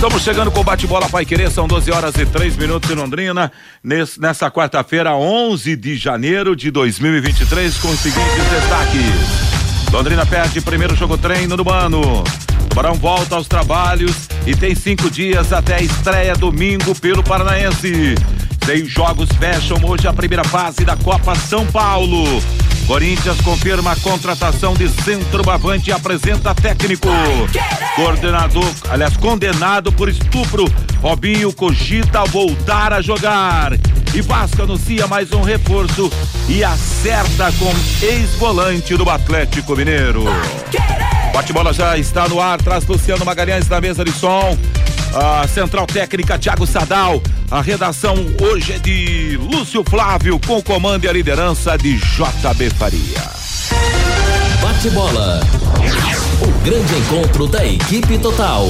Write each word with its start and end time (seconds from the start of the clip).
Estamos 0.00 0.22
chegando 0.22 0.50
com 0.50 0.60
o 0.60 0.64
bate-bola 0.64 1.10
Pai 1.10 1.26
Querer, 1.26 1.50
são 1.50 1.68
12 1.68 1.92
horas 1.92 2.14
e 2.14 2.24
3 2.24 2.56
minutos 2.56 2.90
em 2.90 2.94
Londrina, 2.94 3.52
nessa 3.84 4.50
quarta-feira, 4.50 5.14
11 5.14 5.76
de 5.76 5.94
janeiro 5.94 6.56
de 6.56 6.70
2023, 6.70 7.76
com 7.76 7.88
os 7.88 8.00
seguintes 8.00 8.50
destaques. 8.50 9.92
Londrina 9.92 10.24
perde 10.24 10.62
primeiro 10.62 10.96
jogo 10.96 11.18
treino 11.18 11.54
do 11.54 11.70
ano. 11.70 12.24
Tubarão 12.70 12.94
volta 12.94 13.34
aos 13.34 13.46
trabalhos 13.46 14.26
e 14.46 14.56
tem 14.56 14.74
cinco 14.74 15.10
dias 15.10 15.52
até 15.52 15.74
a 15.74 15.82
estreia 15.82 16.34
domingo 16.34 16.94
pelo 16.94 17.22
Paranaense. 17.22 18.14
Seis 18.64 18.90
jogos 18.90 19.28
fecham 19.38 19.76
hoje 19.84 20.08
a 20.08 20.14
primeira 20.14 20.44
fase 20.44 20.82
da 20.82 20.96
Copa 20.96 21.34
São 21.34 21.66
Paulo. 21.66 22.24
Corinthians 22.90 23.40
confirma 23.42 23.92
a 23.92 23.96
contratação 23.96 24.74
de 24.74 24.88
centroavante 24.88 25.90
e 25.90 25.92
apresenta 25.92 26.52
técnico. 26.52 27.08
Coordenador, 27.94 28.68
aliás, 28.90 29.16
condenado 29.16 29.92
por 29.92 30.08
estupro. 30.08 30.64
Robinho 31.00 31.52
cogita 31.52 32.24
voltar 32.24 32.92
a 32.92 33.00
jogar. 33.00 33.74
E 34.12 34.20
Vasco 34.20 34.62
anuncia 34.62 35.06
mais 35.06 35.30
um 35.30 35.40
reforço 35.40 36.10
e 36.48 36.64
acerta 36.64 37.52
com 37.60 37.72
ex-volante 38.04 38.96
do 38.96 39.08
Atlético 39.08 39.76
Mineiro. 39.76 40.24
Bate-bola 41.32 41.72
já 41.72 41.96
está 41.96 42.28
no 42.28 42.40
ar, 42.40 42.60
traz 42.60 42.84
Luciano 42.88 43.24
Magalhães 43.24 43.68
na 43.68 43.80
mesa 43.80 44.04
de 44.04 44.10
som. 44.10 44.58
A 45.14 45.46
central 45.48 45.86
técnica 45.86 46.38
Thiago 46.38 46.66
Sadal. 46.66 47.20
A 47.50 47.60
redação 47.60 48.14
hoje 48.40 48.74
é 48.74 48.78
de 48.78 49.36
Lúcio 49.38 49.82
Flávio, 49.82 50.38
com 50.46 50.62
comando 50.62 51.04
e 51.04 51.08
a 51.08 51.12
liderança 51.12 51.76
de 51.76 51.96
JB 51.96 52.70
Faria. 52.70 53.22
Bate-bola. 54.62 55.40
O 56.40 56.64
grande 56.64 56.94
encontro 56.94 57.48
da 57.48 57.66
equipe 57.66 58.18
total. 58.18 58.66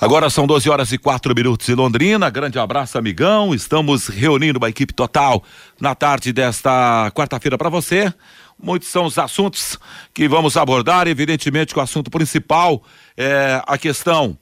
Agora 0.00 0.30
são 0.30 0.46
12 0.46 0.68
horas 0.70 0.92
e 0.92 0.98
4 0.98 1.34
minutos 1.34 1.68
em 1.68 1.74
Londrina. 1.74 2.30
Grande 2.30 2.58
abraço, 2.58 2.98
amigão. 2.98 3.54
Estamos 3.54 4.06
reunindo 4.06 4.58
uma 4.58 4.68
equipe 4.68 4.92
total 4.92 5.42
na 5.80 5.94
tarde 5.94 6.32
desta 6.32 7.10
quarta-feira 7.14 7.56
para 7.56 7.68
você. 7.68 8.12
Muitos 8.60 8.88
são 8.88 9.06
os 9.06 9.18
assuntos 9.18 9.78
que 10.12 10.28
vamos 10.28 10.56
abordar. 10.56 11.08
Evidentemente, 11.08 11.72
que 11.72 11.80
o 11.80 11.82
assunto 11.82 12.10
principal 12.10 12.82
é 13.18 13.60
a 13.66 13.76
questão 13.76 14.38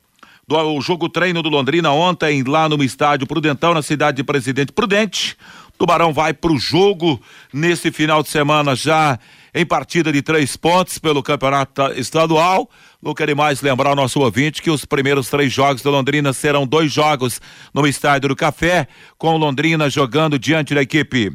do 0.47 0.81
jogo 0.83 1.09
treino 1.09 1.43
do 1.43 1.49
Londrina 1.49 1.91
ontem, 1.91 2.45
lá 2.45 2.69
no 2.69 2.85
estádio 2.85 3.27
Prudentão, 3.27 3.73
na 3.73 3.81
cidade 3.81 4.19
de 4.19 4.23
Presidente 4.23 4.71
Prudente. 4.71 5.35
Tubarão 5.79 6.13
vai 6.13 6.35
para 6.35 6.53
o 6.53 6.59
jogo 6.59 7.21
nesse 7.53 7.91
final 7.91 8.23
de 8.23 8.29
semana 8.29 8.77
já 8.77 9.19
em 9.55 9.65
partida 9.65 10.13
de 10.13 10.21
três 10.21 10.57
pontos 10.57 10.99
pelo 10.99 11.23
campeonato 11.23 11.91
estadual. 11.97 12.71
Não 13.03 13.15
quero 13.15 13.35
mais 13.35 13.63
lembrar 13.63 13.91
ao 13.91 13.97
nosso 13.97 14.21
ouvinte 14.21 14.61
que 14.61 14.71
os 14.71 14.85
primeiros 14.85 15.31
três 15.31 15.51
jogos 15.51 15.83
do 15.83 15.91
Londrina 15.91 16.33
serão 16.35 16.67
dois 16.67 16.93
jogos 16.93 17.41
no 17.73 17.87
estádio 17.87 18.29
do 18.29 18.37
Café, 18.37 18.87
com 19.17 19.37
Londrina 19.39 19.89
jogando 19.89 20.39
diante 20.39 20.75
da 20.75 20.83
equipe 20.83 21.33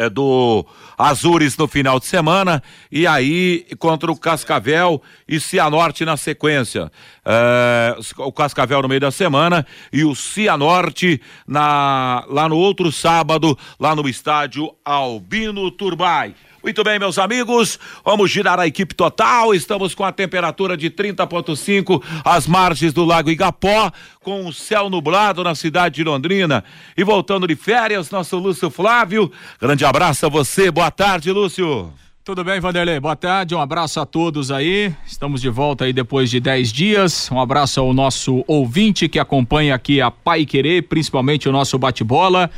é, 0.00 0.08
do 0.08 0.64
Azures 0.96 1.56
no 1.58 1.68
final 1.68 2.00
de 2.00 2.06
semana 2.06 2.62
e 2.90 3.06
aí 3.06 3.66
contra 3.78 4.10
o 4.10 4.16
Cascavel 4.16 5.02
e 5.28 5.38
Cianorte 5.38 6.06
na 6.06 6.16
sequência. 6.16 6.90
É, 7.22 7.94
o 8.16 8.32
Cascavel 8.32 8.80
no 8.80 8.88
meio 8.88 9.00
da 9.00 9.10
semana 9.10 9.66
e 9.92 10.02
o 10.02 10.14
Cianorte 10.14 11.20
na, 11.46 12.24
lá 12.28 12.48
no 12.48 12.56
outro 12.56 12.90
sábado, 12.90 13.58
lá 13.78 13.94
no 13.94 14.08
estádio 14.08 14.74
Albino 14.82 15.70
Turbai. 15.70 16.34
Muito 16.62 16.84
bem, 16.84 16.98
meus 16.98 17.18
amigos, 17.18 17.78
vamos 18.04 18.30
girar 18.30 18.60
a 18.60 18.66
equipe 18.66 18.94
total. 18.94 19.54
Estamos 19.54 19.94
com 19.94 20.04
a 20.04 20.12
temperatura 20.12 20.76
de 20.76 20.90
30,5 20.90 22.02
às 22.22 22.46
margens 22.46 22.92
do 22.92 23.02
Lago 23.02 23.30
Igapó, 23.30 23.90
com 24.22 24.44
o 24.44 24.52
céu 24.52 24.90
nublado 24.90 25.42
na 25.42 25.54
cidade 25.54 25.94
de 25.96 26.04
Londrina. 26.04 26.62
E 26.94 27.02
voltando 27.02 27.46
de 27.46 27.56
férias, 27.56 28.10
nosso 28.10 28.36
Lúcio 28.36 28.68
Flávio. 28.68 29.32
Grande 29.58 29.86
abraço 29.86 30.26
a 30.26 30.28
você. 30.28 30.70
Boa 30.70 30.90
tarde, 30.90 31.32
Lúcio. 31.32 31.90
Tudo 32.22 32.44
bem, 32.44 32.60
Vanderlei? 32.60 33.00
Boa 33.00 33.16
tarde, 33.16 33.54
um 33.54 33.60
abraço 33.60 33.98
a 33.98 34.04
todos 34.04 34.50
aí. 34.50 34.94
Estamos 35.06 35.40
de 35.40 35.48
volta 35.48 35.86
aí 35.86 35.92
depois 35.94 36.30
de 36.30 36.38
10 36.38 36.70
dias. 36.70 37.30
Um 37.32 37.40
abraço 37.40 37.80
ao 37.80 37.94
nosso 37.94 38.44
ouvinte 38.46 39.08
que 39.08 39.18
acompanha 39.18 39.74
aqui 39.74 40.02
a 40.02 40.10
Pai 40.10 40.44
Querer, 40.44 40.82
principalmente 40.82 41.48
o 41.48 41.52
nosso 41.52 41.78
bate-bola. 41.78 42.50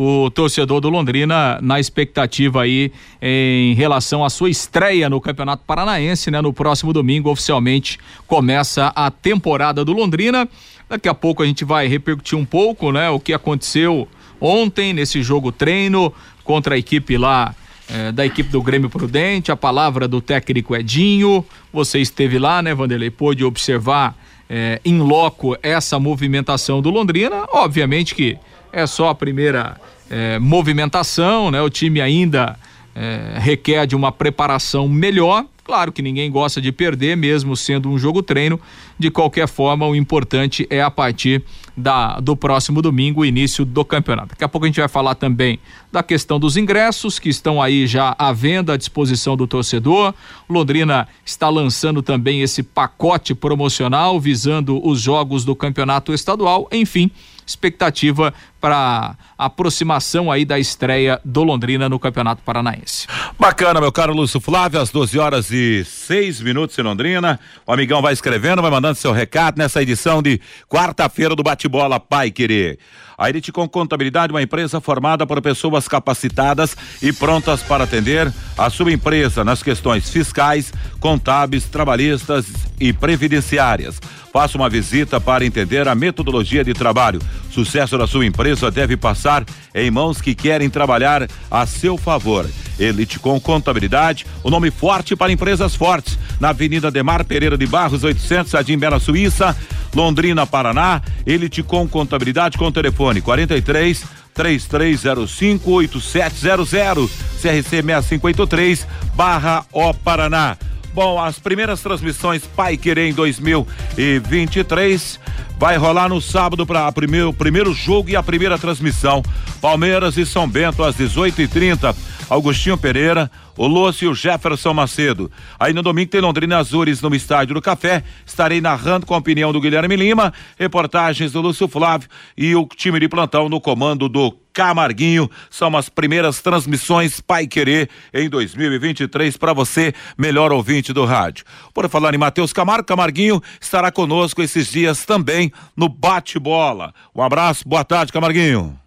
O 0.00 0.30
torcedor 0.30 0.80
do 0.80 0.88
Londrina 0.88 1.58
na 1.60 1.80
expectativa 1.80 2.62
aí 2.62 2.92
em 3.20 3.74
relação 3.74 4.24
à 4.24 4.30
sua 4.30 4.48
estreia 4.48 5.10
no 5.10 5.20
Campeonato 5.20 5.64
Paranaense, 5.66 6.30
né? 6.30 6.40
No 6.40 6.52
próximo 6.52 6.92
domingo, 6.92 7.28
oficialmente, 7.28 7.98
começa 8.24 8.92
a 8.94 9.10
temporada 9.10 9.84
do 9.84 9.92
Londrina. 9.92 10.48
Daqui 10.88 11.08
a 11.08 11.14
pouco 11.14 11.42
a 11.42 11.46
gente 11.46 11.64
vai 11.64 11.88
repercutir 11.88 12.38
um 12.38 12.44
pouco, 12.44 12.92
né? 12.92 13.10
O 13.10 13.18
que 13.18 13.32
aconteceu 13.32 14.06
ontem 14.40 14.92
nesse 14.92 15.20
jogo 15.20 15.50
treino 15.50 16.14
contra 16.44 16.76
a 16.76 16.78
equipe 16.78 17.18
lá 17.18 17.52
é, 17.88 18.12
da 18.12 18.24
equipe 18.24 18.50
do 18.50 18.62
Grêmio 18.62 18.88
Prudente, 18.88 19.50
a 19.50 19.56
palavra 19.56 20.06
do 20.06 20.20
técnico 20.20 20.76
Edinho. 20.76 21.44
Você 21.72 21.98
esteve 21.98 22.38
lá, 22.38 22.62
né, 22.62 22.72
Vanderlei? 22.72 23.10
Pôde 23.10 23.44
observar 23.44 24.16
é, 24.48 24.80
em 24.84 25.00
loco 25.00 25.56
essa 25.60 25.98
movimentação 25.98 26.80
do 26.80 26.88
Londrina. 26.88 27.48
Obviamente 27.52 28.14
que 28.14 28.38
é 28.72 28.86
só 28.86 29.08
a 29.08 29.14
primeira 29.14 29.76
é, 30.10 30.38
movimentação, 30.38 31.50
né? 31.50 31.60
O 31.62 31.70
time 31.70 32.00
ainda 32.00 32.56
é, 32.94 33.38
requer 33.38 33.86
de 33.86 33.94
uma 33.94 34.10
preparação 34.10 34.88
melhor. 34.88 35.44
Claro 35.62 35.92
que 35.92 36.00
ninguém 36.00 36.30
gosta 36.30 36.62
de 36.62 36.72
perder, 36.72 37.14
mesmo 37.14 37.54
sendo 37.54 37.90
um 37.90 37.98
jogo 37.98 38.22
treino. 38.22 38.58
De 38.98 39.10
qualquer 39.10 39.46
forma, 39.46 39.86
o 39.86 39.94
importante 39.94 40.66
é 40.70 40.80
a 40.80 40.90
partir 40.90 41.44
da, 41.76 42.18
do 42.20 42.34
próximo 42.34 42.80
domingo, 42.80 43.20
o 43.20 43.24
início 43.24 43.66
do 43.66 43.84
campeonato. 43.84 44.30
Daqui 44.30 44.42
a 44.42 44.48
pouco 44.48 44.64
a 44.64 44.68
gente 44.68 44.80
vai 44.80 44.88
falar 44.88 45.14
também 45.14 45.60
da 45.92 46.02
questão 46.02 46.40
dos 46.40 46.56
ingressos 46.56 47.18
que 47.18 47.28
estão 47.28 47.60
aí 47.60 47.86
já 47.86 48.16
à 48.18 48.32
venda 48.32 48.72
à 48.72 48.76
disposição 48.78 49.36
do 49.36 49.46
torcedor. 49.46 50.14
Londrina 50.48 51.06
está 51.24 51.50
lançando 51.50 52.00
também 52.00 52.40
esse 52.40 52.62
pacote 52.62 53.34
promocional 53.34 54.18
visando 54.18 54.84
os 54.84 55.00
jogos 55.00 55.44
do 55.44 55.54
campeonato 55.54 56.14
estadual. 56.14 56.66
Enfim, 56.72 57.10
expectativa 57.46 58.32
para 58.60 59.16
aproximação 59.36 60.30
aí 60.30 60.44
da 60.44 60.58
estreia 60.58 61.20
do 61.24 61.42
Londrina 61.44 61.88
no 61.88 61.98
Campeonato 61.98 62.42
Paranaense. 62.42 63.06
Bacana, 63.38 63.80
meu 63.80 63.92
caro 63.92 64.12
Lúcio 64.12 64.40
Flávio, 64.40 64.80
às 64.80 64.90
12 64.90 65.18
horas 65.18 65.50
e 65.50 65.84
6 65.84 66.40
minutos 66.40 66.78
em 66.78 66.82
Londrina. 66.82 67.38
O 67.66 67.72
amigão 67.72 68.02
vai 68.02 68.12
escrevendo, 68.12 68.62
vai 68.62 68.70
mandando 68.70 68.96
seu 68.96 69.12
recado 69.12 69.58
nessa 69.58 69.82
edição 69.82 70.22
de 70.22 70.40
quarta-feira 70.68 71.36
do 71.36 71.42
Bate-Bola 71.42 72.00
Pai 72.00 72.30
Querer. 72.30 72.78
A 73.16 73.28
Elite 73.28 73.50
com 73.50 73.68
Contabilidade, 73.68 74.32
uma 74.32 74.42
empresa 74.42 74.80
formada 74.80 75.26
por 75.26 75.42
pessoas 75.42 75.88
capacitadas 75.88 76.76
e 77.02 77.12
prontas 77.12 77.62
para 77.64 77.82
atender 77.82 78.32
a 78.56 78.70
sua 78.70 78.92
empresa 78.92 79.44
nas 79.44 79.60
questões 79.60 80.08
fiscais, 80.08 80.72
contábeis, 81.00 81.64
trabalhistas 81.64 82.46
e 82.80 82.92
previdenciárias. 82.92 84.00
Faça 84.32 84.56
uma 84.56 84.68
visita 84.68 85.20
para 85.20 85.44
entender 85.44 85.88
a 85.88 85.96
metodologia 85.96 86.62
de 86.62 86.72
trabalho. 86.72 87.20
Sucesso 87.50 87.98
da 87.98 88.06
sua 88.06 88.24
empresa 88.24 88.47
deve 88.72 88.96
passar 88.96 89.44
em 89.74 89.90
mãos 89.90 90.20
que 90.20 90.34
querem 90.34 90.70
trabalhar 90.70 91.28
a 91.50 91.66
seu 91.66 91.96
favor. 91.96 92.48
Elite 92.78 93.18
com 93.18 93.40
Contabilidade, 93.40 94.24
o 94.42 94.50
nome 94.50 94.70
forte 94.70 95.16
para 95.16 95.32
empresas 95.32 95.74
fortes. 95.74 96.18
Na 96.40 96.50
Avenida 96.50 96.90
Demar 96.90 97.24
Pereira 97.24 97.58
de 97.58 97.66
Barros, 97.66 98.04
800, 98.04 98.52
Jardim 98.52 98.78
Bela 98.78 99.00
Suíça, 99.00 99.56
Londrina, 99.94 100.46
Paraná. 100.46 101.02
Elite 101.26 101.62
com 101.62 101.88
Contabilidade 101.88 102.56
com 102.56 102.70
telefone 102.70 103.20
43 103.20 104.04
3305 104.32 105.70
8700 105.70 107.10
CRC 107.42 107.82
6583 107.82 108.86
barra 109.14 109.64
O 109.72 109.92
Paraná. 109.92 110.56
Bom, 110.98 111.22
as 111.22 111.38
primeiras 111.38 111.80
transmissões 111.80 112.42
Pai 112.44 112.76
Querer 112.76 113.08
em 113.08 113.12
2023 113.12 115.20
vai 115.56 115.76
rolar 115.76 116.08
no 116.08 116.20
sábado 116.20 116.66
para 116.66 116.88
o 116.88 116.92
primeiro, 116.92 117.32
primeiro 117.32 117.72
jogo 117.72 118.10
e 118.10 118.16
a 118.16 118.22
primeira 118.22 118.58
transmissão. 118.58 119.22
Palmeiras 119.60 120.16
e 120.16 120.26
São 120.26 120.48
Bento 120.48 120.82
às 120.82 120.96
18h30. 120.96 121.94
Augustinho 122.28 122.76
Pereira, 122.76 123.30
o 123.58 123.66
Lúcio 123.66 124.14
Jefferson 124.14 124.72
Macedo. 124.72 125.30
Aí 125.58 125.74
no 125.74 125.82
domingo 125.82 126.10
tem 126.10 126.20
Londrina 126.20 126.58
Azures 126.58 127.02
no 127.02 127.14
Estádio 127.14 127.54
do 127.54 127.60
Café. 127.60 128.04
Estarei 128.24 128.60
narrando 128.60 129.04
com 129.04 129.14
a 129.14 129.18
opinião 129.18 129.52
do 129.52 129.60
Guilherme 129.60 129.96
Lima, 129.96 130.32
reportagens 130.56 131.32
do 131.32 131.40
Lúcio 131.40 131.66
Flávio 131.66 132.08
e 132.36 132.54
o 132.54 132.64
time 132.66 133.00
de 133.00 133.08
plantão 133.08 133.48
no 133.48 133.60
comando 133.60 134.08
do 134.08 134.30
Camarguinho. 134.52 135.28
São 135.50 135.76
as 135.76 135.88
primeiras 135.88 136.40
transmissões 136.40 137.20
Pai 137.20 137.46
Querer 137.46 137.90
em 138.14 138.28
2023 138.28 139.36
para 139.36 139.52
você, 139.52 139.92
melhor 140.16 140.52
ouvinte 140.52 140.92
do 140.92 141.04
rádio. 141.04 141.44
Por 141.74 141.88
falar 141.88 142.14
em 142.14 142.18
Matheus 142.18 142.52
Camargo, 142.52 142.86
Camarguinho 142.86 143.42
estará 143.60 143.90
conosco 143.90 144.40
esses 144.40 144.70
dias 144.70 145.04
também 145.04 145.52
no 145.76 145.88
Bate-Bola. 145.88 146.94
Um 147.14 147.22
abraço, 147.22 147.68
boa 147.68 147.84
tarde, 147.84 148.12
Camarguinho. 148.12 148.78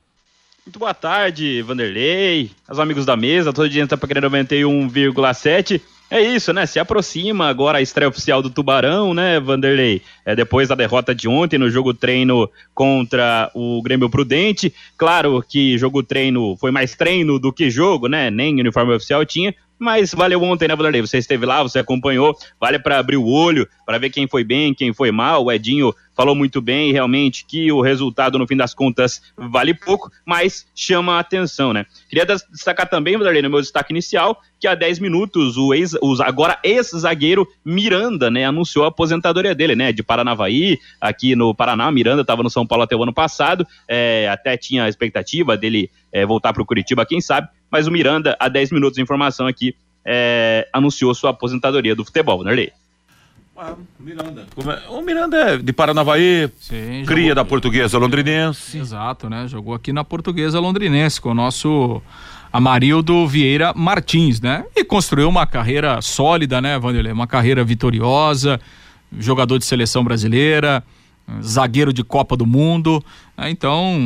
Muito 0.64 0.78
boa 0.78 0.94
tarde, 0.94 1.60
Vanderlei, 1.64 2.52
os 2.70 2.80
amigos 2.80 3.04
da 3.04 3.18
mesa, 3.18 3.52
todo 3.52 3.68
dia 3.68 3.84
está 3.84 3.98
para 3.98 4.08
querer 4.08 4.22
91,7. 4.22 5.82
É 6.08 6.22
isso, 6.22 6.54
né? 6.54 6.68
Se 6.68 6.78
aproxima 6.78 7.48
agora 7.48 7.80
a 7.80 7.82
estreia 7.82 8.08
oficial 8.08 8.44
do 8.44 8.50
Tubarão, 8.50 9.12
né, 9.12 9.40
Vanderlei? 9.40 10.04
É 10.24 10.36
depois 10.36 10.68
da 10.68 10.76
derrota 10.76 11.16
de 11.16 11.28
ontem 11.28 11.58
no 11.58 11.68
jogo 11.68 11.96
treino 11.96 12.48
contra 12.76 13.50
o 13.56 13.82
Grêmio 13.82 14.08
Prudente. 14.08 14.72
Claro 14.96 15.44
que 15.48 15.80
jogo 15.80 16.04
treino 16.04 16.56
foi 16.58 16.70
mais 16.70 16.96
treino 16.96 17.40
do 17.40 17.52
que 17.52 17.72
jogo, 17.72 18.08
né? 18.08 18.30
Nem 18.30 18.60
uniforme 18.60 18.94
oficial 18.94 19.26
tinha, 19.26 19.56
mas 19.82 20.14
valeu 20.14 20.44
ontem, 20.44 20.68
né, 20.68 20.76
Vanderlei? 20.76 21.02
Você 21.02 21.18
esteve 21.18 21.44
lá, 21.44 21.64
você 21.64 21.80
acompanhou, 21.80 22.38
vale 22.60 22.78
para 22.78 23.00
abrir 23.00 23.18
o 23.18 23.26
olho, 23.26 23.68
para 23.84 23.98
ver 23.98 24.12
quem 24.12 24.28
foi 24.28 24.44
bem, 24.44 24.76
quem 24.76 24.94
foi 24.94 25.12
mal. 25.12 25.44
O 25.44 25.52
Edinho 25.52 25.92
falou 26.16 26.36
muito 26.36 26.62
bem, 26.62 26.92
realmente, 26.92 27.44
que 27.48 27.72
o 27.72 27.82
resultado, 27.82 28.38
no 28.38 28.46
fim 28.46 28.56
das 28.56 28.76
contas, 28.76 29.24
vale 29.36 29.74
pouco, 29.74 30.12
mas 30.24 30.68
chama 30.76 31.16
a 31.16 31.20
atenção, 31.20 31.74
né? 31.74 31.88
Queria 32.08 32.26
destacar 32.26 32.88
também, 32.88 33.18
Vanderlei, 33.18 33.42
no 33.42 33.50
meu 33.50 33.60
destaque 33.60 33.92
inicial, 33.92 34.40
que 34.60 34.68
há 34.68 34.76
10 34.76 35.00
minutos 35.00 35.58
o, 35.58 35.74
ex, 35.74 35.96
o 36.00 36.22
agora 36.22 36.60
ex-zagueiro 36.64 37.48
Miranda, 37.66 38.30
né, 38.30 38.46
anunciou 38.46 38.86
a 38.86 38.90
aposentadoria 38.90 39.56
dele, 39.56 39.76
né, 39.76 39.92
de 39.92 40.04
Paranavaí, 40.04 40.78
aqui 41.00 41.36
no 41.36 41.56
Paraná. 41.56 41.92
Miranda 41.92 42.22
estava 42.22 42.44
no 42.44 42.50
São 42.52 42.68
Paulo 42.68 42.84
até 42.84 42.96
o 42.96 43.02
ano 43.02 43.14
passado, 43.14 43.66
é, 43.88 44.30
até 44.30 44.56
tinha 44.56 44.84
a 44.84 44.90
expectativa 44.90 45.58
dele 45.58 45.90
é, 46.12 46.26
voltar 46.26 46.54
para 46.54 46.62
o 46.62 46.66
Curitiba, 46.66 47.06
quem 47.06 47.22
sabe, 47.22 47.48
mas 47.70 47.88
o 47.88 47.92
Miranda, 47.92 48.36
há 48.40 48.50
10 48.50 48.72
minutos 48.72 48.96
de 48.96 49.02
informação 49.02 49.48
aqui, 49.48 49.76
é, 50.06 50.68
anunciou 50.74 51.14
sua 51.14 51.30
aposentadoria 51.30 51.96
do 51.96 52.04
futebol, 52.04 52.40
Vanderlei. 52.40 52.72
Ah, 53.56 53.76
Miranda. 54.00 54.48
É? 54.58 54.90
O 54.90 55.02
Miranda 55.04 55.38
é 55.38 55.58
de 55.58 55.72
Paranavaí, 55.72 56.50
Sim, 56.60 57.04
cria 57.06 57.30
jogou... 57.30 57.36
da 57.36 57.46
portuguesa 57.46 57.98
londrinense. 58.00 58.78
Exato, 58.78 59.30
né? 59.30 59.48
Jogou 59.48 59.76
aqui 59.76 59.94
na 59.94 60.04
portuguesa 60.04 60.60
londrinense 60.60 61.22
com 61.22 61.30
o 61.30 61.34
nosso 61.36 62.02
Amarildo 62.52 63.28
Vieira 63.28 63.72
Martins, 63.76 64.42
né? 64.42 64.66
E 64.76 64.84
construiu 64.84 65.30
uma 65.30 65.46
carreira 65.46 66.02
sólida, 66.02 66.60
né, 66.60 66.80
Vanderlei? 66.80 67.12
Uma 67.14 67.28
carreira 67.28 67.64
vitoriosa, 67.64 68.60
jogador 69.20 69.60
de 69.60 69.66
seleção 69.66 70.04
brasileira, 70.04 70.84
zagueiro 71.42 71.94
de 71.94 72.04
Copa 72.04 72.36
do 72.36 72.46
Mundo. 72.46 73.04
Né? 73.38 73.50
Então, 73.50 74.00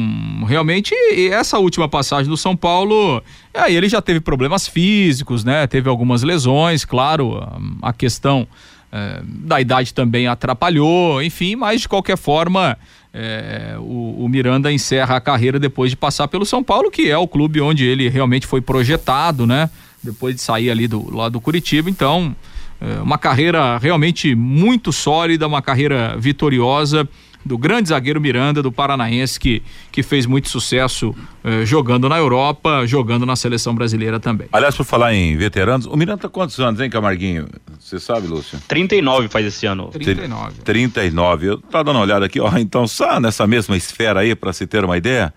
realmente, 0.47 0.93
essa 1.31 1.57
última 1.57 1.87
passagem 1.87 2.29
do 2.29 2.37
São 2.37 2.55
Paulo, 2.55 3.21
aí 3.53 3.75
ele 3.75 3.89
já 3.89 4.01
teve 4.01 4.19
problemas 4.19 4.67
físicos, 4.67 5.43
né? 5.43 5.65
Teve 5.67 5.89
algumas 5.89 6.23
lesões, 6.23 6.85
claro, 6.85 7.41
a 7.81 7.93
questão 7.93 8.47
é, 8.91 9.21
da 9.25 9.59
idade 9.59 9.93
também 9.93 10.27
atrapalhou, 10.27 11.21
enfim, 11.21 11.55
mas 11.55 11.81
de 11.81 11.89
qualquer 11.89 12.17
forma. 12.17 12.77
É, 13.17 13.75
o, 13.79 14.25
o, 14.25 14.27
Miranda 14.27 14.69
encerra 14.73 15.15
a 15.15 15.21
carreira 15.21 15.57
depois 15.57 15.89
de 15.89 15.95
passar 15.95 16.27
pelo 16.27 16.45
São 16.45 16.61
Paulo, 16.61 16.91
que 16.91 17.09
é 17.09 17.17
o 17.17 17.25
clube 17.25 17.61
onde 17.61 17.85
ele 17.85 18.09
realmente 18.09 18.45
foi 18.45 18.59
projetado, 18.59 19.47
né? 19.47 19.69
Depois 20.03 20.35
de 20.35 20.41
sair 20.41 20.69
ali 20.69 20.85
do 20.85 21.15
lado 21.15 21.31
do 21.31 21.39
Curitiba. 21.39 21.89
Então, 21.89 22.35
é, 22.35 22.54
uma 23.01 23.17
carreira 23.17 23.77
realmente 23.77 24.35
muito 24.35 24.91
sólida, 24.91 25.47
uma 25.47 25.61
carreira 25.61 26.15
vitoriosa 26.17 27.07
do 27.45 27.57
grande 27.59 27.89
zagueiro 27.89 28.19
Miranda, 28.19 28.63
do 28.63 28.71
Paranaense, 28.71 29.39
que, 29.39 29.61
que 29.91 30.01
fez 30.01 30.25
muito 30.25 30.49
sucesso 30.49 31.15
eh, 31.43 31.63
jogando 31.63 32.09
na 32.09 32.17
Europa, 32.17 32.87
jogando 32.87 33.23
na 33.23 33.35
seleção 33.35 33.75
brasileira 33.75 34.19
também. 34.19 34.47
Aliás, 34.51 34.75
por 34.75 34.83
falar 34.83 35.13
em 35.13 35.37
veteranos, 35.37 35.85
o 35.85 35.95
Miranda 35.95 36.23
tá 36.23 36.29
quantos 36.29 36.59
anos, 36.59 36.81
hein, 36.81 36.89
Camarguinho? 36.89 37.47
Você 37.79 37.99
sabe, 37.99 38.25
Lúcio? 38.25 38.59
39 38.67 39.27
faz 39.27 39.45
esse 39.45 39.67
ano. 39.67 39.89
39. 39.89 40.61
39. 40.63 41.45
Eu 41.45 41.63
dando 41.71 41.91
uma 41.91 41.99
olhada 42.01 42.25
aqui, 42.25 42.39
ó, 42.39 42.51
então 42.57 42.87
só 42.87 43.19
nessa 43.19 43.45
mesma 43.45 43.77
esfera 43.77 44.21
aí, 44.21 44.33
para 44.33 44.51
se 44.51 44.65
ter 44.65 44.83
uma 44.83 44.97
ideia, 44.97 45.31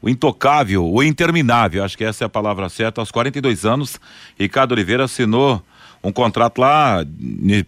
o 0.00 0.08
intocável, 0.08 0.90
o 0.90 1.02
interminável, 1.02 1.84
acho 1.84 1.98
que 1.98 2.04
essa 2.04 2.24
é 2.24 2.26
a 2.26 2.30
palavra 2.30 2.70
certa, 2.70 3.02
aos 3.02 3.10
42 3.10 3.66
anos, 3.66 4.00
Ricardo 4.38 4.72
Oliveira 4.72 5.04
assinou 5.04 5.62
um 6.02 6.12
contrato 6.12 6.58
lá 6.58 7.04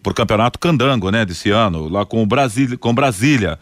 por 0.02 0.14
campeonato 0.14 0.58
candango, 0.58 1.10
né, 1.10 1.24
desse 1.24 1.50
ano, 1.50 1.88
lá 1.88 2.04
com 2.04 2.22
o 2.22 2.26
Brasília, 2.26 2.78
com 2.78 2.94
Brasília. 2.94 3.58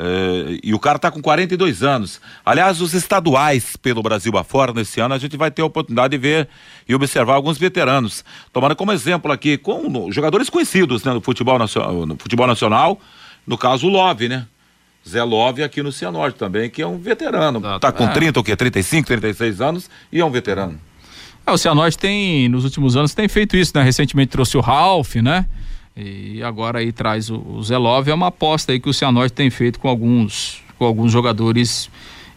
É, 0.00 0.60
e 0.62 0.72
o 0.72 0.78
cara 0.78 0.96
está 0.96 1.10
com 1.10 1.20
42 1.20 1.82
anos. 1.82 2.20
Aliás, 2.46 2.80
os 2.80 2.94
estaduais 2.94 3.76
pelo 3.76 4.00
Brasil 4.00 4.36
afora 4.38 4.72
nesse 4.72 5.00
ano, 5.00 5.12
a 5.14 5.18
gente 5.18 5.36
vai 5.36 5.50
ter 5.50 5.62
a 5.62 5.64
oportunidade 5.64 6.12
de 6.12 6.18
ver 6.18 6.48
e 6.88 6.94
observar 6.94 7.34
alguns 7.34 7.58
veteranos. 7.58 8.24
Tomando 8.52 8.76
como 8.76 8.92
exemplo 8.92 9.32
aqui, 9.32 9.58
com 9.58 10.10
jogadores 10.12 10.48
conhecidos 10.48 11.02
né, 11.02 11.12
no, 11.12 11.20
futebol 11.20 11.58
nacional, 11.58 12.06
no 12.06 12.16
futebol 12.16 12.46
nacional, 12.46 13.00
no 13.44 13.58
caso 13.58 13.88
o 13.88 13.90
Love, 13.90 14.28
né? 14.28 14.46
Zé 15.08 15.22
Love 15.22 15.62
aqui 15.62 15.82
no 15.82 15.90
Cianorte 15.90 16.38
também, 16.38 16.68
que 16.68 16.82
é 16.82 16.86
um 16.86 16.98
veterano. 16.98 17.58
Está 17.76 17.90
com 17.90 18.04
é. 18.04 18.12
30, 18.12 18.40
o 18.40 18.44
quê? 18.44 18.54
35, 18.54 19.06
36 19.06 19.60
anos 19.60 19.90
e 20.12 20.20
é 20.20 20.24
um 20.24 20.30
veterano. 20.30 20.78
É, 21.48 21.50
o 21.50 21.56
Cianorte 21.56 21.96
tem, 21.96 22.46
nos 22.46 22.64
últimos 22.64 22.94
anos, 22.94 23.14
tem 23.14 23.26
feito 23.26 23.56
isso, 23.56 23.72
né? 23.74 23.82
Recentemente 23.82 24.28
trouxe 24.28 24.58
o 24.58 24.60
Ralph, 24.60 25.14
né? 25.14 25.46
E 25.96 26.42
agora 26.42 26.80
aí 26.80 26.92
traz 26.92 27.30
o, 27.30 27.38
o 27.38 27.62
Zelov, 27.62 28.06
é 28.06 28.12
uma 28.12 28.26
aposta 28.26 28.70
aí 28.70 28.78
que 28.78 28.88
o 28.88 28.92
Cianorte 28.92 29.32
tem 29.32 29.48
feito 29.48 29.80
com 29.80 29.88
alguns, 29.88 30.62
com 30.78 30.84
alguns 30.84 31.10
jogadores 31.10 31.90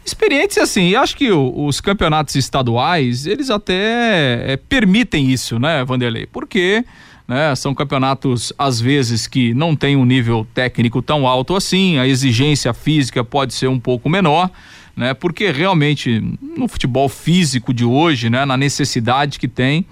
experientes 0.06 0.58
assim. 0.58 0.96
Acho 0.96 1.18
que 1.18 1.30
o, 1.30 1.66
os 1.66 1.81
campeonatos 1.81 2.36
estaduais, 2.36 3.25
eles 3.25 3.50
até 3.50 4.54
é, 4.54 4.56
permitem 4.56 5.30
isso, 5.30 5.60
né, 5.60 5.84
Vanderlei? 5.84 6.25
Porque 6.25 6.86
né, 7.28 7.54
são 7.56 7.75
campeonatos, 7.75 8.54
às 8.58 8.80
vezes, 8.80 9.28
que 9.28 9.54
não 9.54 9.75
tem 9.75 9.98
um 9.98 10.06
nível 10.06 10.48
técnico 10.54 11.02
tão 11.02 11.28
alto 11.28 11.54
assim, 11.54 11.98
a 11.98 12.08
exigência 12.08 12.74
física 12.74 13.25
pode 13.25 13.54
ser 13.54 13.68
um 13.68 13.80
pouco 13.80 14.08
menor. 14.08 14.50
Né, 14.96 15.14
porque 15.14 15.52
realmente 15.52 16.22
no 16.42 16.68
futebol 16.68 17.08
físico 17.08 17.74
de 17.74 17.86
hoje, 17.86 18.30
né, 18.30 18.46
na 18.46 18.58
necessidade 18.58 19.40
que 19.40 19.48
tem, 19.48 19.86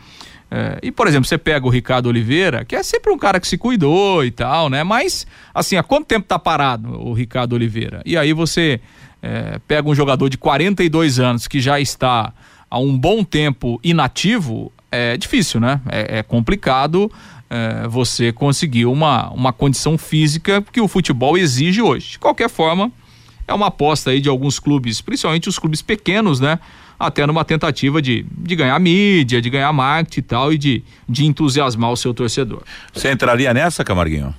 é, 0.51 0.79
e, 0.81 0.91
por 0.91 1.07
exemplo, 1.07 1.27
você 1.27 1.37
pega 1.37 1.65
o 1.65 1.69
Ricardo 1.69 2.07
Oliveira, 2.07 2.65
que 2.65 2.75
é 2.75 2.81
sempre 2.81 3.11
um 3.11 3.17
cara 3.17 3.39
que 3.39 3.47
se 3.47 3.57
cuidou 3.57 4.25
e 4.25 4.31
tal, 4.31 4.69
né? 4.69 4.83
Mas, 4.83 5.27
assim, 5.53 5.75
há 5.75 5.83
quanto 5.83 6.07
tempo 6.07 6.25
tá 6.27 6.39
parado 6.39 6.99
o 6.99 7.13
Ricardo 7.13 7.53
Oliveira? 7.53 8.01
E 8.03 8.17
aí 8.17 8.33
você 8.33 8.81
é, 9.21 9.59
pega 9.67 9.87
um 9.87 9.93
jogador 9.93 10.27
de 10.27 10.37
42 10.37 11.19
anos 11.19 11.47
que 11.47 11.59
já 11.59 11.79
está 11.79 12.33
há 12.69 12.79
um 12.79 12.97
bom 12.97 13.23
tempo 13.23 13.79
inativo, 13.83 14.71
é 14.91 15.15
difícil, 15.17 15.59
né? 15.59 15.81
É, 15.87 16.19
é 16.19 16.23
complicado 16.23 17.11
é, 17.47 17.87
você 17.87 18.31
conseguir 18.31 18.87
uma, 18.87 19.29
uma 19.29 19.53
condição 19.53 19.99
física 19.99 20.63
que 20.71 20.81
o 20.81 20.87
futebol 20.87 21.37
exige 21.37 21.79
hoje. 21.79 22.11
De 22.11 22.19
qualquer 22.19 22.49
forma, 22.49 22.91
é 23.49 23.53
uma 23.53 23.67
aposta 23.67 24.11
aí 24.11 24.21
de 24.21 24.29
alguns 24.29 24.59
clubes, 24.59 25.01
principalmente 25.01 25.49
os 25.49 25.57
clubes 25.57 25.81
pequenos, 25.81 26.39
né? 26.39 26.59
até 26.99 27.25
numa 27.25 27.45
tentativa 27.45 28.01
de, 28.01 28.25
de 28.29 28.55
ganhar 28.55 28.77
mídia, 28.77 29.41
de 29.41 29.49
ganhar 29.49 29.71
marketing 29.71 30.19
e 30.19 30.23
tal, 30.23 30.53
e 30.53 30.57
de, 30.57 30.83
de 31.07 31.25
entusiasmar 31.25 31.91
o 31.91 31.95
seu 31.95 32.13
torcedor. 32.13 32.61
Você 32.93 33.09
entraria 33.09 33.53
nessa, 33.53 33.85
Camarguinho? 33.85 34.35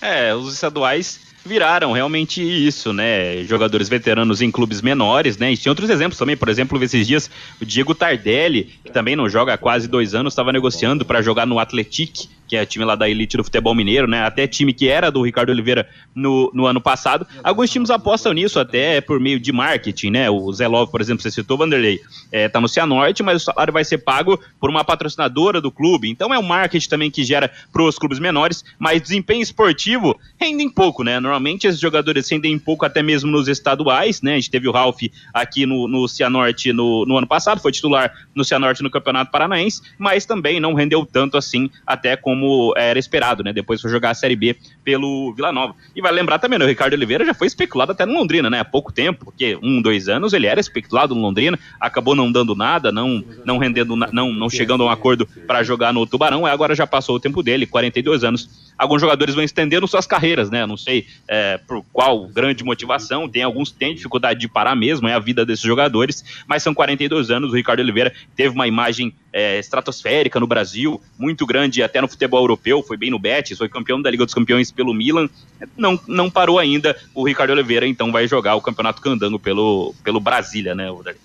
É, 0.00 0.34
os 0.34 0.54
estaduais 0.54 1.20
viraram 1.44 1.92
realmente 1.92 2.42
isso, 2.42 2.92
né? 2.92 3.44
Jogadores 3.44 3.88
veteranos 3.88 4.40
em 4.40 4.50
clubes 4.50 4.80
menores, 4.80 5.36
né? 5.36 5.52
E 5.52 5.56
tinha 5.56 5.70
outros 5.70 5.90
exemplos 5.90 6.18
também, 6.18 6.36
por 6.36 6.48
exemplo, 6.48 6.82
esses 6.82 7.06
dias 7.06 7.30
o 7.60 7.64
Diego 7.66 7.94
Tardelli, 7.94 8.72
que 8.82 8.90
também 8.90 9.14
não 9.14 9.28
joga 9.28 9.52
há 9.52 9.58
quase 9.58 9.86
dois 9.86 10.14
anos, 10.14 10.32
estava 10.32 10.52
negociando 10.52 11.04
para 11.04 11.20
jogar 11.20 11.46
no 11.46 11.58
Atletic 11.58 12.28
que 12.50 12.56
é 12.56 12.66
time 12.66 12.84
lá 12.84 12.96
da 12.96 13.08
elite 13.08 13.36
do 13.36 13.44
futebol 13.44 13.76
mineiro, 13.76 14.08
né? 14.08 14.24
Até 14.24 14.44
time 14.44 14.74
que 14.74 14.88
era 14.88 15.08
do 15.08 15.22
Ricardo 15.22 15.50
Oliveira 15.50 15.88
no, 16.12 16.50
no 16.52 16.66
ano 16.66 16.80
passado. 16.80 17.24
Alguns 17.44 17.70
times 17.70 17.90
apostam 17.90 18.32
nisso 18.32 18.58
até 18.58 19.00
por 19.00 19.20
meio 19.20 19.38
de 19.38 19.52
marketing, 19.52 20.10
né? 20.10 20.28
O 20.28 20.52
Zé 20.52 20.66
Love, 20.66 20.90
por 20.90 21.00
exemplo, 21.00 21.22
você 21.22 21.30
citou, 21.30 21.56
Vanderlei, 21.56 22.00
é, 22.32 22.48
tá 22.48 22.60
no 22.60 22.68
Cianorte, 22.68 23.22
mas 23.22 23.42
o 23.42 23.44
salário 23.44 23.72
vai 23.72 23.84
ser 23.84 23.98
pago 23.98 24.36
por 24.58 24.68
uma 24.68 24.82
patrocinadora 24.82 25.60
do 25.60 25.70
clube. 25.70 26.10
Então 26.10 26.34
é 26.34 26.38
um 26.40 26.42
marketing 26.42 26.88
também 26.88 27.08
que 27.08 27.22
gera 27.22 27.48
pros 27.72 27.96
clubes 27.96 28.18
menores, 28.18 28.64
mas 28.80 29.00
desempenho 29.00 29.42
esportivo 29.42 30.18
rendem 30.36 30.68
pouco, 30.68 31.04
né? 31.04 31.20
Normalmente 31.20 31.68
esses 31.68 31.78
jogadores 31.78 32.28
rendem 32.28 32.58
pouco 32.58 32.84
até 32.84 33.00
mesmo 33.00 33.30
nos 33.30 33.46
estaduais, 33.46 34.22
né? 34.22 34.32
A 34.32 34.36
gente 34.36 34.50
teve 34.50 34.66
o 34.66 34.72
Ralph 34.72 35.02
aqui 35.32 35.66
no, 35.66 35.86
no 35.86 36.08
Cianorte 36.08 36.72
no, 36.72 37.06
no 37.06 37.16
ano 37.16 37.28
passado, 37.28 37.60
foi 37.60 37.70
titular 37.70 38.12
no 38.34 38.44
Cianorte 38.44 38.82
no 38.82 38.90
Campeonato 38.90 39.30
Paranaense, 39.30 39.82
mas 39.96 40.26
também 40.26 40.58
não 40.58 40.74
rendeu 40.74 41.06
tanto 41.06 41.36
assim 41.36 41.70
até 41.86 42.16
como 42.16 42.39
como 42.40 42.72
era 42.76 42.98
esperado, 42.98 43.44
né? 43.44 43.52
Depois 43.52 43.80
foi 43.80 43.90
jogar 43.90 44.10
a 44.10 44.14
Série 44.14 44.34
B 44.34 44.56
pelo 44.82 45.34
Vila 45.34 45.52
Nova. 45.52 45.74
E 45.94 46.00
vai 46.00 46.10
lembrar 46.10 46.38
também, 46.38 46.58
né? 46.58 46.64
O 46.64 46.68
Ricardo 46.68 46.94
Oliveira 46.94 47.24
já 47.24 47.34
foi 47.34 47.46
especulado 47.46 47.92
até 47.92 48.06
no 48.06 48.14
Londrina, 48.14 48.48
né? 48.48 48.60
Há 48.60 48.64
pouco 48.64 48.90
tempo, 48.90 49.26
porque 49.26 49.58
um, 49.62 49.82
dois 49.82 50.08
anos 50.08 50.32
ele 50.32 50.46
era 50.46 50.58
especulado 50.58 51.14
no 51.14 51.20
Londrina, 51.20 51.58
acabou 51.78 52.14
não 52.14 52.32
dando 52.32 52.54
nada, 52.54 52.90
não, 52.90 53.22
não 53.44 53.58
rendendo, 53.58 53.94
não, 53.94 54.32
não 54.32 54.48
chegando 54.48 54.82
a 54.82 54.86
um 54.86 54.90
acordo 54.90 55.26
para 55.46 55.62
jogar 55.62 55.92
no 55.92 56.06
Tubarão, 56.06 56.46
agora 56.46 56.74
já 56.74 56.86
passou 56.86 57.16
o 57.16 57.20
tempo 57.20 57.42
dele, 57.42 57.66
42 57.66 58.24
anos. 58.24 58.72
Alguns 58.78 59.02
jogadores 59.02 59.34
vão 59.34 59.44
estendendo 59.44 59.86
suas 59.86 60.06
carreiras, 60.06 60.50
né? 60.50 60.64
Não 60.64 60.76
sei 60.76 61.06
é, 61.28 61.58
por 61.58 61.84
qual 61.92 62.26
grande 62.28 62.64
motivação, 62.64 63.28
tem 63.28 63.42
alguns 63.42 63.70
que 63.70 63.78
têm 63.78 63.94
dificuldade 63.94 64.40
de 64.40 64.48
parar 64.48 64.74
mesmo, 64.74 65.06
é 65.06 65.12
a 65.12 65.18
vida 65.18 65.44
desses 65.44 65.64
jogadores, 65.64 66.24
mas 66.46 66.62
são 66.62 66.72
42 66.72 67.30
anos. 67.30 67.52
O 67.52 67.56
Ricardo 67.56 67.80
Oliveira 67.80 68.12
teve 68.34 68.54
uma 68.54 68.66
imagem 68.66 69.12
é, 69.32 69.58
estratosférica 69.58 70.40
no 70.40 70.46
Brasil, 70.46 71.00
muito 71.18 71.46
grande 71.46 71.82
até 71.82 72.00
no 72.00 72.08
futebol 72.08 72.29
europeu, 72.38 72.82
foi 72.82 72.96
bem 72.96 73.10
no 73.10 73.18
Betis, 73.18 73.58
foi 73.58 73.68
campeão 73.68 74.00
da 74.00 74.10
Liga 74.10 74.24
dos 74.24 74.34
Campeões 74.34 74.70
pelo 74.70 74.94
Milan, 74.94 75.28
não, 75.76 75.98
não 76.06 76.30
parou 76.30 76.58
ainda 76.58 76.96
o 77.14 77.26
Ricardo 77.26 77.50
Oliveira, 77.50 77.86
então 77.86 78.12
vai 78.12 78.26
jogar 78.26 78.54
o 78.54 78.60
Campeonato 78.60 79.02
Candango 79.02 79.38
pelo, 79.38 79.94
pelo 80.04 80.20
Brasília, 80.20 80.74
né, 80.74 80.88
Rodrigo? 80.88 81.18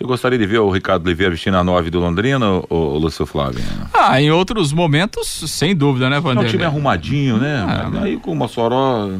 Você 0.00 0.04
gostaria 0.04 0.38
de 0.38 0.46
ver 0.46 0.60
o 0.60 0.70
Ricardo 0.70 1.04
Oliveira 1.04 1.32
vestindo 1.32 1.58
a 1.58 1.62
9 1.62 1.90
do 1.90 2.00
Londrina, 2.00 2.62
ou, 2.70 2.96
Lúcio 2.96 3.26
Flávio? 3.26 3.62
Ah, 3.92 4.18
em 4.18 4.30
outros 4.30 4.72
momentos, 4.72 5.28
sem 5.46 5.76
dúvida, 5.76 6.08
né, 6.08 6.18
Vanderlei? 6.18 6.46
É 6.46 6.48
um 6.48 6.50
time 6.52 6.64
arrumadinho, 6.64 7.36
né? 7.36 7.66
É, 8.00 8.04
aí 8.04 8.16
com 8.16 8.32
o 8.32 8.34
Mossoró... 8.34 9.10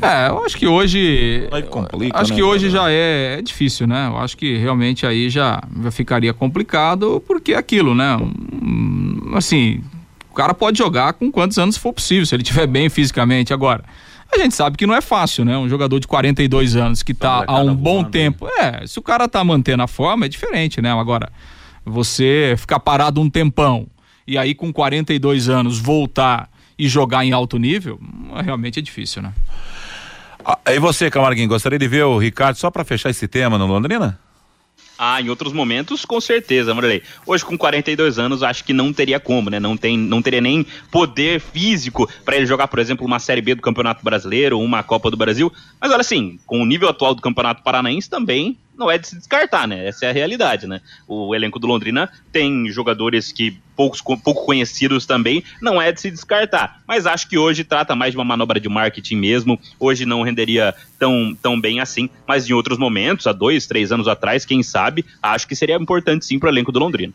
É, 0.00 0.28
eu 0.28 0.44
acho 0.44 0.56
que 0.56 0.64
hoje... 0.64 1.48
Aí 1.50 1.64
complica, 1.64 2.16
Acho 2.16 2.30
né, 2.30 2.36
que 2.36 2.42
hoje 2.42 2.70
já 2.70 2.88
é, 2.88 3.38
é, 3.38 3.42
difícil, 3.42 3.88
né? 3.88 4.06
Eu 4.06 4.18
acho 4.18 4.36
que 4.36 4.56
realmente 4.58 5.04
aí 5.04 5.28
já, 5.28 5.60
já 5.82 5.90
ficaria 5.90 6.32
complicado, 6.32 7.20
porque 7.26 7.54
é 7.54 7.56
aquilo, 7.56 7.92
né? 7.92 8.16
Assim, 9.34 9.82
o 10.32 10.34
cara 10.34 10.54
pode 10.54 10.78
jogar 10.78 11.12
com 11.12 11.30
quantos 11.30 11.58
anos 11.58 11.76
for 11.76 11.92
possível, 11.92 12.24
se 12.24 12.34
ele 12.34 12.42
estiver 12.42 12.66
bem 12.66 12.88
fisicamente. 12.88 13.52
Agora, 13.52 13.84
a 14.32 14.38
gente 14.38 14.54
sabe 14.54 14.78
que 14.78 14.86
não 14.86 14.94
é 14.94 15.02
fácil, 15.02 15.44
né? 15.44 15.58
Um 15.58 15.68
jogador 15.68 16.00
de 16.00 16.06
42 16.06 16.74
anos 16.74 17.02
que 17.02 17.12
está 17.12 17.44
há 17.46 17.60
um 17.60 17.74
bom 17.74 18.02
tempo. 18.02 18.48
É, 18.48 18.86
se 18.86 18.98
o 18.98 19.02
cara 19.02 19.28
tá 19.28 19.44
mantendo 19.44 19.82
a 19.82 19.86
forma, 19.86 20.24
é 20.24 20.28
diferente, 20.30 20.80
né? 20.80 20.90
Agora, 20.90 21.30
você 21.84 22.54
ficar 22.56 22.80
parado 22.80 23.20
um 23.20 23.28
tempão 23.28 23.86
e 24.26 24.38
aí 24.38 24.54
com 24.54 24.72
42 24.72 25.50
anos 25.50 25.78
voltar 25.78 26.48
e 26.78 26.88
jogar 26.88 27.26
em 27.26 27.32
alto 27.32 27.58
nível, 27.58 28.00
realmente 28.42 28.78
é 28.78 28.82
difícil, 28.82 29.20
né? 29.20 29.34
Ah, 30.42 30.58
e 30.66 30.78
você, 30.78 31.10
Camarguinho, 31.10 31.46
gostaria 31.46 31.78
de 31.78 31.86
ver 31.86 32.04
o 32.04 32.16
Ricardo 32.16 32.56
só 32.56 32.70
para 32.70 32.84
fechar 32.84 33.10
esse 33.10 33.28
tema 33.28 33.58
no 33.58 33.66
Londrina? 33.66 34.18
Ah, 34.98 35.20
em 35.20 35.28
outros 35.28 35.52
momentos, 35.52 36.04
com 36.04 36.20
certeza, 36.20 36.74
Marley. 36.74 37.02
Hoje, 37.26 37.44
com 37.44 37.56
42 37.56 38.18
anos, 38.18 38.42
acho 38.42 38.64
que 38.64 38.72
não 38.72 38.92
teria 38.92 39.18
como, 39.18 39.50
né? 39.50 39.58
Não, 39.58 39.76
tem, 39.76 39.98
não 39.98 40.22
teria 40.22 40.40
nem 40.40 40.64
poder 40.90 41.40
físico 41.40 42.08
para 42.24 42.36
ele 42.36 42.46
jogar, 42.46 42.68
por 42.68 42.78
exemplo, 42.78 43.06
uma 43.06 43.18
Série 43.18 43.40
B 43.40 43.54
do 43.54 43.62
Campeonato 43.62 44.04
Brasileiro 44.04 44.58
ou 44.58 44.64
uma 44.64 44.82
Copa 44.82 45.10
do 45.10 45.16
Brasil. 45.16 45.52
Mas 45.80 45.90
olha 45.90 46.02
assim, 46.02 46.38
com 46.46 46.60
o 46.62 46.66
nível 46.66 46.88
atual 46.88 47.14
do 47.14 47.22
Campeonato 47.22 47.62
Paranaense 47.62 48.08
também 48.08 48.58
não 48.82 48.90
é 48.90 48.98
de 48.98 49.06
se 49.06 49.16
descartar, 49.16 49.68
né? 49.68 49.86
Essa 49.86 50.06
é 50.06 50.10
a 50.10 50.12
realidade, 50.12 50.66
né? 50.66 50.80
O 51.06 51.34
elenco 51.34 51.58
do 51.60 51.68
Londrina 51.68 52.10
tem 52.32 52.68
jogadores 52.68 53.30
que 53.30 53.56
poucos, 53.76 54.00
pouco 54.00 54.44
conhecidos 54.44 55.06
também, 55.06 55.44
não 55.60 55.80
é 55.80 55.92
de 55.92 56.00
se 56.00 56.10
descartar. 56.10 56.82
Mas 56.86 57.06
acho 57.06 57.28
que 57.28 57.38
hoje 57.38 57.62
trata 57.62 57.94
mais 57.94 58.10
de 58.10 58.18
uma 58.18 58.24
manobra 58.24 58.58
de 58.58 58.68
marketing 58.68 59.16
mesmo. 59.16 59.58
Hoje 59.78 60.04
não 60.04 60.22
renderia 60.22 60.74
tão, 60.98 61.36
tão 61.40 61.60
bem 61.60 61.78
assim, 61.78 62.10
mas 62.26 62.50
em 62.50 62.52
outros 62.52 62.76
momentos, 62.76 63.26
há 63.26 63.32
dois, 63.32 63.66
três 63.66 63.92
anos 63.92 64.08
atrás, 64.08 64.44
quem 64.44 64.62
sabe, 64.62 65.04
acho 65.22 65.46
que 65.46 65.54
seria 65.54 65.76
importante 65.76 66.24
sim 66.24 66.38
para 66.38 66.48
o 66.48 66.52
elenco 66.52 66.72
do 66.72 66.80
Londrina. 66.80 67.12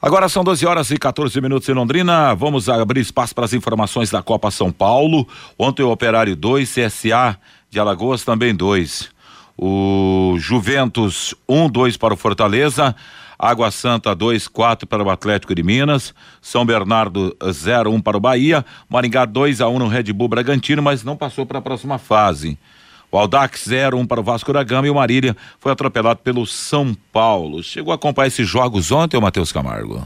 Agora 0.00 0.28
são 0.28 0.42
12 0.42 0.66
horas 0.66 0.90
e 0.90 0.96
14 0.96 1.40
minutos 1.40 1.68
em 1.68 1.72
Londrina. 1.72 2.34
Vamos 2.34 2.68
abrir 2.68 3.00
espaço 3.00 3.34
para 3.34 3.44
as 3.44 3.52
informações 3.52 4.10
da 4.10 4.20
Copa 4.20 4.50
São 4.50 4.72
Paulo. 4.72 5.28
Ontem 5.56 5.82
o 5.82 5.90
Operário 5.90 6.34
2, 6.34 6.68
CSA 6.68 7.38
de 7.70 7.78
Alagoas 7.78 8.24
também 8.24 8.52
2. 8.52 9.11
O 9.64 10.34
Juventus 10.40 11.36
1, 11.48 11.66
um, 11.66 11.70
2 11.70 11.96
para 11.96 12.12
o 12.12 12.16
Fortaleza. 12.16 12.96
Água 13.38 13.70
Santa 13.70 14.12
2, 14.12 14.48
4 14.48 14.88
para 14.88 15.04
o 15.04 15.08
Atlético 15.08 15.54
de 15.54 15.62
Minas. 15.62 16.12
São 16.40 16.66
Bernardo 16.66 17.36
0, 17.48 17.92
1 17.92 17.94
um 17.94 18.00
para 18.00 18.16
o 18.16 18.20
Bahia. 18.20 18.66
Maringá 18.88 19.24
2 19.24 19.60
a 19.60 19.68
1 19.68 19.76
um 19.76 19.78
no 19.78 19.86
Red 19.86 20.12
Bull 20.12 20.26
Bragantino, 20.26 20.82
mas 20.82 21.04
não 21.04 21.16
passou 21.16 21.46
para 21.46 21.60
a 21.60 21.62
próxima 21.62 21.96
fase. 21.96 22.58
O 23.08 23.16
Aldax 23.16 23.66
0, 23.68 23.98
1 23.98 24.04
para 24.04 24.18
o 24.18 24.24
Vasco 24.24 24.52
da 24.52 24.64
Gama 24.64 24.88
e 24.88 24.90
o 24.90 24.96
Marília 24.96 25.36
foi 25.60 25.70
atropelado 25.70 26.18
pelo 26.24 26.44
São 26.44 26.92
Paulo. 27.12 27.62
Chegou 27.62 27.92
a 27.92 27.94
acompanhar 27.94 28.26
esses 28.26 28.48
jogos 28.48 28.90
ontem, 28.90 29.16
o 29.16 29.22
Matheus 29.22 29.52
Camargo? 29.52 30.02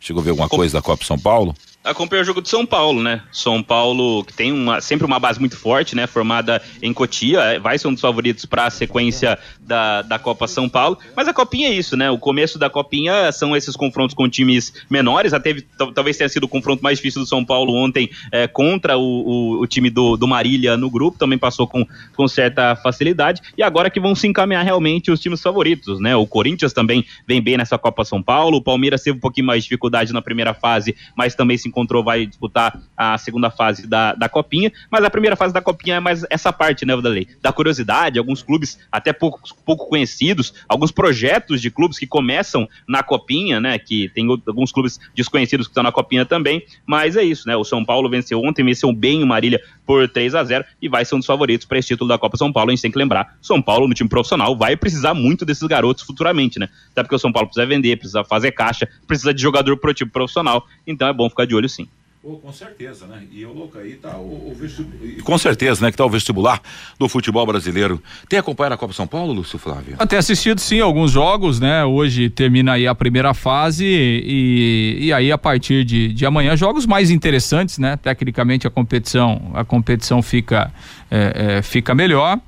Chegou 0.00 0.20
a 0.20 0.24
ver 0.24 0.30
alguma 0.30 0.48
coisa 0.48 0.78
da 0.78 0.82
Copa 0.82 1.04
São 1.04 1.16
Paulo? 1.16 1.54
Acompanhei 1.82 2.22
o 2.22 2.26
jogo 2.26 2.42
de 2.42 2.48
São 2.48 2.66
Paulo, 2.66 3.02
né? 3.02 3.22
São 3.32 3.62
Paulo 3.62 4.22
que 4.24 4.34
tem 4.34 4.52
uma, 4.52 4.80
sempre 4.80 5.06
uma 5.06 5.18
base 5.18 5.40
muito 5.40 5.56
forte, 5.56 5.96
né? 5.96 6.06
Formada 6.06 6.60
em 6.82 6.92
Cotia, 6.92 7.40
é, 7.40 7.58
vai 7.58 7.78
ser 7.78 7.88
um 7.88 7.92
dos 7.92 8.02
favoritos 8.02 8.44
para 8.44 8.66
a 8.66 8.70
sequência 8.70 9.38
da, 9.60 10.02
da 10.02 10.18
Copa 10.18 10.46
São 10.46 10.68
Paulo. 10.68 10.98
Mas 11.16 11.26
a 11.26 11.32
Copinha 11.32 11.68
é 11.68 11.72
isso, 11.72 11.96
né? 11.96 12.10
O 12.10 12.18
começo 12.18 12.58
da 12.58 12.68
Copinha 12.68 13.32
são 13.32 13.56
esses 13.56 13.74
confrontos 13.76 14.14
com 14.14 14.28
times 14.28 14.72
menores. 14.90 15.32
Até 15.32 15.56
talvez 15.94 16.16
tenha 16.16 16.28
sido 16.28 16.44
o 16.44 16.48
confronto 16.48 16.82
mais 16.82 16.98
difícil 16.98 17.22
do 17.22 17.26
São 17.26 17.44
Paulo 17.44 17.74
ontem 17.74 18.10
é, 18.30 18.46
contra 18.46 18.98
o, 18.98 19.02
o, 19.02 19.62
o, 19.62 19.66
time 19.66 19.88
do, 19.88 20.16
do 20.16 20.28
Marília 20.28 20.76
no 20.76 20.90
grupo. 20.90 21.18
Também 21.18 21.38
passou 21.38 21.66
com, 21.66 21.86
com 22.14 22.28
certa 22.28 22.76
facilidade. 22.76 23.40
E 23.56 23.62
agora 23.62 23.88
que 23.88 24.00
vão 24.00 24.14
se 24.14 24.26
encaminhar 24.26 24.64
realmente 24.64 25.10
os 25.10 25.18
times 25.18 25.40
favoritos, 25.40 25.98
né? 25.98 26.14
O 26.14 26.26
Corinthians 26.26 26.74
também 26.74 27.06
vem 27.26 27.40
bem 27.40 27.56
nessa 27.56 27.78
Copa 27.78 28.04
São 28.04 28.22
Paulo. 28.22 28.58
O 28.58 28.62
Palmeiras 28.62 29.02
teve 29.02 29.16
um 29.16 29.20
pouquinho 29.20 29.46
mais 29.46 29.62
de 29.62 29.68
dificuldade 29.70 30.12
na 30.12 30.20
primeira 30.20 30.52
fase, 30.52 30.94
mas 31.16 31.34
também 31.34 31.56
se 31.56 31.69
encontrou, 31.70 32.04
vai 32.04 32.26
disputar 32.26 32.80
a 32.96 33.16
segunda 33.16 33.50
fase 33.50 33.86
da, 33.86 34.14
da 34.14 34.28
Copinha, 34.28 34.70
mas 34.90 35.02
a 35.04 35.10
primeira 35.10 35.36
fase 35.36 35.54
da 35.54 35.62
Copinha 35.62 35.96
é 35.96 36.00
mais 36.00 36.24
essa 36.28 36.52
parte, 36.52 36.84
né, 36.84 36.94
Vadalei? 36.94 37.26
Da 37.40 37.52
curiosidade, 37.52 38.18
alguns 38.18 38.42
clubes 38.42 38.78
até 38.90 39.12
pouco, 39.12 39.40
pouco 39.64 39.88
conhecidos, 39.88 40.52
alguns 40.68 40.90
projetos 40.90 41.60
de 41.60 41.70
clubes 41.70 41.98
que 41.98 42.06
começam 42.06 42.68
na 42.86 43.02
Copinha, 43.02 43.60
né, 43.60 43.78
que 43.78 44.08
tem 44.10 44.26
alguns 44.28 44.72
clubes 44.72 45.00
desconhecidos 45.14 45.66
que 45.66 45.70
estão 45.70 45.82
na 45.82 45.92
Copinha 45.92 46.24
também, 46.24 46.62
mas 46.86 47.16
é 47.16 47.22
isso, 47.22 47.48
né, 47.48 47.56
o 47.56 47.64
São 47.64 47.84
Paulo 47.84 48.08
venceu 48.08 48.40
ontem, 48.42 48.64
venceu 48.64 48.92
bem 48.92 49.22
o 49.22 49.26
Marília 49.26 49.60
por 49.86 50.08
3 50.08 50.34
a 50.34 50.44
0 50.44 50.64
e 50.80 50.88
vai 50.88 51.04
ser 51.04 51.14
um 51.14 51.18
dos 51.18 51.26
favoritos 51.26 51.66
para 51.66 51.78
esse 51.78 51.88
título 51.88 52.08
da 52.08 52.18
Copa 52.18 52.36
São 52.36 52.52
Paulo, 52.52 52.70
a 52.70 52.74
gente 52.74 52.82
tem 52.82 52.90
que 52.90 52.98
lembrar, 52.98 53.36
São 53.40 53.62
Paulo 53.62 53.88
no 53.88 53.94
time 53.94 54.08
profissional 54.08 54.56
vai 54.56 54.76
precisar 54.76 55.14
muito 55.14 55.44
desses 55.44 55.66
garotos 55.66 56.04
futuramente, 56.04 56.58
né, 56.58 56.68
até 56.92 57.02
porque 57.02 57.14
o 57.14 57.18
São 57.18 57.32
Paulo 57.32 57.48
precisa 57.48 57.66
vender, 57.66 57.96
precisa 57.96 58.24
fazer 58.24 58.52
caixa, 58.52 58.88
precisa 59.06 59.32
de 59.32 59.40
jogador 59.40 59.76
pro 59.76 59.94
time 59.94 60.10
profissional, 60.10 60.66
então 60.86 61.08
é 61.08 61.12
bom 61.12 61.28
ficar 61.28 61.46
de 61.46 61.54
olho 61.54 61.59
sim. 61.68 61.88
Oh, 62.22 62.36
com 62.36 62.52
certeza, 62.52 63.06
né? 63.06 63.22
E 63.32 63.46
o 63.46 63.52
louco 63.54 63.78
aí 63.78 63.94
tá 63.94 64.18
o, 64.18 64.50
o 64.50 64.54
vestibular. 64.54 65.22
Com 65.22 65.38
certeza, 65.38 65.82
né? 65.82 65.90
Que 65.90 65.96
tá 65.96 66.04
o 66.04 66.10
vestibular 66.10 66.60
do 66.98 67.08
futebol 67.08 67.46
brasileiro. 67.46 68.02
Tem 68.28 68.38
acompanhado 68.38 68.74
a 68.74 68.78
Copa 68.78 68.92
São 68.92 69.06
Paulo, 69.06 69.32
Lúcio 69.32 69.58
Flávio? 69.58 69.96
Tem 70.06 70.18
assistido 70.18 70.60
sim 70.60 70.80
alguns 70.80 71.10
jogos, 71.10 71.58
né? 71.58 71.82
Hoje 71.82 72.28
termina 72.28 72.72
aí 72.72 72.86
a 72.86 72.94
primeira 72.94 73.32
fase 73.32 73.86
e, 73.86 74.98
e 75.00 75.12
aí 75.14 75.32
a 75.32 75.38
partir 75.38 75.82
de, 75.82 76.12
de 76.12 76.26
amanhã 76.26 76.54
jogos 76.58 76.84
mais 76.84 77.10
interessantes, 77.10 77.78
né? 77.78 77.96
Tecnicamente 77.96 78.66
a 78.66 78.70
competição 78.70 79.52
a 79.54 79.64
competição 79.64 80.20
fica 80.20 80.70
é, 81.10 81.56
é, 81.58 81.62
fica 81.62 81.94
melhor. 81.94 82.38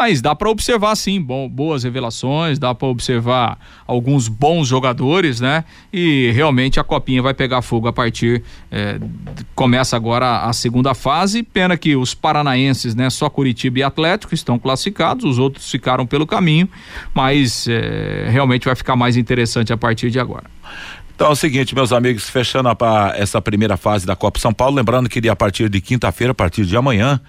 Mas 0.00 0.20
dá 0.20 0.32
para 0.32 0.48
observar 0.48 0.94
sim, 0.94 1.20
bom, 1.20 1.48
boas 1.48 1.82
revelações, 1.82 2.56
dá 2.56 2.72
para 2.72 2.86
observar 2.86 3.58
alguns 3.84 4.28
bons 4.28 4.68
jogadores, 4.68 5.40
né? 5.40 5.64
E 5.92 6.30
realmente 6.30 6.78
a 6.78 6.84
copinha 6.84 7.20
vai 7.20 7.34
pegar 7.34 7.62
fogo 7.62 7.88
a 7.88 7.92
partir 7.92 8.44
é, 8.70 9.00
começa 9.56 9.96
agora 9.96 10.44
a 10.44 10.52
segunda 10.52 10.94
fase. 10.94 11.42
Pena 11.42 11.76
que 11.76 11.96
os 11.96 12.14
paranaenses, 12.14 12.94
né? 12.94 13.10
Só 13.10 13.28
Curitiba 13.28 13.80
e 13.80 13.82
Atlético 13.82 14.34
estão 14.34 14.56
classificados, 14.56 15.24
os 15.24 15.36
outros 15.36 15.68
ficaram 15.68 16.06
pelo 16.06 16.28
caminho, 16.28 16.68
mas 17.12 17.66
é, 17.66 18.28
realmente 18.30 18.66
vai 18.66 18.76
ficar 18.76 18.94
mais 18.94 19.16
interessante 19.16 19.72
a 19.72 19.76
partir 19.76 20.12
de 20.12 20.20
agora. 20.20 20.44
Então 21.12 21.26
é 21.26 21.30
o 21.30 21.34
seguinte, 21.34 21.74
meus 21.74 21.92
amigos, 21.92 22.30
fechando 22.30 22.68
a, 22.68 23.12
essa 23.16 23.42
primeira 23.42 23.76
fase 23.76 24.06
da 24.06 24.14
Copa 24.14 24.38
São 24.38 24.54
Paulo, 24.54 24.76
lembrando 24.76 25.08
que 25.08 25.28
a 25.28 25.34
partir 25.34 25.68
de 25.68 25.80
quinta-feira, 25.80 26.30
a 26.30 26.34
partir 26.36 26.64
de 26.64 26.76
amanhã, 26.76 27.20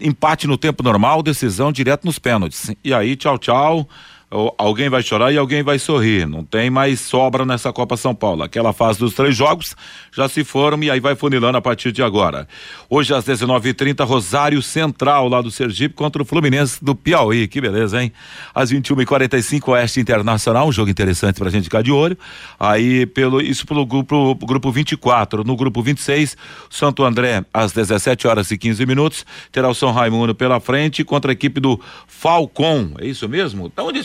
empate 0.00 0.46
no 0.46 0.58
tempo 0.58 0.82
normal, 0.82 1.22
decisão 1.22 1.72
direto 1.72 2.04
nos 2.04 2.18
pênaltis. 2.18 2.70
E 2.82 2.92
aí, 2.92 3.16
tchau, 3.16 3.38
tchau 3.38 3.88
alguém 4.30 4.88
vai 4.88 5.02
chorar 5.02 5.32
e 5.32 5.38
alguém 5.38 5.62
vai 5.62 5.78
sorrir. 5.78 6.26
Não 6.26 6.44
tem 6.44 6.68
mais 6.68 7.00
sobra 7.00 7.44
nessa 7.44 7.72
Copa 7.72 7.96
São 7.96 8.14
Paulo. 8.14 8.42
Aquela 8.42 8.72
fase 8.72 8.98
dos 8.98 9.14
três 9.14 9.36
jogos 9.36 9.76
já 10.12 10.28
se 10.28 10.42
foram 10.42 10.82
e 10.82 10.90
aí 10.90 10.98
vai 10.98 11.14
funilando 11.14 11.56
a 11.56 11.62
partir 11.62 11.92
de 11.92 12.02
agora. 12.02 12.48
Hoje 12.90 13.14
às 13.14 13.24
19h30, 13.24 14.04
Rosário 14.04 14.60
Central, 14.60 15.28
lá 15.28 15.40
do 15.40 15.50
Sergipe, 15.50 15.94
contra 15.94 16.20
o 16.20 16.24
Fluminense 16.24 16.84
do 16.84 16.94
Piauí. 16.94 17.46
Que 17.46 17.60
beleza, 17.60 18.02
hein? 18.02 18.12
Às 18.54 18.72
21h45, 18.72 19.68
Oeste 19.68 20.00
Internacional, 20.00 20.68
um 20.68 20.72
jogo 20.72 20.90
interessante 20.90 21.38
pra 21.38 21.48
gente 21.48 21.64
ficar 21.64 21.82
de 21.82 21.92
olho. 21.92 22.18
Aí, 22.58 23.06
pelo, 23.06 23.40
isso 23.40 23.64
pelo 23.64 23.86
grupo, 23.86 24.34
grupo 24.34 24.72
24. 24.72 25.44
No 25.44 25.54
grupo 25.54 25.82
26, 25.82 26.36
Santo 26.68 27.04
André, 27.04 27.44
às 27.54 27.72
17 27.72 28.26
horas 28.26 28.50
e 28.50 28.58
15 28.58 28.84
minutos, 28.86 29.24
terá 29.52 29.68
o 29.68 29.74
São 29.74 29.92
Raimundo 29.92 30.34
pela 30.34 30.58
frente 30.58 31.04
contra 31.04 31.30
a 31.30 31.34
equipe 31.34 31.60
do 31.60 31.80
Falcon. 32.08 32.92
É 32.98 33.06
isso 33.06 33.28
mesmo? 33.28 33.70
Da 33.74 33.84
onde 33.84 34.02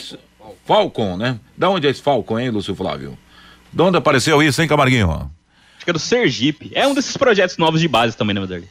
Falcon, 0.64 1.16
né? 1.16 1.38
Da 1.56 1.68
onde 1.70 1.86
é 1.86 1.90
esse 1.90 2.02
Falcon, 2.02 2.38
hein, 2.38 2.50
Lúcio 2.50 2.74
Flávio? 2.74 3.18
De 3.72 3.82
onde 3.82 3.96
apareceu 3.96 4.42
isso, 4.42 4.60
hein, 4.60 4.68
Camarguinho? 4.68 5.30
Acho 5.76 5.84
que 5.84 5.90
é 5.90 5.92
do 5.92 5.98
Sergipe. 5.98 6.70
É 6.74 6.86
um 6.86 6.94
desses 6.94 7.16
projetos 7.16 7.56
novos 7.56 7.80
de 7.80 7.88
base 7.88 8.16
também, 8.16 8.34
né, 8.34 8.40
Vanderlei? 8.40 8.68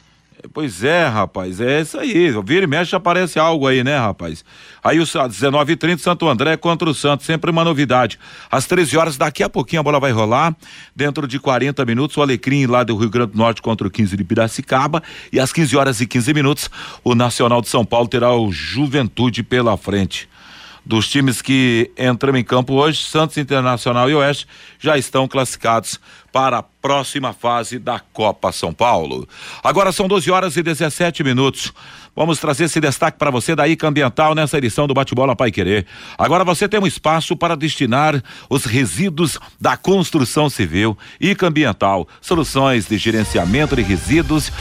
Pois 0.52 0.82
é, 0.82 1.06
rapaz, 1.06 1.60
é 1.60 1.80
isso 1.80 1.98
aí. 1.98 2.32
Vira 2.44 2.64
e 2.64 2.66
mexe 2.66 2.96
aparece 2.96 3.38
algo 3.38 3.66
aí, 3.66 3.84
né, 3.84 3.96
rapaz? 3.96 4.44
Aí 4.82 4.98
o 4.98 5.04
19h30, 5.04 5.98
Santo 5.98 6.28
André 6.28 6.56
contra 6.56 6.88
o 6.88 6.94
Santos, 6.94 7.26
sempre 7.26 7.50
uma 7.50 7.62
novidade. 7.62 8.18
Às 8.50 8.66
13 8.66 8.96
horas, 8.96 9.16
daqui 9.16 9.42
a 9.42 9.48
pouquinho 9.48 9.80
a 9.80 9.82
bola 9.82 10.00
vai 10.00 10.10
rolar. 10.10 10.56
Dentro 10.96 11.28
de 11.28 11.38
40 11.38 11.84
minutos, 11.84 12.16
o 12.16 12.22
Alecrim 12.22 12.66
lá 12.66 12.82
do 12.82 12.96
Rio 12.96 13.08
Grande 13.08 13.32
do 13.32 13.38
Norte 13.38 13.62
contra 13.62 13.86
o 13.86 13.90
15 13.90 14.16
de 14.16 14.24
Piracicaba. 14.24 15.02
E 15.32 15.38
às 15.38 15.52
15 15.52 15.76
horas 15.76 16.00
e 16.00 16.06
15 16.06 16.34
minutos, 16.34 16.70
o 17.04 17.14
Nacional 17.14 17.60
de 17.60 17.68
São 17.68 17.84
Paulo 17.84 18.08
terá 18.08 18.34
o 18.34 18.50
Juventude 18.50 19.42
pela 19.42 19.76
frente 19.76 20.28
dos 20.84 21.08
times 21.08 21.40
que 21.40 21.90
entram 21.98 22.36
em 22.36 22.44
campo 22.44 22.74
hoje, 22.74 23.04
Santos 23.04 23.36
Internacional 23.36 24.10
e 24.10 24.14
Oeste 24.14 24.46
já 24.78 24.98
estão 24.98 25.28
classificados 25.28 26.00
para 26.32 26.58
a 26.58 26.62
próxima 26.62 27.32
fase 27.32 27.78
da 27.78 28.00
Copa 28.00 28.50
São 28.50 28.72
Paulo. 28.72 29.28
Agora 29.62 29.92
são 29.92 30.08
12 30.08 30.30
horas 30.30 30.56
e 30.56 30.62
17 30.62 31.22
minutos. 31.22 31.72
Vamos 32.14 32.38
trazer 32.38 32.64
esse 32.64 32.80
destaque 32.80 33.18
para 33.18 33.30
você 33.30 33.54
da 33.54 33.66
ICA 33.66 33.88
Ambiental 33.88 34.34
nessa 34.34 34.58
edição 34.58 34.86
do 34.86 34.92
Bate-Bola 34.92 35.36
Pai 35.36 35.50
Querer. 35.50 35.86
Agora 36.18 36.44
você 36.44 36.68
tem 36.68 36.80
um 36.80 36.86
espaço 36.86 37.36
para 37.36 37.56
destinar 37.56 38.22
os 38.50 38.64
resíduos 38.64 39.38
da 39.60 39.76
construção 39.76 40.50
civil. 40.50 40.96
ICA 41.20 41.46
Ambiental, 41.46 42.06
soluções 42.20 42.86
de 42.86 42.98
gerenciamento 42.98 43.76
de 43.76 43.82
resíduos 43.82 44.52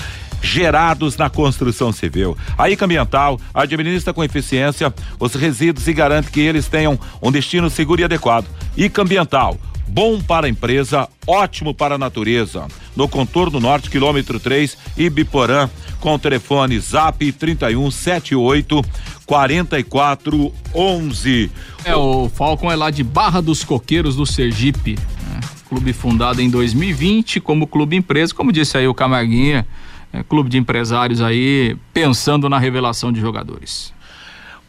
gerados 0.42 1.18
na 1.18 1.30
construção 1.30 1.92
civil. 1.92 2.38
A 2.58 2.70
ICA 2.70 2.86
Ambiental 2.86 3.38
administra 3.54 4.14
com 4.14 4.24
eficiência 4.24 4.94
os 5.20 5.36
resíduos 5.36 5.88
e 5.88 5.94
garante 5.94 6.32
que 6.32 6.40
eles 6.40 6.68
tenham 6.68 7.00
um 7.22 7.32
destino 7.32 7.70
seguro 7.70 8.02
e 8.02 8.04
adequado. 8.04 8.48
ICA 8.76 9.04
Ambiental, 9.04 9.58
bom 9.88 10.20
para 10.22 10.48
a 10.48 10.50
empresa, 10.50 11.08
ótimo 11.28 11.74
para 11.74 11.96
a 11.96 11.98
natureza. 11.98 12.68
No 12.96 13.08
contorno 13.08 13.60
norte, 13.60 13.90
quilômetro 13.90 14.40
3, 14.40 14.78
Ibiporã, 14.98 15.70
com 16.00 16.14
o 16.16 16.20
telefone 16.20 16.80
Zap 16.80 17.32
3178 17.32 18.82
4411. 19.26 21.52
É, 21.86 21.96
o 21.96 22.30
Falcon 22.30 22.72
é 22.72 22.76
lá 22.76 22.90
de 22.90 23.04
Barra 23.04 23.42
dos 23.42 23.64
Coqueiros 23.64 24.16
do 24.16 24.26
Sergipe. 24.26 24.98
Né? 25.30 25.40
Clube 25.70 25.94
fundado 25.94 26.42
em 26.42 26.50
2020 26.50 27.40
como 27.40 27.68
clube 27.68 27.96
empresa, 27.96 28.34
como 28.34 28.52
disse 28.52 28.76
aí 28.78 28.88
o 28.88 28.94
Camarguinha 28.94 29.66
é, 30.14 30.24
clube 30.24 30.50
de 30.50 30.58
empresários 30.58 31.22
aí 31.22 31.78
pensando 31.94 32.50
na 32.50 32.60
revelação 32.60 33.12
de 33.12 33.20
jogadores. 33.20 33.94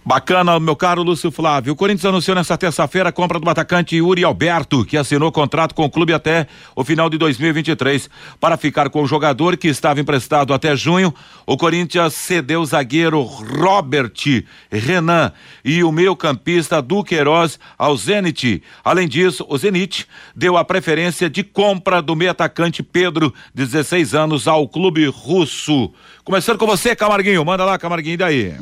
Bacana, 0.04 0.58
meu 0.58 0.74
caro 0.74 1.00
Lúcio 1.00 1.30
Flávio. 1.30 1.72
O 1.72 1.76
Corinthians 1.76 2.06
anunciou 2.06 2.34
nesta 2.34 2.58
terça-feira 2.58 3.10
a 3.10 3.12
compra 3.12 3.38
do 3.38 3.48
atacante 3.48 3.94
Yuri 3.94 4.24
Alberto, 4.24 4.84
que 4.84 4.96
assinou 4.96 5.30
contrato 5.30 5.76
com 5.76 5.84
o 5.84 5.90
clube 5.90 6.12
até 6.12 6.48
o 6.74 6.82
final 6.82 7.08
de 7.08 7.16
2023. 7.16 8.10
Para 8.40 8.56
ficar 8.56 8.90
com 8.90 9.00
o 9.00 9.06
jogador 9.06 9.56
que 9.56 9.68
estava 9.68 10.00
emprestado 10.00 10.52
até 10.52 10.74
junho, 10.74 11.14
o 11.46 11.56
Corinthians 11.56 12.14
cedeu 12.14 12.62
o 12.62 12.66
zagueiro 12.66 13.22
Robert 13.22 14.12
Renan 14.72 15.30
e 15.64 15.84
o 15.84 15.92
meio-campista 15.92 16.82
Duqueiroz 16.82 17.60
ao 17.78 17.96
Zenit. 17.96 18.60
Além 18.82 19.06
disso, 19.06 19.46
o 19.48 19.56
Zenit 19.56 20.08
deu 20.34 20.56
a 20.56 20.64
preferência 20.64 21.30
de 21.30 21.44
compra 21.44 22.02
do 22.02 22.16
meio-atacante 22.16 22.82
Pedro, 22.82 23.32
16 23.54 24.16
anos, 24.16 24.48
ao 24.48 24.66
clube 24.66 25.06
russo. 25.06 25.92
Começando 26.24 26.58
com 26.58 26.66
você, 26.66 26.96
Camarguinho. 26.96 27.44
Manda 27.44 27.64
lá, 27.64 27.78
Camarguinho, 27.78 28.18
daí 28.18 28.56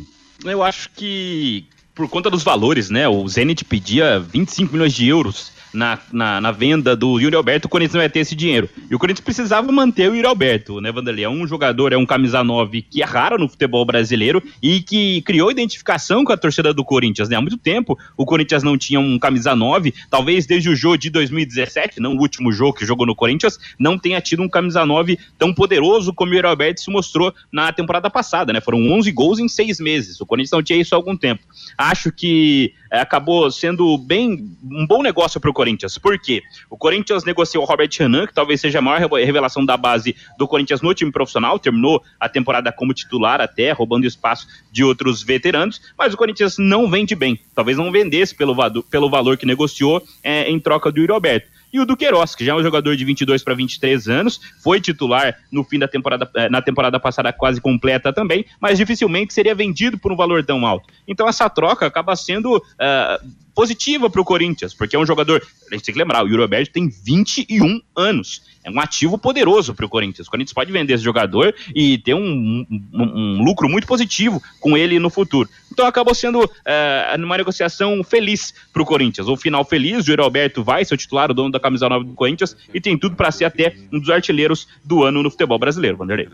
eu 0.45 0.63
acho 0.63 0.91
que 0.91 1.67
por 1.95 2.09
conta 2.09 2.31
dos 2.31 2.43
valores, 2.43 2.89
né? 2.91 3.09
O 3.09 3.27
Zenit 3.29 3.65
pedia 3.65 4.19
25 4.19 4.73
milhões 4.73 4.93
de 4.93 5.07
euros 5.07 5.53
na, 5.73 5.99
na, 6.13 6.41
na, 6.41 6.51
venda 6.51 6.97
do 6.97 7.19
Yuri 7.19 7.37
Alberto, 7.37 7.67
o 7.67 7.69
Corinthians 7.69 7.95
não 7.95 8.03
ia 8.03 8.11
ter 8.11 8.21
esse 8.21 8.35
dinheiro. 8.35 8.69
E 8.91 8.95
o 8.95 8.99
Corinthians 8.99 9.25
precisava 9.25 9.71
manter 9.71 10.11
o 10.11 10.15
Yuri 10.15 10.27
Alberto, 10.27 10.81
né, 10.81 10.91
Vanderlei? 10.91 11.25
É 11.25 11.29
um 11.29 11.47
jogador, 11.47 11.93
é 11.93 11.97
um 11.97 12.07
camisa 12.07 12.43
9 12.43 12.83
que 12.83 13.03
é 13.03 13.05
raro 13.05 13.39
no 13.39 13.49
futebol 13.49 13.85
brasileiro 13.85 14.43
e 14.63 14.81
que 14.81 15.23
criou 15.23 15.51
identificação 15.51 16.25
com 16.25 16.33
a 16.33 16.37
torcida 16.37 16.73
do 16.75 16.85
Corinthians, 16.85 17.29
né? 17.29 17.37
Há 17.37 17.41
muito 17.41 17.57
tempo 17.57 17.99
o 18.17 18.25
Corinthians 18.25 18.63
não 18.63 18.77
tinha 18.77 19.01
um 19.01 19.19
camisa 19.19 19.55
9, 19.55 19.95
talvez 20.11 20.47
desde 20.47 20.69
o 20.69 20.77
jogo 20.77 20.99
de 20.99 21.11
2017, 21.11 22.01
não 22.01 22.15
o 22.15 22.21
último 22.21 22.53
jogo 22.53 22.75
que 22.75 22.87
jogou 22.87 23.07
no 23.07 23.15
Corinthians, 23.15 23.59
não 23.79 23.99
tenha 23.99 24.21
tido 24.21 24.43
um 24.43 24.49
camisa 24.49 24.85
9 24.85 25.19
tão 25.39 25.55
poderoso 25.55 26.13
como 26.13 26.33
o 26.33 26.35
Yuri 26.35 26.47
Alberto 26.47 26.81
se 26.81 26.91
mostrou 26.91 27.33
na 27.53 27.73
temporada 27.73 28.11
passada, 28.11 28.53
né? 28.53 28.61
Foram 28.61 28.79
11 28.91 29.11
gols 29.13 29.39
em 29.39 29.49
seis 29.49 29.79
meses. 29.79 30.21
O 30.21 30.27
Corinthians 30.27 30.53
não 30.53 30.63
tinha 30.63 30.81
isso 30.81 30.95
há 30.95 30.99
algum 30.99 31.17
tempo. 31.17 31.43
Acho 31.77 32.11
que 32.13 32.75
acabou 32.99 33.51
sendo 33.51 33.97
bem 33.99 34.49
um 34.65 34.87
bom 34.87 35.03
negócio 35.03 35.41
para 35.41 35.51
o 35.51 35.55
Corinthians. 35.55 35.99
Por 35.99 36.19
quê? 36.19 36.43
O 36.69 36.77
Corinthians 36.77 37.25
negociou 37.25 37.63
o 37.63 37.67
Robert 37.67 37.91
Renan, 37.99 38.27
que 38.27 38.35
talvez 38.35 38.61
seja 38.61 38.79
a 38.79 38.83
maior 38.83 39.09
revelação 39.13 39.65
da 39.65 39.77
base 39.77 40.17
do 40.39 40.49
Corinthians 40.49 40.81
no 40.81 40.95
time 40.95 41.13
profissional, 41.13 41.59
terminou 41.59 42.03
a 42.19 42.29
temporada 42.29 42.73
como 42.73 42.95
titular 42.95 43.41
até, 43.41 43.71
roubando 43.73 44.07
espaço 44.07 44.47
de 44.73 44.83
outros 44.83 45.23
veteranos, 45.23 45.81
mas 45.97 46.13
o 46.15 46.17
Corinthians 46.17 46.57
não 46.59 46.91
vende 46.91 47.15
bem. 47.15 47.39
Talvez 47.55 47.77
não 47.77 47.93
vendesse 47.93 48.35
pelo, 48.35 48.57
pelo 48.85 49.11
valor 49.11 49.37
que 49.37 49.47
negociou 49.47 50.03
é, 50.23 50.51
em 50.51 50.59
troca 50.59 50.91
do 50.91 51.01
Yuri 51.01 51.13
Alberto 51.13 51.60
e 51.73 51.81
o 51.81 51.87
Duqueiroz, 51.87 52.35
que 52.35 52.45
já 52.45 52.53
é 52.53 52.55
um 52.55 52.63
jogador 52.63 52.97
de 52.97 53.05
22 53.05 53.43
para 53.43 53.55
23 53.55 54.09
anos, 54.09 54.41
foi 54.63 54.81
titular 54.81 55.37
no 55.51 55.65
fim 55.65 55.79
da 55.79 55.89
temporada, 55.89 56.31
eh, 56.35 56.49
na 56.49 56.61
temporada 56.61 56.99
passada 56.99 57.33
quase 57.33 57.61
completa 57.61 58.13
também, 58.13 58.45
mas 58.61 58.79
dificilmente 58.79 59.33
seria 59.33 59.55
vendido 59.55 59.99
por 59.99 60.13
um 60.13 60.17
valor 60.17 60.45
tão 60.45 60.67
alto. 60.67 60.89
Então 61.07 61.29
essa 61.29 61.49
troca 61.49 61.87
acaba 61.87 62.17
sendo 62.17 62.57
uh, 62.57 63.31
positiva 63.55 64.09
para 64.09 64.21
o 64.21 64.25
Corinthians, 64.25 64.75
porque 64.75 64.97
é 64.97 64.99
um 64.99 65.07
jogador, 65.07 65.43
a 65.71 65.75
gente 65.75 65.85
tem 65.85 65.93
que 65.93 65.99
lembrar, 65.99 66.25
o 66.25 66.29
Yuri 66.29 66.43
Alberto 66.43 66.73
tem 66.73 66.89
21 66.89 67.81
anos 67.97 68.43
é 68.63 68.71
um 68.71 68.79
ativo 68.79 69.17
poderoso 69.17 69.75
para 69.75 69.87
o 69.87 69.89
Corinthians. 69.89 70.27
O 70.27 70.31
Corinthians 70.31 70.53
pode 70.53 70.71
vender 70.71 70.95
esse 70.95 71.03
jogador 71.03 71.55
e 71.75 71.97
ter 71.99 72.15
um, 72.15 72.67
um, 72.71 72.83
um 72.93 73.43
lucro 73.43 73.69
muito 73.69 73.87
positivo 73.87 74.43
com 74.61 74.77
ele 74.77 74.99
no 74.99 75.09
futuro. 75.09 75.49
Então 75.73 75.87
acabou 75.87 76.15
sendo 76.15 76.49
é, 76.65 77.15
uma 77.19 77.39
negociação 77.39 78.05
feliz 78.05 78.53
para 78.73 78.83
o 78.83 78.87
Corinthians. 78.87 79.29
O 79.29 79.37
final 79.37 79.65
feliz, 79.65 80.07
o 80.07 80.11
Yuri 80.11 80.23
Alberto 80.23 80.63
vai 80.63 80.85
ser 80.85 80.95
o 80.95 80.97
titular, 80.97 81.31
o 81.31 81.35
dono 81.35 81.51
da 81.51 81.61
camisa 81.61 81.89
nova 81.89 82.05
do 82.05 82.13
Corinthians, 82.13 82.57
e 82.73 82.81
tem 82.81 82.99
tudo 82.99 83.17
para 83.17 83.31
ser 83.31 83.47
até 83.47 83.75
um 83.91 83.99
dos 83.99 84.11
artilheiros 84.11 84.69
do 84.85 85.05
ano 85.05 85.23
no 85.23 85.31
futebol 85.31 85.59
brasileiro, 85.59 85.97
Vanderlei. 85.97 86.29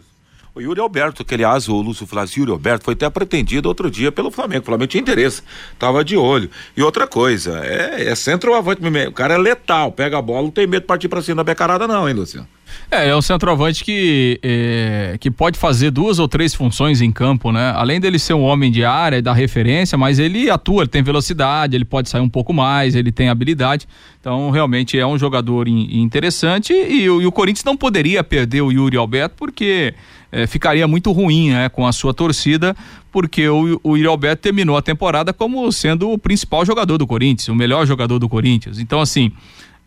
O 0.57 0.61
Yuri 0.62 0.81
Alberto, 0.81 1.23
que 1.23 1.35
aliás 1.35 1.69
o 1.69 1.75
Lúcio 1.83 2.07
Flávio 2.07 2.38
Yuri 2.38 2.51
Alberto 2.51 2.87
foi 2.87 2.95
até 2.95 3.11
pretendido 3.11 3.69
outro 3.69 3.90
dia 3.90 4.11
pelo 4.11 4.31
Flamengo. 4.31 4.62
O 4.62 4.64
Flamengo 4.64 4.87
tinha 4.87 5.03
interesse, 5.03 5.42
tava 5.79 6.03
de 6.03 6.16
olho. 6.16 6.51
E 6.75 6.83
outra 6.83 7.07
coisa, 7.07 7.61
é, 7.62 8.09
é 8.09 8.14
centroavante, 8.14 8.81
o 9.07 9.12
cara 9.12 9.35
é 9.35 9.37
letal, 9.37 9.92
pega 9.92 10.16
a 10.16 10.23
bola, 10.23 10.45
não 10.45 10.51
tem 10.51 10.66
medo 10.66 10.81
de 10.81 10.87
partir 10.87 11.09
pra 11.09 11.21
cima 11.21 11.37
da 11.37 11.45
becarada 11.45 11.87
não, 11.87 12.09
hein, 12.09 12.14
Luciano? 12.14 12.49
É, 12.90 13.09
é 13.09 13.16
um 13.16 13.21
centroavante 13.21 13.85
que, 13.85 14.38
é, 14.42 15.16
que 15.21 15.31
pode 15.31 15.59
fazer 15.59 15.90
duas 15.90 16.19
ou 16.19 16.27
três 16.27 16.55
funções 16.55 17.01
em 17.01 17.12
campo, 17.12 17.53
né? 17.53 17.73
Além 17.75 18.01
dele 18.01 18.19
ser 18.19 18.35
um 18.35 18.42
homem 18.42 18.71
de 18.71 18.85
área 18.85 19.19
e 19.19 19.23
da 19.23 19.33
referência, 19.33 19.99
mas 19.99 20.19
ele 20.19 20.49
atua, 20.49 20.83
ele 20.83 20.88
tem 20.88 21.03
velocidade, 21.03 21.77
ele 21.77 21.85
pode 21.85 22.09
sair 22.09 22.23
um 22.23 22.29
pouco 22.29 22.55
mais, 22.55 22.95
ele 22.95 23.12
tem 23.12 23.29
habilidade. 23.29 23.87
Então, 24.21 24.51
realmente 24.51 24.99
é 24.99 25.07
um 25.07 25.19
jogador 25.19 25.69
in, 25.69 26.01
interessante 26.03 26.73
e, 26.73 27.03
e, 27.03 27.09
o 27.09 27.33
Corinthians 27.33 27.64
não 27.64 27.77
poderia 27.77 28.25
perder 28.25 28.62
o 28.62 28.73
Yuri 28.73 28.97
Alberto 28.97 29.37
porque 29.37 29.95
é, 30.37 30.46
ficaria 30.46 30.87
muito 30.87 31.11
ruim 31.12 31.49
né, 31.49 31.70
com 31.70 31.87
a 31.87 31.92
sua 31.92 32.12
torcida, 32.12 32.77
porque 33.11 33.49
o, 33.49 33.81
o 33.83 33.96
Alberto 34.07 34.42
terminou 34.42 34.77
a 34.77 34.83
temporada 34.83 35.33
como 35.33 35.72
sendo 35.72 36.11
o 36.11 36.18
principal 36.18 36.62
jogador 36.62 36.99
do 36.99 37.07
Corinthians, 37.07 37.49
o 37.49 37.55
melhor 37.55 37.87
jogador 37.87 38.18
do 38.18 38.29
Corinthians. 38.29 38.79
Então, 38.79 39.01
assim, 39.01 39.33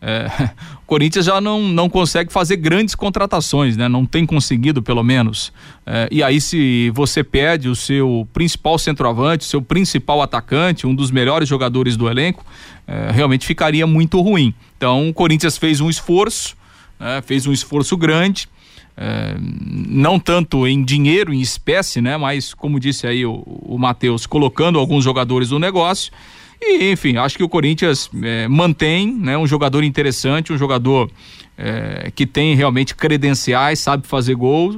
é, 0.02 0.26
o 0.82 0.86
Corinthians 0.86 1.24
já 1.26 1.40
não, 1.40 1.68
não 1.68 1.88
consegue 1.88 2.32
fazer 2.32 2.56
grandes 2.56 2.96
contratações, 2.96 3.76
né? 3.76 3.88
Não 3.88 4.04
tem 4.04 4.26
conseguido, 4.26 4.82
pelo 4.82 5.04
menos. 5.04 5.52
É, 5.86 6.08
e 6.10 6.20
aí, 6.20 6.40
se 6.40 6.90
você 6.90 7.22
perde 7.22 7.68
o 7.68 7.76
seu 7.76 8.26
principal 8.32 8.76
centroavante, 8.76 9.44
seu 9.44 9.62
principal 9.62 10.20
atacante, 10.20 10.84
um 10.84 10.96
dos 10.96 11.12
melhores 11.12 11.48
jogadores 11.48 11.96
do 11.96 12.10
elenco, 12.10 12.44
é, 12.88 13.12
realmente 13.12 13.46
ficaria 13.46 13.86
muito 13.86 14.20
ruim. 14.20 14.52
Então, 14.76 15.08
o 15.08 15.14
Corinthians 15.14 15.56
fez 15.56 15.80
um 15.80 15.88
esforço, 15.88 16.56
né? 16.98 17.22
fez 17.24 17.46
um 17.46 17.52
esforço 17.52 17.96
grande 17.96 18.48
é, 19.02 19.34
não 19.40 20.20
tanto 20.20 20.66
em 20.66 20.84
dinheiro, 20.84 21.32
em 21.32 21.40
espécie, 21.40 22.02
né? 22.02 22.18
Mas, 22.18 22.52
como 22.52 22.78
disse 22.78 23.06
aí 23.06 23.24
o, 23.24 23.42
o 23.46 23.78
Matheus, 23.78 24.26
colocando 24.26 24.78
alguns 24.78 25.02
jogadores 25.02 25.50
no 25.50 25.58
negócio. 25.58 26.12
E, 26.60 26.92
enfim, 26.92 27.16
acho 27.16 27.38
que 27.38 27.42
o 27.42 27.48
Corinthians 27.48 28.10
é, 28.22 28.46
mantém 28.46 29.10
né, 29.10 29.38
um 29.38 29.46
jogador 29.46 29.82
interessante, 29.84 30.52
um 30.52 30.58
jogador 30.58 31.10
é, 31.56 32.12
que 32.14 32.26
tem 32.26 32.54
realmente 32.54 32.94
credenciais, 32.94 33.78
sabe 33.78 34.06
fazer 34.06 34.34
gols, 34.34 34.76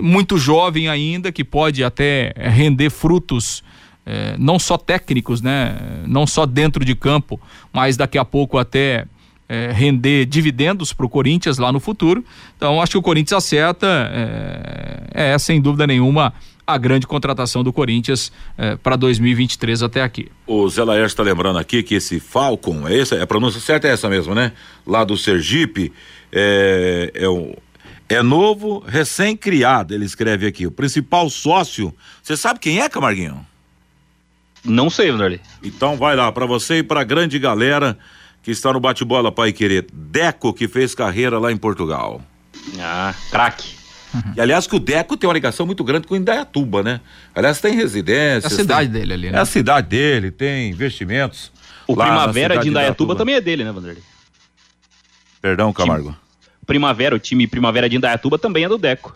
muito 0.00 0.38
jovem 0.38 0.88
ainda, 0.88 1.30
que 1.30 1.44
pode 1.44 1.84
até 1.84 2.32
render 2.38 2.88
frutos. 2.88 3.62
É, 4.06 4.34
não 4.38 4.58
só 4.58 4.78
técnicos, 4.78 5.42
né? 5.42 5.76
Não 6.06 6.26
só 6.26 6.46
dentro 6.46 6.82
de 6.82 6.94
campo, 6.94 7.38
mas 7.70 7.98
daqui 7.98 8.16
a 8.16 8.24
pouco 8.24 8.56
até 8.56 9.04
é, 9.48 9.72
render 9.72 10.26
dividendos 10.26 10.92
para 10.92 11.06
o 11.06 11.08
Corinthians 11.08 11.58
lá 11.58 11.72
no 11.72 11.80
futuro. 11.80 12.24
Então 12.56 12.82
acho 12.82 12.92
que 12.92 12.98
o 12.98 13.02
Corinthians 13.02 13.44
acerta, 13.44 13.86
é, 14.12 15.32
é 15.32 15.38
sem 15.38 15.60
dúvida 15.60 15.86
nenhuma 15.86 16.34
a 16.68 16.76
grande 16.76 17.06
contratação 17.06 17.64
do 17.64 17.72
Corinthians 17.72 18.30
é, 18.58 18.76
para 18.76 18.94
2023 18.94 19.82
até 19.82 20.02
aqui. 20.02 20.30
O 20.46 20.68
Zé 20.68 20.84
Laércio 20.84 21.06
está 21.06 21.22
lembrando 21.22 21.58
aqui 21.58 21.82
que 21.82 21.94
esse 21.94 22.20
Falcon, 22.20 22.86
é 22.86 23.00
essa, 23.00 23.22
a 23.22 23.26
pronúncia 23.26 23.58
certa 23.58 23.88
é 23.88 23.92
essa 23.92 24.06
mesmo, 24.10 24.34
né? 24.34 24.52
Lá 24.86 25.02
do 25.02 25.16
Sergipe, 25.16 25.90
é, 26.30 27.10
é, 27.14 27.26
o, 27.26 27.56
É 28.06 28.22
novo, 28.22 28.84
recém-criado, 28.86 29.94
ele 29.94 30.04
escreve 30.04 30.46
aqui. 30.46 30.66
O 30.66 30.70
principal 30.70 31.30
sócio. 31.30 31.94
Você 32.22 32.36
sabe 32.36 32.60
quem 32.60 32.82
é, 32.82 32.88
Camarguinho? 32.90 33.46
Não 34.62 34.90
sei, 34.90 35.10
Vanderlei. 35.10 35.40
Então 35.62 35.96
vai 35.96 36.14
lá, 36.14 36.30
para 36.30 36.44
você 36.44 36.78
e 36.78 36.82
para 36.82 37.00
a 37.00 37.04
grande 37.04 37.38
galera 37.38 37.98
que 38.48 38.52
está 38.52 38.72
no 38.72 38.80
bate-bola 38.80 39.30
Pai 39.30 39.52
Querer. 39.52 39.86
Deco, 39.92 40.54
que 40.54 40.66
fez 40.66 40.94
carreira 40.94 41.38
lá 41.38 41.52
em 41.52 41.56
Portugal. 41.58 42.22
Ah, 42.80 43.14
craque. 43.30 43.74
Uhum. 44.14 44.32
E 44.34 44.40
aliás, 44.40 44.66
que 44.66 44.74
o 44.74 44.78
Deco 44.78 45.18
tem 45.18 45.28
uma 45.28 45.34
ligação 45.34 45.66
muito 45.66 45.84
grande 45.84 46.06
com 46.06 46.14
o 46.14 46.16
Indaiatuba, 46.16 46.82
né? 46.82 47.02
Aliás, 47.34 47.60
tem 47.60 47.74
residência. 47.74 48.46
É 48.46 48.50
a 48.50 48.50
cidade 48.50 48.90
tem... 48.90 49.00
dele 49.00 49.12
ali, 49.12 49.30
né? 49.30 49.36
É 49.36 49.40
a 49.42 49.44
cidade 49.44 49.88
dele, 49.88 50.30
tem 50.30 50.70
investimentos. 50.70 51.52
O 51.86 51.94
Primavera 51.94 52.56
de 52.56 52.70
Indaiatuba 52.70 53.14
também 53.14 53.34
é 53.34 53.40
dele, 53.42 53.64
né, 53.64 53.70
Vanderlei? 53.70 54.02
Perdão, 55.42 55.70
Camargo. 55.70 56.16
Primavera, 56.66 57.14
o 57.16 57.18
time 57.18 57.46
Primavera 57.46 57.86
de 57.86 57.96
Indaiatuba 57.96 58.38
também 58.38 58.64
é 58.64 58.68
do 58.70 58.78
Deco. 58.78 59.14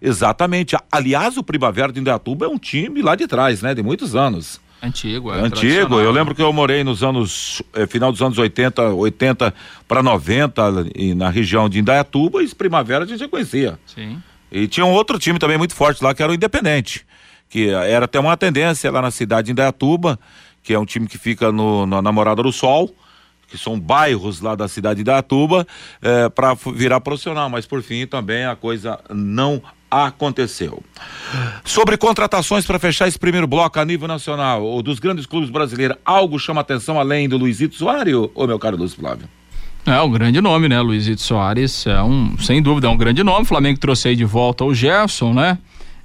Exatamente. 0.00 0.76
Aliás, 0.92 1.36
o 1.36 1.42
Primavera 1.42 1.92
de 1.92 1.98
Indaiatuba 1.98 2.46
é 2.46 2.48
um 2.48 2.58
time 2.58 3.02
lá 3.02 3.16
de 3.16 3.26
trás, 3.26 3.60
né? 3.60 3.74
De 3.74 3.82
muitos 3.82 4.14
anos. 4.14 4.60
Antigo, 4.82 5.32
é. 5.32 5.40
Antigo, 5.40 6.00
eu 6.00 6.10
lembro 6.10 6.34
que 6.34 6.42
eu 6.42 6.52
morei 6.52 6.84
nos 6.84 7.02
anos, 7.02 7.60
eh, 7.74 7.86
final 7.86 8.12
dos 8.12 8.22
anos 8.22 8.38
80, 8.38 8.94
80 8.94 9.52
para 9.88 10.02
90, 10.02 10.86
e, 10.94 11.14
na 11.14 11.28
região 11.30 11.68
de 11.68 11.80
Indaiatuba, 11.80 12.42
e 12.42 12.54
Primavera 12.54 13.04
a 13.04 13.06
gente 13.06 13.18
já 13.18 13.28
conhecia. 13.28 13.78
Sim. 13.86 14.22
E 14.52 14.68
tinha 14.68 14.86
um 14.86 14.92
outro 14.92 15.18
time 15.18 15.38
também 15.38 15.58
muito 15.58 15.74
forte 15.74 16.02
lá, 16.02 16.14
que 16.14 16.22
era 16.22 16.30
o 16.30 16.34
Independente, 16.34 17.04
que 17.48 17.68
era 17.68 18.04
até 18.04 18.20
uma 18.20 18.36
tendência 18.36 18.90
lá 18.90 19.02
na 19.02 19.10
cidade 19.10 19.46
de 19.46 19.52
Indaiatuba, 19.52 20.18
que 20.62 20.72
é 20.72 20.78
um 20.78 20.86
time 20.86 21.08
que 21.08 21.18
fica 21.18 21.50
no, 21.50 21.84
na 21.84 22.00
Namorada 22.00 22.42
do 22.42 22.52
Sol, 22.52 22.94
que 23.48 23.58
são 23.58 23.80
bairros 23.80 24.40
lá 24.40 24.54
da 24.54 24.68
cidade 24.68 24.96
de 24.96 25.00
Indaiatuba, 25.00 25.66
eh, 26.00 26.28
para 26.28 26.54
virar 26.74 27.00
profissional, 27.00 27.48
mas 27.50 27.66
por 27.66 27.82
fim 27.82 28.06
também 28.06 28.44
a 28.44 28.54
coisa 28.54 29.00
não 29.10 29.60
aconteceu. 29.90 30.82
Sobre 31.64 31.96
contratações 31.96 32.66
para 32.66 32.78
fechar 32.78 33.08
esse 33.08 33.18
primeiro 33.18 33.46
bloco 33.46 33.78
a 33.78 33.84
nível 33.84 34.08
nacional, 34.08 34.62
ou 34.62 34.82
dos 34.82 34.98
grandes 34.98 35.26
clubes 35.26 35.50
brasileiros, 35.50 35.96
algo 36.04 36.38
chama 36.38 36.60
atenção 36.60 36.98
além 36.98 37.28
do 37.28 37.36
Luizito 37.36 37.74
Soares, 37.74 38.14
ou 38.14 38.46
meu 38.46 38.58
caro 38.58 38.76
Luiz 38.76 38.94
Flávio? 38.94 39.28
É 39.86 40.00
um 40.02 40.10
grande 40.10 40.40
nome, 40.40 40.68
né? 40.68 40.80
Luizito 40.80 41.22
Soares 41.22 41.86
é 41.86 42.02
um, 42.02 42.36
sem 42.38 42.60
dúvida, 42.60 42.88
é 42.88 42.90
um 42.90 42.96
grande 42.96 43.22
nome. 43.22 43.42
O 43.42 43.46
Flamengo 43.46 43.78
trouxe 43.78 44.08
aí 44.08 44.16
de 44.16 44.24
volta 44.24 44.64
o 44.64 44.74
Gerson, 44.74 45.32
né? 45.32 45.58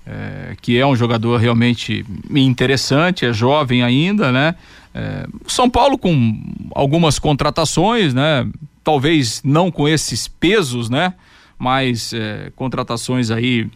É, 0.05 0.55
que 0.61 0.77
é 0.77 0.85
um 0.85 0.95
jogador 0.95 1.37
realmente 1.37 2.05
interessante, 2.29 3.25
é 3.25 3.33
jovem 3.33 3.83
ainda, 3.83 4.31
né? 4.31 4.55
É, 4.93 5.25
São 5.47 5.69
Paulo 5.69 5.97
com 5.97 6.39
algumas 6.75 7.19
contratações, 7.19 8.13
né? 8.13 8.47
Talvez 8.83 9.41
não 9.43 9.71
com 9.71 9.87
esses 9.87 10.27
pesos, 10.27 10.89
né? 10.89 11.13
Mais 11.63 12.11
é, 12.13 12.51
contratações 12.55 13.31
aí 13.31 13.69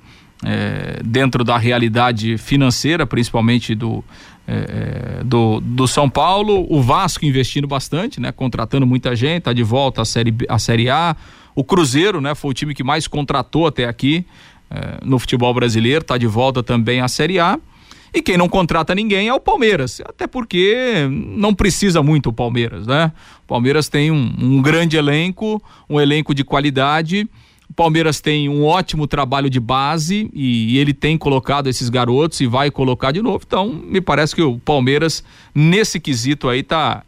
é, 0.43 0.99
dentro 1.03 1.43
da 1.43 1.57
realidade 1.57 2.37
financeira, 2.37 3.07
principalmente 3.07 3.73
do, 3.73 4.03
é, 4.45 5.19
é, 5.19 5.23
do, 5.23 5.61
do 5.61 5.87
São 5.87 6.09
Paulo, 6.09 6.67
o 6.69 6.81
Vasco 6.81 7.25
investindo 7.25 7.65
bastante, 7.65 8.19
né? 8.19 8.31
Contratando 8.31 8.85
muita 8.85 9.15
gente, 9.15 9.43
tá 9.43 9.53
de 9.53 9.63
volta 9.63 10.01
à 10.01 10.05
série, 10.05 10.35
série 10.59 10.89
A. 10.89 11.15
O 11.55 11.63
Cruzeiro, 11.63 12.19
né? 12.21 12.35
Foi 12.35 12.51
o 12.51 12.53
time 12.53 12.75
que 12.75 12.83
mais 12.83 13.07
contratou 13.07 13.65
até 13.65 13.85
aqui 13.85 14.25
é, 14.69 14.99
no 15.03 15.17
futebol 15.17 15.53
brasileiro, 15.53 16.03
tá 16.03 16.17
de 16.17 16.27
volta 16.27 16.61
também 16.61 16.99
à 16.99 17.07
série 17.07 17.39
A. 17.39 17.57
E 18.13 18.21
quem 18.21 18.37
não 18.37 18.47
contrata 18.47 18.95
ninguém 18.95 19.27
é 19.27 19.33
o 19.33 19.39
Palmeiras, 19.39 20.01
até 20.05 20.27
porque 20.27 21.07
não 21.11 21.53
precisa 21.53 22.01
muito 22.01 22.29
o 22.29 22.33
Palmeiras, 22.33 22.87
né? 22.87 23.11
O 23.43 23.47
Palmeiras 23.47 23.89
tem 23.89 24.11
um, 24.11 24.33
um 24.39 24.61
grande 24.61 24.97
elenco, 24.97 25.61
um 25.89 25.99
elenco 25.99 26.33
de 26.33 26.43
qualidade 26.43 27.27
Palmeiras 27.77 28.19
tem 28.19 28.49
um 28.49 28.65
ótimo 28.65 29.05
trabalho 29.05 29.51
de 29.51 29.59
base 29.59 30.31
e 30.33 30.79
ele 30.79 30.95
tem 30.95 31.15
colocado 31.15 31.67
esses 31.67 31.89
garotos 31.89 32.41
e 32.41 32.47
vai 32.47 32.71
colocar 32.71 33.11
de 33.11 33.21
novo. 33.21 33.43
Então, 33.45 33.69
me 33.69 34.01
parece 34.01 34.33
que 34.33 34.41
o 34.41 34.57
Palmeiras, 34.57 35.23
nesse 35.53 35.99
quesito 35.99 36.49
aí, 36.49 36.63
tá, 36.63 37.03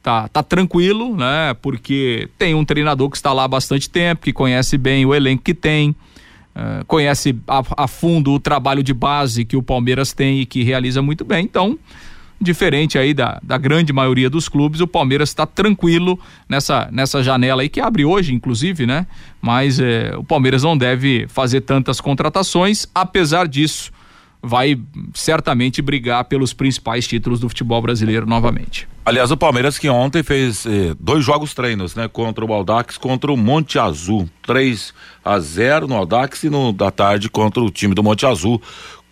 tá, 0.00 0.28
tá 0.28 0.40
tranquilo, 0.40 1.16
né? 1.16 1.54
Porque 1.60 2.28
tem 2.38 2.54
um 2.54 2.64
treinador 2.64 3.10
que 3.10 3.16
está 3.16 3.32
lá 3.32 3.42
há 3.42 3.48
bastante 3.48 3.90
tempo, 3.90 4.22
que 4.22 4.32
conhece 4.32 4.78
bem 4.78 5.04
o 5.04 5.12
elenco 5.12 5.42
que 5.42 5.54
tem, 5.54 5.90
uh, 5.90 6.84
conhece 6.86 7.36
a, 7.48 7.64
a 7.78 7.88
fundo 7.88 8.30
o 8.30 8.38
trabalho 8.38 8.84
de 8.84 8.94
base 8.94 9.44
que 9.44 9.56
o 9.56 9.62
Palmeiras 9.62 10.12
tem 10.12 10.40
e 10.40 10.46
que 10.46 10.62
realiza 10.62 11.02
muito 11.02 11.24
bem. 11.24 11.44
Então, 11.44 11.76
diferente 12.42 12.98
aí 12.98 13.14
da, 13.14 13.38
da 13.42 13.56
grande 13.56 13.92
maioria 13.92 14.28
dos 14.28 14.48
clubes, 14.48 14.80
o 14.80 14.86
Palmeiras 14.86 15.28
está 15.28 15.46
tranquilo 15.46 16.18
nessa, 16.48 16.88
nessa 16.90 17.22
janela 17.22 17.62
aí 17.62 17.68
que 17.68 17.80
abre 17.80 18.04
hoje, 18.04 18.34
inclusive, 18.34 18.86
né? 18.86 19.06
Mas 19.40 19.78
é, 19.78 20.14
o 20.16 20.24
Palmeiras 20.24 20.62
não 20.62 20.76
deve 20.76 21.26
fazer 21.28 21.62
tantas 21.62 22.00
contratações, 22.00 22.86
apesar 22.94 23.46
disso, 23.46 23.92
vai 24.42 24.78
certamente 25.14 25.80
brigar 25.80 26.24
pelos 26.24 26.52
principais 26.52 27.06
títulos 27.06 27.38
do 27.38 27.48
futebol 27.48 27.80
brasileiro 27.80 28.26
novamente. 28.26 28.88
Aliás, 29.04 29.30
o 29.30 29.36
Palmeiras 29.36 29.78
que 29.78 29.88
ontem 29.88 30.22
fez 30.22 30.66
eh, 30.66 30.94
dois 30.98 31.24
jogos 31.24 31.54
treinos, 31.54 31.94
né? 31.94 32.08
Contra 32.08 32.44
o 32.44 32.52
Aldax, 32.52 32.98
contra 32.98 33.32
o 33.32 33.36
Monte 33.36 33.78
Azul. 33.78 34.28
3 34.42 34.92
a 35.24 35.38
0 35.38 35.86
no 35.86 35.96
Aldax 35.96 36.42
e 36.42 36.50
no 36.50 36.72
da 36.72 36.90
tarde 36.90 37.30
contra 37.30 37.62
o 37.62 37.70
time 37.70 37.94
do 37.94 38.02
Monte 38.02 38.26
Azul. 38.26 38.60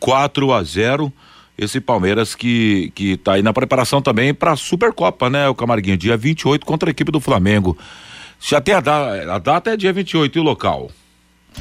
4 0.01 0.53
a 0.53 0.62
0 0.62 1.12
esse 1.61 1.81
Palmeiras 1.81 2.35
que 2.35 2.90
que 2.94 3.16
tá 3.16 3.35
aí 3.35 3.42
na 3.42 3.53
preparação 3.53 4.01
também 4.01 4.33
para 4.33 4.53
a 4.53 4.57
Supercopa, 4.57 5.29
né, 5.29 5.49
o 5.49 5.55
Camarguinho, 5.55 5.96
dia 5.96 6.16
28 6.16 6.64
contra 6.64 6.88
a 6.88 6.92
equipe 6.92 7.12
do 7.12 7.20
Flamengo. 7.20 7.77
Já 8.40 8.61
tem 8.61 8.75
a 8.75 8.81
data, 8.81 9.35
a 9.35 9.38
data 9.38 9.70
é 9.70 9.77
dia 9.77 9.92
28 9.92 10.38
e 10.38 10.40
o 10.40 10.42
local. 10.42 10.90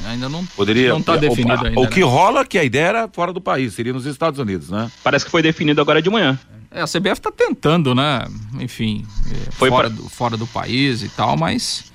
Ainda 0.06 0.30
não 0.30 0.46
poderia 0.46 0.90
não 0.90 1.02
tá 1.02 1.18
definido 1.18 1.64
o, 1.64 1.68
ainda. 1.68 1.80
O 1.82 1.88
que 1.88 2.00
né? 2.00 2.06
rola 2.06 2.46
que 2.46 2.58
a 2.58 2.64
ideia 2.64 2.88
era 2.88 3.08
fora 3.10 3.34
do 3.34 3.42
país, 3.42 3.74
seria 3.74 3.92
nos 3.92 4.06
Estados 4.06 4.40
Unidos, 4.40 4.70
né? 4.70 4.90
Parece 5.04 5.26
que 5.26 5.32
foi 5.32 5.42
definido 5.42 5.82
agora 5.82 6.02
de 6.02 6.10
manhã. 6.10 6.40
É, 6.72 6.82
a 6.82 6.86
CBF 6.86 7.14
está 7.14 7.32
tentando, 7.32 7.96
né? 7.96 8.26
Enfim, 8.60 9.06
é, 9.32 9.52
foi 9.52 9.70
fora, 9.70 9.90
pra... 9.90 9.98
do, 9.98 10.10
fora 10.10 10.38
do 10.38 10.48
país 10.48 11.04
e 11.04 11.10
tal, 11.10 11.36
mas 11.36 11.92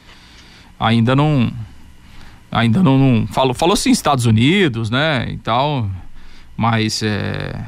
ainda 0.79 1.14
não 1.14 1.53
ainda 2.51 2.83
não, 2.83 2.99
não 2.99 3.27
falou 3.29 3.55
falou 3.55 3.77
sim 3.77 3.90
Estados 3.90 4.27
Unidos, 4.27 4.90
né? 4.90 5.29
E 5.31 5.38
tal, 5.38 5.88
mas 6.57 7.03
é, 7.03 7.09
é, 7.09 7.64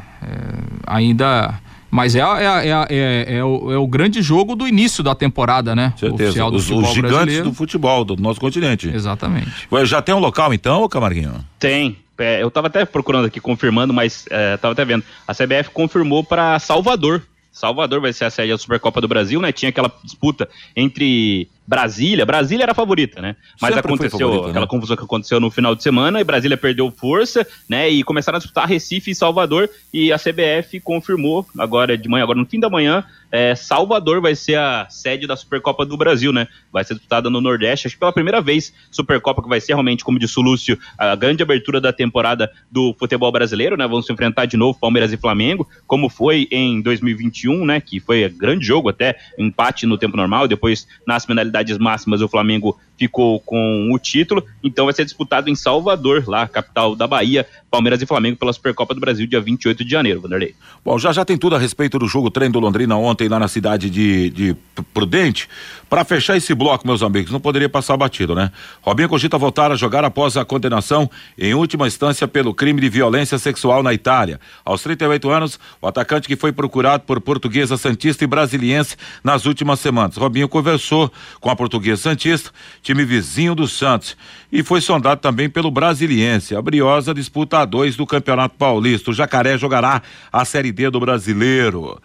ainda. 0.87 1.61
Mas 1.91 2.15
é, 2.15 2.21
é, 2.21 2.69
é, 2.91 3.37
é, 3.37 3.45
o, 3.45 3.73
é 3.73 3.79
o 3.79 3.87
grande 3.87 4.21
jogo 4.21 4.57
do 4.57 4.67
início 4.67 5.03
da 5.03 5.15
temporada, 5.15 5.75
né? 5.75 5.95
Certeza. 5.97 6.25
Oficial 6.25 6.51
do 6.51 6.57
os, 6.57 6.71
os 6.71 6.89
gigantes 6.89 7.17
brasileiro. 7.17 7.45
do 7.45 7.55
futebol 7.55 8.05
do 8.05 8.17
nosso 8.17 8.41
continente. 8.41 8.89
Exatamente. 8.89 9.69
Já 9.85 10.03
tem 10.03 10.15
um 10.15 10.19
local 10.19 10.53
então, 10.53 10.89
Camarguinho? 10.89 11.45
Tem. 11.59 11.97
É, 12.19 12.43
eu 12.43 12.49
estava 12.49 12.67
até 12.67 12.85
procurando 12.85 13.27
aqui, 13.27 13.41
confirmando, 13.41 13.93
mas 13.93 14.27
estava 14.27 14.73
é, 14.73 14.73
até 14.73 14.85
vendo. 14.85 15.05
A 15.27 15.35
CBF 15.35 15.71
confirmou 15.73 16.25
para 16.25 16.59
Salvador. 16.59 17.23
Salvador 17.53 18.03
vai 18.03 18.13
ser 18.13 18.27
a 18.27 18.31
sede 18.31 18.53
da 18.53 18.59
Supercopa 18.59 19.01
do 19.01 19.09
Brasil, 19.09 19.41
né? 19.41 19.51
Tinha 19.51 19.71
aquela 19.71 19.91
disputa 20.05 20.47
entre 20.77 21.49
Brasília, 21.67 22.25
Brasília 22.25 22.65
era 22.65 22.73
a 22.73 22.75
favorita, 22.75 23.21
né? 23.21 23.37
Mas 23.61 23.75
Sempre 23.75 23.93
aconteceu 23.93 24.29
favorita, 24.29 24.51
aquela 24.51 24.65
né? 24.65 24.71
confusão 24.71 24.97
que 24.97 25.05
aconteceu 25.05 25.41
no 25.41 25.51
final 25.51 25.75
de 25.75 25.83
semana 25.83 26.21
e 26.21 26.25
Brasília 26.25 26.57
perdeu 26.57 26.91
força, 26.91 27.47
né? 27.69 27.89
E 27.89 28.03
começaram 28.03 28.37
a 28.37 28.39
disputar 28.39 28.69
Recife 28.69 29.11
e 29.11 29.15
Salvador 29.15 29.69
e 29.93 30.13
a 30.13 30.19
CBF 30.19 30.81
confirmou 30.81 31.47
agora 31.59 31.99
de 31.99 32.09
manhã, 32.09 32.23
agora 32.23 32.39
no 32.39 32.47
fim 32.47 32.61
da 32.61 32.71
manhã, 32.71 33.05
é, 33.31 33.55
Salvador 33.55 34.21
vai 34.21 34.35
ser 34.35 34.57
a 34.57 34.87
sede 34.89 35.27
da 35.27 35.37
Supercopa 35.37 35.85
do 35.85 35.97
Brasil, 35.97 36.33
né? 36.33 36.47
Vai 36.73 36.85
ser 36.85 36.95
disputada 36.95 37.29
no 37.29 37.41
Nordeste, 37.41 37.87
acho 37.87 37.97
que 37.97 38.01
pela 38.01 38.13
primeira 38.13 38.41
vez 38.41 38.73
Supercopa 38.91 39.43
que 39.43 39.49
vai 39.49 39.61
ser 39.61 39.73
realmente, 39.73 40.05
como 40.05 40.19
disse 40.19 40.39
o 40.39 40.43
Lúcio, 40.43 40.79
a 40.97 41.15
grande 41.17 41.43
abertura 41.43 41.81
da 41.81 41.93
temporada 41.93 42.51
do 42.71 42.95
futebol 42.99 43.31
brasileiro, 43.33 43.77
né? 43.77 43.87
Vão 43.87 44.01
se 44.01 44.13
enfrentar 44.13 44.47
de 44.47 44.57
novo 44.57 44.79
Palmeiras 44.79 45.13
e 45.13 45.17
Flamengo, 45.17 45.69
como 45.87 46.09
foi 46.09 46.47
em 46.51 46.81
2021, 46.81 47.67
né? 47.67 47.81
Que 47.81 47.99
foi 47.99 48.29
grande 48.29 48.65
jogo 48.65 48.89
até, 48.89 49.19
empate 49.37 49.87
no 49.87 49.99
tempo 49.99 50.17
normal, 50.17 50.47
depois 50.47 50.87
nas 51.07 51.27
penalidades 51.27 51.56
unidades 51.57 51.79
máximas 51.79 52.21
o 52.21 52.29
Flamengo 52.29 52.79
ficou 52.99 53.41
com 53.41 53.91
o 53.93 53.99
título, 53.99 54.45
então 54.63 54.87
vai 54.87 54.95
ser 54.95 55.05
disputado 55.05 55.51
em 55.51 55.55
Salvador, 55.55 56.25
lá, 56.27 56.49
capital 56.49 56.97
da 56.97 57.07
Bahia, 57.07 57.47
Palmeiras 57.71 58.01
e 58.01 58.07
Flamengo 58.07 58.37
pela 58.37 58.53
Supercopa 58.53 58.95
do 58.95 59.01
Brasil, 59.01 59.27
dia 59.27 59.41
28 59.41 59.85
de 59.85 59.91
janeiro, 59.91 60.21
Vanderlei. 60.21 60.55
Bom, 60.85 60.99
já 60.99 61.13
já 61.13 61.25
tem 61.25 61.37
tudo 61.37 61.57
a 61.57 61.59
respeito 61.59 61.99
do 61.99 62.07
jogo 62.07 62.31
treino 62.31 62.53
do 62.53 62.61
Londrina 62.61 62.97
ontem 62.97 63.29
lá 63.29 63.39
na 63.39 63.49
cidade 63.49 63.91
de, 63.91 64.31
de 64.31 64.57
Prudente. 64.93 65.49
Para 65.89 66.05
fechar 66.05 66.37
esse 66.37 66.53
bloco, 66.55 66.87
meus 66.87 67.03
amigos, 67.03 67.31
não 67.31 67.39
poderia 67.39 67.69
passar 67.69 67.97
batido, 67.97 68.35
né? 68.35 68.51
Robinho 68.83 69.09
cogita 69.09 69.39
voltar 69.39 69.71
a 69.71 69.77
jogar 69.77 70.05
após 70.05 70.37
a 70.37 70.45
condenação 70.45 71.09
em 71.39 71.55
última 71.55 71.87
instância 71.87 72.27
pelo 72.27 72.53
crime 72.53 72.81
de 72.81 72.89
violência 72.89 73.39
sexual 73.39 73.83
na 73.83 73.95
Itália. 73.95 74.41
Aos 74.65 74.83
38 74.83 75.31
anos, 75.31 75.61
o 75.81 75.87
atacante 75.87 76.27
que 76.27 76.35
foi 76.35 76.51
procurado 76.51 77.05
por 77.05 77.21
portuguesa 77.21 77.77
santista 77.77 78.25
e 78.25 78.27
brasiliense 78.27 78.97
nas 79.23 79.47
últimas 79.47 79.79
semanas. 79.79 80.17
Robinho 80.17 80.49
conversou 80.49 81.13
com 81.41 81.51
a 81.51 81.57
portuguesa 81.57 82.03
santista 82.03 82.51
time 82.87 83.05
vizinho 83.05 83.55
do 83.55 83.67
Santos. 83.67 84.17
E 84.51 84.63
foi 84.63 84.81
sondado 84.81 85.21
também 85.21 85.51
pelo 85.51 85.71
Brasiliense. 85.71 86.55
A 86.55 86.63
Briosa 86.63 87.13
disputa 87.13 87.59
a 87.59 87.65
dois 87.65 87.97
do 87.97 88.07
Campeonato 88.07 88.57
Paulista. 88.57 89.11
O 89.11 89.15
Jacaré 89.15 89.59
jogará 89.59 90.03
a 90.33 90.45
Série 90.45 90.71
D 90.71 90.89
do 90.89 91.01
Brasileiro. 91.01 92.01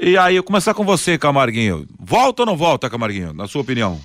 E 0.00 0.16
aí, 0.16 0.36
eu 0.36 0.44
começar 0.44 0.72
com 0.72 0.84
você, 0.84 1.18
Camarguinho. 1.18 1.84
Volta 1.98 2.42
ou 2.42 2.46
não 2.46 2.56
volta, 2.56 2.88
Camarguinho, 2.88 3.32
na 3.32 3.48
sua 3.48 3.60
opinião? 3.60 4.00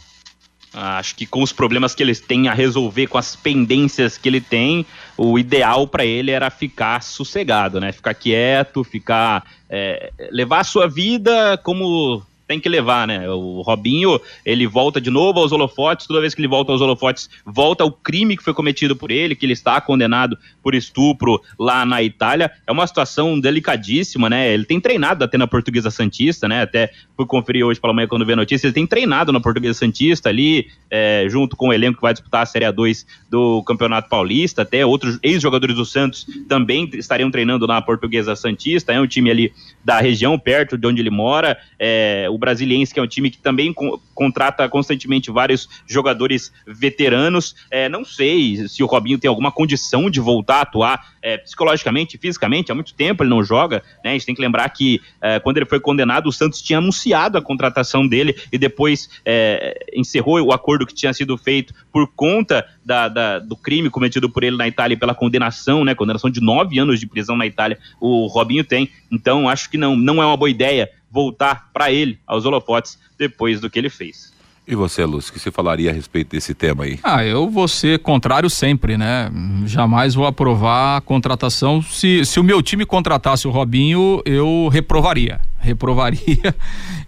Acho 0.73 1.15
que 1.15 1.25
com 1.25 1.41
os 1.41 1.53
problemas 1.53 1.95
que 1.95 2.03
eles 2.03 2.19
têm 2.19 2.49
a 2.49 2.53
resolver, 2.53 3.07
com 3.07 3.17
as 3.17 3.33
pendências 3.33 4.17
que 4.17 4.27
ele 4.27 4.41
tem, 4.41 4.85
o 5.15 5.39
ideal 5.39 5.87
para 5.87 6.05
ele 6.05 6.31
era 6.31 6.49
ficar 6.49 7.01
sossegado, 7.01 7.79
né? 7.79 7.91
Ficar 7.91 8.13
quieto, 8.13 8.83
ficar. 8.83 9.45
É, 9.69 10.11
levar 10.31 10.59
a 10.59 10.63
sua 10.65 10.87
vida 10.87 11.57
como 11.63 12.21
tem 12.47 12.59
que 12.59 12.69
levar, 12.69 13.07
né? 13.07 13.29
O 13.29 13.61
Robinho, 13.61 14.19
ele 14.45 14.67
volta 14.67 15.01
de 15.01 15.09
novo 15.09 15.39
aos 15.39 15.51
holofotes, 15.51 16.07
toda 16.07 16.21
vez 16.21 16.33
que 16.33 16.41
ele 16.41 16.47
volta 16.47 16.71
aos 16.71 16.81
holofotes, 16.81 17.29
volta 17.45 17.83
o 17.83 17.91
crime 17.91 18.37
que 18.37 18.43
foi 18.43 18.53
cometido 18.53 18.95
por 18.95 19.11
ele, 19.11 19.35
que 19.35 19.45
ele 19.45 19.53
está 19.53 19.81
condenado 19.81 20.37
por 20.61 20.75
estupro 20.75 21.41
lá 21.59 21.85
na 21.85 22.03
Itália. 22.03 22.51
É 22.67 22.71
uma 22.71 22.85
situação 22.85 23.39
delicadíssima, 23.39 24.29
né? 24.29 24.53
Ele 24.53 24.65
tem 24.65 24.79
treinado 24.79 25.23
até 25.23 25.37
na 25.37 25.47
Portuguesa 25.47 25.89
Santista, 25.89 26.47
né? 26.47 26.61
Até 26.61 26.91
fui 27.15 27.25
conferir 27.25 27.65
hoje 27.65 27.79
pela 27.79 27.93
manhã 27.93 28.07
quando 28.07 28.25
vi 28.25 28.33
a 28.33 28.35
notícia, 28.35 28.67
ele 28.67 28.73
tem 28.73 28.85
treinado 28.85 29.31
na 29.31 29.39
Portuguesa 29.39 29.79
Santista 29.79 30.29
ali, 30.29 30.67
é, 30.89 31.25
junto 31.29 31.55
com 31.55 31.69
o 31.69 31.73
elenco 31.73 31.97
que 31.97 32.01
vai 32.01 32.13
disputar 32.13 32.43
a 32.43 32.45
Série 32.45 32.65
A2 32.65 33.05
do 33.29 33.63
Campeonato 33.63 34.09
Paulista, 34.09 34.61
até 34.61 34.85
outros 34.85 35.17
ex-jogadores 35.23 35.75
do 35.75 35.85
Santos 35.85 36.25
também 36.47 36.89
estariam 36.93 37.31
treinando 37.31 37.65
na 37.65 37.81
Portuguesa 37.81 38.35
Santista, 38.35 38.91
é 38.93 38.99
um 38.99 39.07
time 39.07 39.31
ali 39.31 39.53
da 39.83 39.99
região, 39.99 40.37
perto 40.37 40.77
de 40.77 40.87
onde 40.87 41.01
ele 41.01 41.09
mora, 41.09 41.57
é, 41.79 42.27
o 42.35 42.37
Brasiliense, 42.37 42.93
que 42.93 42.99
é 42.99 43.03
um 43.03 43.07
time 43.07 43.31
que 43.31 43.37
também 43.37 43.73
co 43.73 43.99
contrata 44.13 44.67
constantemente 44.69 45.29
vários 45.29 45.67
jogadores 45.85 46.51
veteranos. 46.65 47.53
É, 47.69 47.89
não 47.89 48.05
sei 48.05 48.65
se 48.67 48.81
o 48.81 48.85
Robinho 48.85 49.17
tem 49.17 49.27
alguma 49.27 49.51
condição 49.51 50.09
de 50.09 50.21
voltar 50.21 50.57
a 50.57 50.61
atuar 50.61 51.15
é, 51.21 51.37
psicologicamente, 51.37 52.17
fisicamente, 52.17 52.71
há 52.71 52.75
muito 52.75 52.93
tempo 52.93 53.23
ele 53.23 53.29
não 53.29 53.43
joga, 53.43 53.83
né? 54.03 54.11
A 54.11 54.13
gente 54.13 54.25
tem 54.25 54.35
que 54.35 54.41
lembrar 54.41 54.69
que 54.69 55.01
é, 55.21 55.39
quando 55.39 55.57
ele 55.57 55.65
foi 55.65 55.79
condenado, 55.79 56.27
o 56.27 56.31
Santos 56.31 56.61
tinha 56.61 56.77
anunciado 56.77 57.37
a 57.37 57.41
contratação 57.41 58.07
dele 58.07 58.35
e 58.51 58.57
depois 58.57 59.09
é, 59.25 59.85
encerrou 59.93 60.39
o 60.41 60.53
acordo 60.53 60.85
que 60.85 60.93
tinha 60.93 61.13
sido 61.13 61.37
feito 61.37 61.73
por 61.91 62.07
conta 62.15 62.65
da, 62.85 63.07
da, 63.07 63.39
do 63.39 63.55
crime 63.55 63.89
cometido 63.89 64.29
por 64.29 64.43
ele 64.43 64.55
na 64.55 64.67
Itália 64.67 64.95
e 64.95 64.97
pela 64.97 65.15
condenação, 65.15 65.83
né? 65.83 65.95
Condenação 65.95 66.29
de 66.29 66.39
nove 66.41 66.79
anos 66.79 66.99
de 66.99 67.07
prisão 67.07 67.35
na 67.35 67.45
Itália, 67.45 67.79
o 67.99 68.27
Robinho 68.27 68.63
tem. 68.63 68.89
Então, 69.11 69.49
acho 69.49 69.69
que 69.69 69.77
não, 69.77 69.95
não 69.95 70.21
é 70.21 70.25
uma 70.25 70.37
boa 70.37 70.49
ideia 70.49 70.89
voltar 71.15 71.69
para 71.73 71.89
ele 71.93 72.19
aos 72.27 72.43
holofotes 72.43 72.99
depois 73.17 73.61
do 73.61 73.69
que 73.69 73.79
ele 73.79 73.89
fez. 73.89 74.35
E 74.67 74.75
você, 74.75 75.05
Lúcio, 75.05 75.31
que 75.31 75.39
você 75.39 75.49
falaria 75.49 75.91
a 75.91 75.93
respeito 75.93 76.31
desse 76.31 76.53
tema 76.53 76.83
aí? 76.83 76.99
Ah, 77.03 77.23
eu 77.23 77.49
vou 77.49 77.67
ser 77.67 77.99
contrário 77.99 78.49
sempre, 78.49 78.97
né? 78.97 79.31
Jamais 79.65 80.15
vou 80.15 80.25
aprovar 80.25 80.97
a 80.97 81.01
contratação. 81.01 81.81
Se, 81.83 82.25
se 82.25 82.39
o 82.39 82.43
meu 82.43 82.61
time 82.61 82.83
contratasse 82.83 83.47
o 83.47 83.51
Robinho, 83.51 84.21
eu 84.25 84.67
reprovaria. 84.71 85.39
Reprovaria. 85.65 86.55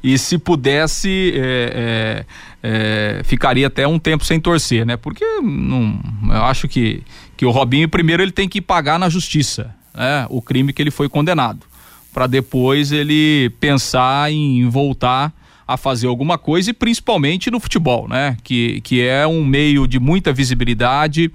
E 0.03 0.17
se 0.17 0.37
pudesse, 0.37 1.33
é, 1.35 2.25
é, 2.63 3.17
é, 3.19 3.23
ficaria 3.23 3.67
até 3.67 3.87
um 3.87 3.99
tempo 3.99 4.23
sem 4.23 4.39
torcer, 4.39 4.85
né? 4.85 4.95
Porque 4.95 5.25
não, 5.41 5.99
eu 6.23 6.43
acho 6.43 6.67
que, 6.67 7.03
que 7.35 7.45
o 7.45 7.51
Robinho, 7.51 7.89
primeiro, 7.89 8.23
ele 8.23 8.31
tem 8.31 8.47
que 8.47 8.61
pagar 8.61 8.97
na 8.97 9.09
justiça 9.09 9.75
né? 9.93 10.25
o 10.29 10.41
crime 10.41 10.71
que 10.71 10.81
ele 10.81 10.91
foi 10.91 11.09
condenado. 11.09 11.65
Para 12.17 12.25
depois 12.25 12.91
ele 12.91 13.51
pensar 13.59 14.31
em 14.31 14.67
voltar 14.67 15.31
a 15.67 15.77
fazer 15.77 16.07
alguma 16.07 16.35
coisa 16.35 16.71
e 16.71 16.73
principalmente 16.73 17.51
no 17.51 17.59
futebol, 17.59 18.07
né? 18.07 18.35
Que, 18.43 18.81
que 18.81 19.03
é 19.03 19.27
um 19.27 19.45
meio 19.45 19.85
de 19.87 19.99
muita 19.99 20.33
visibilidade, 20.33 21.31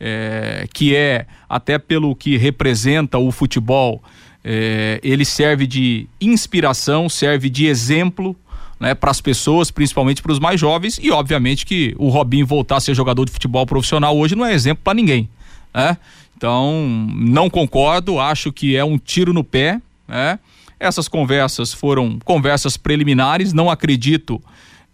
é, 0.00 0.66
que 0.72 0.96
é 0.96 1.26
até 1.46 1.76
pelo 1.76 2.16
que 2.16 2.38
representa 2.38 3.18
o 3.18 3.30
futebol, 3.30 4.02
é, 4.42 4.98
ele 5.02 5.26
serve 5.26 5.66
de 5.66 6.06
inspiração, 6.18 7.10
serve 7.10 7.50
de 7.50 7.66
exemplo 7.66 8.34
né, 8.80 8.94
para 8.94 9.10
as 9.10 9.20
pessoas, 9.20 9.70
principalmente 9.70 10.22
para 10.22 10.32
os 10.32 10.38
mais 10.38 10.58
jovens, 10.58 10.98
e 11.02 11.10
obviamente 11.10 11.66
que 11.66 11.94
o 11.98 12.08
Robinho 12.08 12.46
voltar 12.46 12.76
a 12.76 12.80
ser 12.80 12.94
jogador 12.94 13.26
de 13.26 13.32
futebol 13.32 13.66
profissional 13.66 14.16
hoje 14.16 14.34
não 14.34 14.46
é 14.46 14.54
exemplo 14.54 14.82
para 14.82 14.94
ninguém. 14.94 15.28
Né? 15.74 15.94
Então, 16.34 16.86
não 17.14 17.50
concordo, 17.50 18.18
acho 18.18 18.50
que 18.50 18.74
é 18.74 18.82
um 18.82 18.96
tiro 18.96 19.34
no 19.34 19.44
pé. 19.44 19.78
Né? 20.06 20.38
Essas 20.78 21.08
conversas 21.08 21.72
foram 21.72 22.18
conversas 22.24 22.76
preliminares, 22.76 23.52
não 23.52 23.70
acredito 23.70 24.42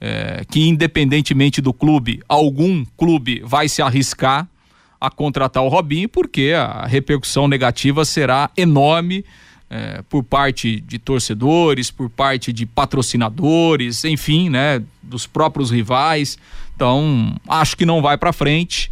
é, 0.00 0.44
que, 0.50 0.68
independentemente 0.68 1.60
do 1.60 1.72
clube, 1.72 2.22
algum 2.28 2.84
clube 2.96 3.42
vai 3.44 3.68
se 3.68 3.82
arriscar 3.82 4.48
a 5.00 5.10
contratar 5.10 5.62
o 5.62 5.68
Robinho, 5.68 6.08
porque 6.08 6.52
a 6.56 6.86
repercussão 6.86 7.46
negativa 7.46 8.04
será 8.04 8.50
enorme 8.56 9.24
é, 9.70 10.02
por 10.08 10.24
parte 10.24 10.80
de 10.80 10.98
torcedores, 10.98 11.90
por 11.90 12.08
parte 12.08 12.52
de 12.52 12.66
patrocinadores, 12.66 14.04
enfim, 14.04 14.48
né, 14.48 14.82
dos 15.02 15.26
próprios 15.26 15.70
rivais. 15.70 16.38
Então, 16.74 17.36
acho 17.46 17.76
que 17.76 17.84
não 17.84 18.00
vai 18.00 18.16
para 18.16 18.32
frente. 18.32 18.90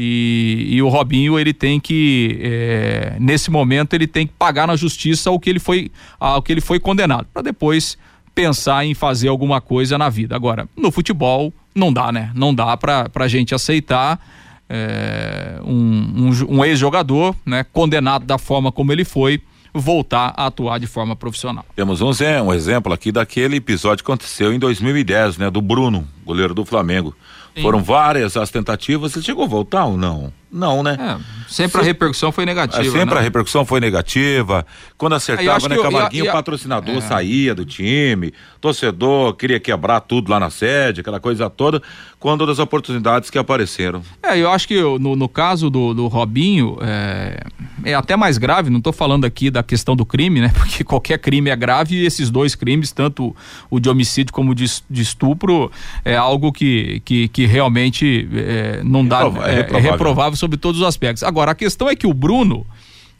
E, 0.00 0.76
e, 0.76 0.80
o 0.80 0.88
Robinho 0.88 1.36
ele 1.36 1.52
tem 1.52 1.80
que 1.80 2.38
é, 2.40 3.16
nesse 3.18 3.50
momento 3.50 3.94
ele 3.94 4.06
tem 4.06 4.28
que 4.28 4.32
pagar 4.38 4.64
na 4.64 4.76
justiça 4.76 5.28
o 5.32 5.40
que 5.40 5.50
ele 5.50 5.58
foi 5.58 5.90
ao 6.20 6.40
que 6.40 6.52
ele 6.52 6.60
foi 6.60 6.78
condenado 6.78 7.26
para 7.34 7.42
depois 7.42 7.98
pensar 8.32 8.84
em 8.84 8.94
fazer 8.94 9.26
alguma 9.26 9.60
coisa 9.60 9.98
na 9.98 10.08
vida 10.08 10.36
agora 10.36 10.68
no 10.76 10.92
futebol 10.92 11.52
não 11.74 11.92
dá 11.92 12.12
né 12.12 12.30
não 12.32 12.54
dá 12.54 12.76
para 12.76 13.10
a 13.12 13.26
gente 13.26 13.56
aceitar 13.56 14.24
é, 14.70 15.58
um, 15.64 16.28
um, 16.28 16.58
um 16.58 16.64
ex-jogador 16.64 17.34
né 17.44 17.66
condenado 17.72 18.24
da 18.24 18.38
forma 18.38 18.70
como 18.70 18.92
ele 18.92 19.04
foi 19.04 19.42
voltar 19.74 20.32
a 20.36 20.46
atuar 20.46 20.78
de 20.78 20.86
forma 20.86 21.14
profissional. 21.14 21.64
Temos 21.76 22.00
um, 22.00 22.10
um 22.44 22.52
exemplo 22.52 22.92
aqui 22.92 23.12
daquele 23.12 23.56
episódio 23.56 24.02
que 24.04 24.10
aconteceu 24.10 24.52
em 24.52 24.58
2010, 24.58 25.38
né, 25.38 25.50
do 25.50 25.60
Bruno, 25.60 26.08
goleiro 26.24 26.54
do 26.54 26.64
Flamengo. 26.64 27.14
Sim. 27.58 27.62
Foram 27.62 27.82
várias 27.82 28.36
as 28.36 28.50
tentativas. 28.50 29.14
Ele 29.14 29.24
chegou 29.24 29.44
a 29.44 29.48
voltar 29.48 29.84
ou 29.84 29.96
não? 29.96 30.32
Não, 30.50 30.82
né? 30.82 30.96
É, 30.98 31.18
sempre 31.48 31.80
a 31.80 31.84
repercussão 31.84 32.32
foi 32.32 32.46
negativa. 32.46 32.82
É, 32.82 32.90
sempre 32.90 33.14
né? 33.14 33.20
a 33.20 33.22
repercussão 33.22 33.66
foi 33.66 33.80
negativa. 33.80 34.64
Quando 34.96 35.14
acertava, 35.14 35.68
né, 35.68 35.76
eu, 35.76 35.82
Camarguinho, 35.82 36.28
o 36.28 36.32
patrocinador 36.32 36.96
é. 36.96 37.00
saía 37.02 37.54
do 37.54 37.64
time, 37.64 38.32
torcedor 38.60 39.34
queria 39.34 39.60
quebrar 39.60 40.00
tudo 40.00 40.30
lá 40.30 40.40
na 40.40 40.48
sede, 40.48 41.00
aquela 41.00 41.20
coisa 41.20 41.50
toda, 41.50 41.82
quando 42.18 42.46
das 42.46 42.58
oportunidades 42.58 43.28
que 43.28 43.38
apareceram. 43.38 44.02
É, 44.22 44.38
eu 44.38 44.50
acho 44.50 44.66
que 44.66 44.80
no, 44.80 45.14
no 45.14 45.28
caso 45.28 45.68
do, 45.68 45.92
do 45.92 46.06
Robinho, 46.08 46.78
é, 46.80 47.40
é 47.84 47.94
até 47.94 48.16
mais 48.16 48.38
grave, 48.38 48.70
não 48.70 48.78
estou 48.78 48.92
falando 48.92 49.24
aqui 49.26 49.50
da 49.50 49.62
questão 49.62 49.94
do 49.94 50.06
crime, 50.06 50.40
né? 50.40 50.50
Porque 50.56 50.82
qualquer 50.82 51.18
crime 51.18 51.50
é 51.50 51.56
grave 51.56 51.96
e 51.96 52.06
esses 52.06 52.30
dois 52.30 52.54
crimes, 52.54 52.90
tanto 52.90 53.36
o 53.70 53.78
de 53.78 53.88
homicídio 53.88 54.32
como 54.32 54.52
o 54.52 54.54
de, 54.54 54.64
de 54.88 55.02
estupro, 55.02 55.70
é 56.04 56.16
algo 56.16 56.52
que, 56.52 57.00
que, 57.04 57.28
que 57.28 57.44
realmente 57.44 58.28
é, 58.34 58.80
não 58.82 59.06
dá, 59.06 59.22
é, 59.44 59.76
é 59.76 59.80
reprovável. 59.80 60.37
Sobre 60.38 60.56
todos 60.56 60.80
os 60.80 60.86
aspectos. 60.86 61.22
Agora, 61.22 61.52
a 61.52 61.54
questão 61.54 61.88
é 61.88 61.96
que 61.96 62.06
o 62.06 62.14
Bruno, 62.14 62.66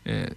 é, 0.05 0.33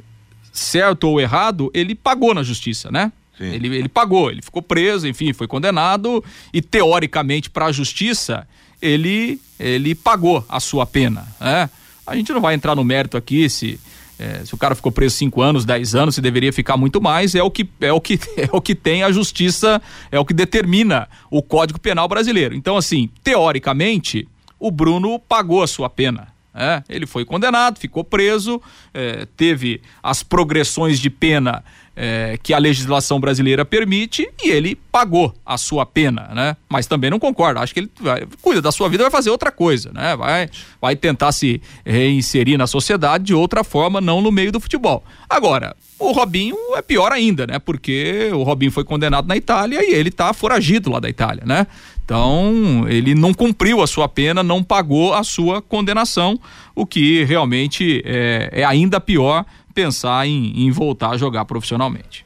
certo 0.52 1.06
ou 1.06 1.22
errado, 1.22 1.72
ele 1.74 1.96
pagou 1.96 2.34
na 2.34 2.44
justiça, 2.44 2.92
né? 2.92 3.12
Ele, 3.40 3.76
ele 3.76 3.90
pagou, 3.90 4.30
ele 4.30 4.42
ficou 4.42 4.62
preso, 4.62 5.08
enfim, 5.08 5.34
foi 5.34 5.48
condenado 5.48 6.24
e 6.54 6.62
teoricamente 6.62 7.50
para 7.50 7.66
a 7.66 7.72
justiça 7.72 8.48
ele 8.80 9.40
ele 9.60 9.96
pagou 9.96 10.46
a 10.48 10.60
sua 10.60 10.86
pena, 10.86 11.28
né? 11.40 11.70
A 12.06 12.16
gente 12.16 12.32
não 12.34 12.42
vai 12.42 12.54
entrar 12.54 12.76
no 12.76 12.84
mérito 12.84 13.18
aqui 13.18 13.50
se 13.50 13.80
é, 14.20 14.46
se 14.46 14.54
o 14.54 14.58
cara 14.58 14.76
ficou 14.76 14.92
preso 14.92 15.16
cinco 15.16 15.42
anos, 15.42 15.66
dez 15.66 15.96
anos, 15.96 16.14
se 16.14 16.22
deveria 16.22 16.54
ficar 16.54 16.78
muito 16.78 17.02
mais, 17.02 17.34
é 17.34 17.42
o 17.42 17.50
que 17.50 17.68
é 17.80 17.92
o 17.92 18.00
que 18.00 18.20
é 18.38 18.50
o 18.52 18.62
que 18.62 18.76
tem 18.76 19.02
a 19.02 19.12
justiça, 19.12 19.82
é 20.12 20.20
o 20.20 20.26
que 20.26 20.34
determina 20.34 21.10
o 21.30 21.42
Código 21.42 21.80
Penal 21.80 22.08
brasileiro. 22.08 22.54
Então, 22.54 22.78
assim, 22.78 23.10
teoricamente, 23.24 24.28
o 24.60 24.70
Bruno 24.70 25.18
pagou 25.18 25.64
a 25.64 25.68
sua 25.68 25.90
pena. 25.90 26.28
É, 26.54 26.84
ele 26.90 27.06
foi 27.06 27.24
condenado, 27.24 27.80
ficou 27.80 28.04
preso, 28.04 28.62
é, 28.94 29.26
teve 29.38 29.82
as 30.04 30.22
progressões 30.22 31.00
de 31.00 31.10
pena 31.10 31.64
é, 31.96 32.38
que 32.42 32.54
a 32.54 32.58
legislação 32.58 33.20
brasileira 33.20 33.64
permite 33.64 34.28
e 34.44 34.50
ele 34.50 34.76
pagou 34.92 35.34
a 35.46 35.58
sua 35.58 35.86
pena, 35.86 36.30
né? 36.34 36.58
Mas 36.70 36.88
também 36.88 37.10
não 37.10 37.20
concordo. 37.20 37.60
Acho 37.60 37.74
que 37.74 37.82
ele 37.82 37.92
vai, 38.00 38.26
cuida 38.42 38.62
da 38.62 38.72
sua 38.72 38.90
vida, 38.90 39.04
vai 39.04 39.12
fazer 39.12 39.30
outra 39.30 39.52
coisa, 39.52 39.92
né? 39.94 40.16
Vai, 40.16 40.50
vai 40.82 40.96
tentar 40.96 41.32
se 41.32 41.62
reinserir 41.86 42.58
na 42.58 42.68
sociedade 42.68 43.26
de 43.26 43.34
outra 43.34 43.64
forma, 43.64 44.02
não 44.02 44.22
no 44.22 44.32
meio 44.32 44.52
do 44.52 44.60
futebol. 44.60 45.04
Agora, 45.30 45.76
o 46.00 46.12
Robinho 46.12 46.56
é 46.76 46.82
pior 46.82 47.12
ainda, 47.12 47.46
né? 47.46 47.60
Porque 47.60 48.30
o 48.34 48.44
Robinho 48.44 48.72
foi 48.72 48.84
condenado 48.84 49.28
na 49.28 49.38
Itália 49.38 49.84
e 49.84 49.94
ele 49.94 50.12
tá 50.12 50.34
foragido 50.34 50.90
lá 50.90 51.00
da 51.00 51.10
Itália, 51.10 51.44
né? 51.46 51.68
Então, 52.04 52.86
ele 52.90 53.16
não 53.16 53.34
cumpriu 53.34 53.82
a 53.82 53.88
sua 53.88 54.08
pena, 54.08 54.44
não 54.44 54.64
pagou 54.64 55.14
a 55.14 55.24
sua 55.24 55.62
condenação, 55.62 56.40
o 56.76 56.86
que 56.86 57.24
realmente 57.24 58.02
é, 58.06 58.50
é 58.52 58.64
ainda 58.64 59.00
pior 59.00 59.46
pensar 59.74 60.28
em, 60.28 60.66
em 60.66 60.72
voltar 60.72 61.12
a 61.12 61.18
jogar 61.18 61.46
profissionalmente. 61.46 62.26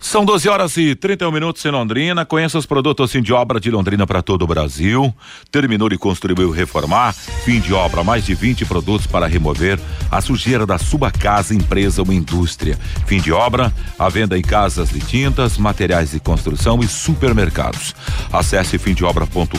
São 0.00 0.24
12 0.24 0.48
horas 0.48 0.76
e 0.78 0.94
31 0.94 1.30
minutos 1.30 1.62
em 1.62 1.70
Londrina. 1.70 2.24
Conheça 2.24 2.56
os 2.56 2.64
produtos 2.64 3.12
fim 3.12 3.20
de 3.20 3.34
obra 3.34 3.60
de 3.60 3.70
Londrina 3.70 4.06
para 4.06 4.22
todo 4.22 4.42
o 4.42 4.46
Brasil. 4.46 5.14
Terminou 5.52 5.90
de 5.90 5.98
construir 5.98 6.40
ou 6.40 6.50
reformar. 6.50 7.12
Fim 7.12 7.60
de 7.60 7.74
obra, 7.74 8.02
mais 8.02 8.24
de 8.24 8.34
20 8.34 8.64
produtos 8.64 9.06
para 9.06 9.26
remover 9.26 9.78
a 10.10 10.22
sujeira 10.22 10.64
da 10.64 10.78
sua 10.78 11.10
casa, 11.10 11.54
empresa 11.54 12.00
ou 12.00 12.10
indústria. 12.10 12.78
Fim 13.06 13.20
de 13.20 13.30
obra, 13.30 13.70
a 13.98 14.08
venda 14.08 14.38
em 14.38 14.42
casas 14.42 14.88
de 14.88 15.00
tintas, 15.00 15.58
materiais 15.58 16.12
de 16.12 16.18
construção 16.18 16.80
e 16.80 16.88
supermercados. 16.88 17.94
Acesse 18.32 18.78
fimdeobra.com.br. 18.78 19.54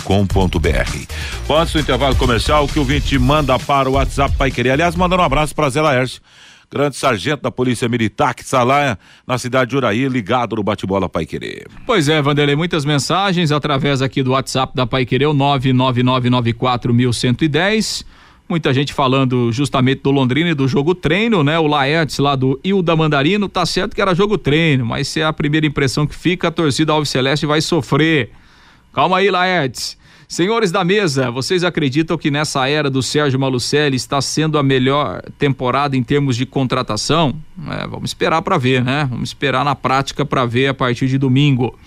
Antes 1.50 1.74
do 1.74 1.80
intervalo 1.80 2.16
comercial, 2.16 2.68
que 2.68 2.80
o 2.80 2.84
vinte 2.84 3.18
manda 3.20 3.58
para 3.60 3.88
o 3.88 3.94
WhatsApp 3.94 4.36
Pai 4.36 4.50
Querer. 4.50 4.72
Aliás, 4.72 4.96
mandando 4.96 5.22
um 5.22 5.26
abraço 5.26 5.54
para 5.54 5.70
Zé 5.70 5.82
Laércio 5.82 6.20
grande 6.72 6.96
sargento 6.96 7.44
da 7.44 7.52
Polícia 7.52 7.90
Militar 7.90 8.34
que 8.34 8.44
está 8.44 8.64
lá 8.64 8.98
na 9.28 9.38
cidade 9.38 9.72
de 9.72 9.78
Uraí, 9.78 10.08
ligado 10.08 10.56
no 10.56 10.64
bate-bola 10.64 11.10
Pai 11.10 11.26
Querer. 11.26 11.68
Pois 11.86 12.08
é, 12.08 12.22
Vanderlei, 12.22 12.56
muitas 12.56 12.86
mensagens 12.86 13.52
através 13.52 14.02
aqui 14.02 14.24
do 14.24 14.32
WhatsApp 14.32 14.74
da 14.74 14.88
Pai 14.88 15.06
Querer, 15.06 15.28
o 15.28 15.34
99994110. 15.34 18.06
Muita 18.48 18.74
gente 18.74 18.94
falando 18.94 19.52
justamente 19.52 20.02
do 20.02 20.12
Londrina 20.12 20.50
e 20.50 20.54
do 20.54 20.66
jogo 20.68 20.96
treino, 20.96 21.44
né? 21.44 21.60
O 21.60 21.68
Laertes 21.68 22.18
lá 22.20 22.36
do 22.36 22.60
Ilda 22.64 22.96
Mandarino, 22.96 23.50
tá 23.50 23.66
certo 23.66 23.96
que 23.96 24.02
era 24.02 24.16
jogo 24.16 24.38
treino, 24.38 24.86
mas 24.86 25.08
se 25.08 25.22
é 25.22 25.26
a 25.26 25.34
primeira 25.34 25.66
impressão 25.66 26.06
que 26.08 26.16
fica, 26.16 26.50
a 26.50 26.52
torcida 26.52 26.94
Alves 26.94 27.10
Celeste 27.10 27.46
vai 27.46 27.62
sofrer. 27.62 28.32
Calma 28.94 29.18
aí, 29.18 29.30
Laertes. 29.30 29.98
Senhores 30.32 30.72
da 30.72 30.82
mesa, 30.82 31.30
vocês 31.30 31.62
acreditam 31.62 32.18
que 32.18 32.32
nessa 32.32 32.66
era 32.66 32.90
do 32.90 33.04
Sérgio 33.04 33.38
Malucelli 33.38 33.98
está 33.98 34.22
sendo 34.22 34.58
a 34.58 34.64
melhor 34.64 35.22
temporada 35.38 35.98
em 35.98 36.02
termos 36.02 36.38
de 36.38 36.46
contratação? 36.46 37.36
É, 37.70 37.86
vamos 37.86 38.12
esperar 38.12 38.42
para 38.42 38.58
ver, 38.58 38.82
né? 38.82 39.06
Vamos 39.10 39.28
esperar 39.28 39.66
na 39.66 39.76
prática 39.76 40.24
para 40.24 40.46
ver 40.46 40.68
a 40.68 40.74
partir 40.74 41.08
de 41.08 41.18
domingo. 41.18 41.78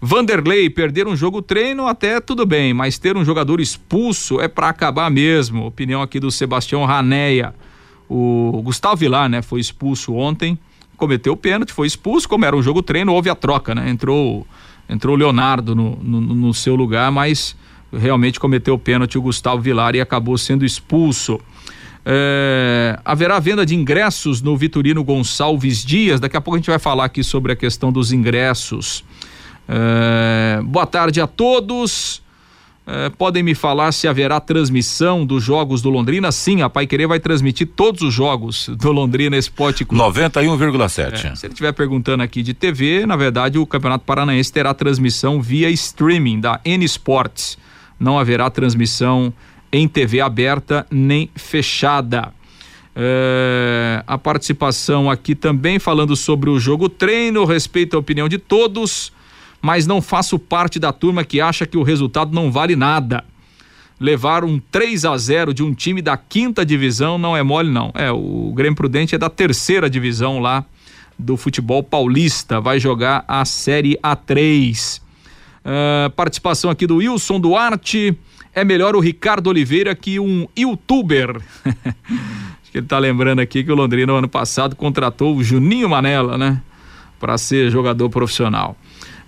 Vanderlei, 0.00 0.68
perder 0.68 1.06
um 1.06 1.14
jogo 1.14 1.40
treino 1.40 1.86
até 1.86 2.18
tudo 2.20 2.44
bem, 2.44 2.74
mas 2.74 2.98
ter 2.98 3.16
um 3.16 3.24
jogador 3.24 3.60
expulso 3.60 4.40
é 4.40 4.48
para 4.48 4.68
acabar 4.68 5.08
mesmo. 5.08 5.64
Opinião 5.64 6.02
aqui 6.02 6.18
do 6.18 6.32
Sebastião 6.32 6.84
Raneia. 6.84 7.54
O 8.08 8.62
Gustavo 8.64 8.96
Vilar, 8.96 9.28
né, 9.28 9.42
foi 9.42 9.60
expulso 9.60 10.12
ontem, 10.12 10.58
cometeu 10.96 11.34
o 11.34 11.36
pênalti, 11.36 11.72
foi 11.72 11.86
expulso, 11.86 12.28
como 12.28 12.44
era 12.44 12.56
um 12.56 12.62
jogo 12.62 12.82
treino, 12.82 13.12
houve 13.12 13.30
a 13.30 13.36
troca, 13.36 13.76
né? 13.76 13.88
Entrou 13.88 14.44
entrou 14.88 15.14
o 15.14 15.18
Leonardo 15.18 15.74
no, 15.74 15.96
no, 15.96 16.20
no 16.20 16.54
seu 16.54 16.74
lugar, 16.74 17.10
mas 17.12 17.56
realmente 17.92 18.40
cometeu 18.40 18.74
o 18.74 18.78
pênalti 18.78 19.18
o 19.18 19.22
Gustavo 19.22 19.60
Vilar 19.60 19.94
e 19.94 20.00
acabou 20.00 20.36
sendo 20.36 20.64
expulso. 20.64 21.40
É, 22.04 22.98
haverá 23.04 23.38
venda 23.40 23.66
de 23.66 23.74
ingressos 23.74 24.40
no 24.40 24.56
Vitorino 24.56 25.02
Gonçalves 25.02 25.84
Dias. 25.84 26.20
Daqui 26.20 26.36
a 26.36 26.40
pouco 26.40 26.56
a 26.56 26.58
gente 26.58 26.70
vai 26.70 26.78
falar 26.78 27.04
aqui 27.04 27.24
sobre 27.24 27.52
a 27.52 27.56
questão 27.56 27.90
dos 27.90 28.12
ingressos. 28.12 29.04
É, 29.68 30.60
boa 30.62 30.86
tarde 30.86 31.20
a 31.20 31.26
todos. 31.26 32.22
É, 32.88 33.08
podem 33.08 33.42
me 33.42 33.52
falar 33.52 33.90
se 33.90 34.06
haverá 34.06 34.38
transmissão 34.38 35.26
dos 35.26 35.42
jogos 35.42 35.82
do 35.82 35.90
Londrina? 35.90 36.30
Sim, 36.30 36.62
a 36.62 36.70
Pai 36.70 36.86
Querer 36.86 37.08
vai 37.08 37.18
transmitir 37.18 37.66
todos 37.74 38.00
os 38.02 38.14
jogos 38.14 38.68
do 38.68 38.92
Londrina 38.92 39.36
Esporte 39.36 39.84
Clube. 39.84 40.04
91,7. 40.04 41.32
É, 41.32 41.34
se 41.34 41.46
ele 41.46 41.52
estiver 41.52 41.72
perguntando 41.72 42.22
aqui 42.22 42.44
de 42.44 42.54
TV, 42.54 43.04
na 43.04 43.16
verdade 43.16 43.58
o 43.58 43.66
Campeonato 43.66 44.04
Paranaense 44.04 44.52
terá 44.52 44.72
transmissão 44.72 45.42
via 45.42 45.68
streaming 45.70 46.38
da 46.38 46.60
N 46.64 46.84
Sports 46.84 47.58
não 47.98 48.18
haverá 48.18 48.50
transmissão 48.50 49.32
em 49.72 49.88
TV 49.88 50.20
aberta 50.20 50.86
nem 50.90 51.30
fechada. 51.34 52.32
É, 52.94 54.02
a 54.06 54.16
participação 54.16 55.10
aqui 55.10 55.34
também 55.34 55.78
falando 55.78 56.16
sobre 56.16 56.48
o 56.48 56.58
jogo 56.58 56.88
treino, 56.88 57.44
respeito 57.44 57.94
a 57.94 57.98
opinião 58.00 58.28
de 58.28 58.38
todos, 58.38 59.12
mas 59.60 59.86
não 59.86 60.00
faço 60.00 60.38
parte 60.38 60.78
da 60.78 60.92
turma 60.92 61.24
que 61.24 61.40
acha 61.40 61.66
que 61.66 61.76
o 61.76 61.82
resultado 61.82 62.34
não 62.34 62.50
vale 62.50 62.74
nada. 62.74 63.22
Levar 64.00 64.44
um 64.44 64.58
3 64.58 65.04
a 65.04 65.16
0 65.16 65.54
de 65.54 65.62
um 65.62 65.74
time 65.74 66.00
da 66.00 66.16
quinta 66.16 66.64
divisão 66.64 67.18
não 67.18 67.36
é 67.36 67.42
mole, 67.42 67.70
não. 67.70 67.90
É, 67.94 68.10
o 68.10 68.52
Grêmio 68.54 68.76
Prudente 68.76 69.14
é 69.14 69.18
da 69.18 69.30
terceira 69.30 69.88
divisão 69.88 70.38
lá 70.38 70.64
do 71.18 71.36
futebol 71.36 71.82
paulista, 71.82 72.60
vai 72.60 72.78
jogar 72.78 73.24
a 73.26 73.44
Série 73.44 73.98
A3. 74.02 75.00
Uh, 75.66 76.08
participação 76.10 76.70
aqui 76.70 76.86
do 76.86 76.98
Wilson 76.98 77.40
Duarte. 77.40 78.16
É 78.54 78.64
melhor 78.64 78.94
o 78.94 79.00
Ricardo 79.00 79.48
Oliveira 79.48 79.96
que 79.96 80.20
um 80.20 80.46
youtuber. 80.56 81.40
Acho 81.66 82.70
que 82.70 82.78
ele 82.78 82.86
tá 82.86 83.00
lembrando 83.00 83.40
aqui 83.40 83.64
que 83.64 83.72
o 83.72 83.74
Londrina 83.74 84.12
no 84.12 84.18
ano 84.18 84.28
passado 84.28 84.76
contratou 84.76 85.34
o 85.34 85.42
Juninho 85.42 85.88
Manela, 85.88 86.38
né? 86.38 86.62
Para 87.18 87.36
ser 87.36 87.68
jogador 87.68 88.08
profissional. 88.10 88.76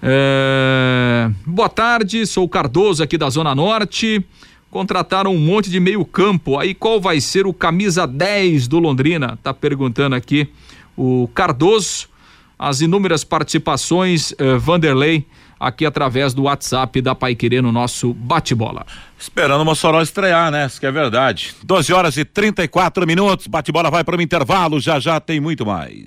Uh, 0.01 1.35
boa 1.44 1.68
tarde, 1.68 2.24
sou 2.24 2.48
Cardoso 2.48 3.03
aqui 3.03 3.18
da 3.18 3.29
Zona 3.29 3.53
Norte. 3.53 4.24
Contrataram 4.70 5.35
um 5.35 5.38
monte 5.40 5.68
de 5.68 5.81
meio 5.81 6.05
campo. 6.05 6.57
Aí 6.57 6.72
qual 6.72 7.01
vai 7.01 7.20
ser 7.20 7.48
o 7.48 7.53
camisa 7.53 8.07
10 8.07 8.68
do 8.68 8.79
Londrina? 8.79 9.37
Tá 9.42 9.53
perguntando 9.53 10.14
aqui 10.14 10.48
o 10.96 11.29
Cardoso. 11.35 12.07
As 12.57 12.81
inúmeras 12.81 13.24
participações, 13.24 14.31
uh, 14.33 14.57
Vanderlei 14.59 15.27
aqui 15.59 15.85
através 15.85 16.35
do 16.35 16.42
WhatsApp 16.42 17.01
da 17.01 17.14
Pai 17.14 17.35
Querer 17.35 17.62
no 17.62 17.73
nosso 17.73 18.12
bate-bola. 18.14 18.87
Esperando 19.18 19.62
o 19.62 19.64
Mossoró 19.64 20.01
estrear, 20.01 20.51
né? 20.51 20.66
Isso 20.66 20.79
que 20.79 20.87
é 20.87 20.92
verdade. 20.92 21.55
12 21.64 21.92
horas 21.92 22.16
e 22.16 22.25
34 22.25 23.07
minutos. 23.07 23.47
Bate-bola 23.47 23.90
vai 23.90 24.05
para 24.05 24.16
o 24.16 24.23
intervalo. 24.23 24.81
Já 24.81 25.01
já 25.01 25.18
tem 25.18 25.40
muito 25.40 25.66
mais. 25.66 26.07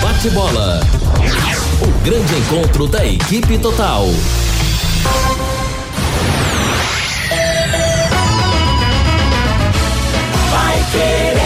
Bate-bola. 0.00 0.80
O 1.82 2.04
grande 2.04 2.34
encontro 2.34 2.86
da 2.86 3.04
equipe 3.04 3.58
total. 3.58 4.06
Vai 10.50 10.84
querer. 10.92 11.45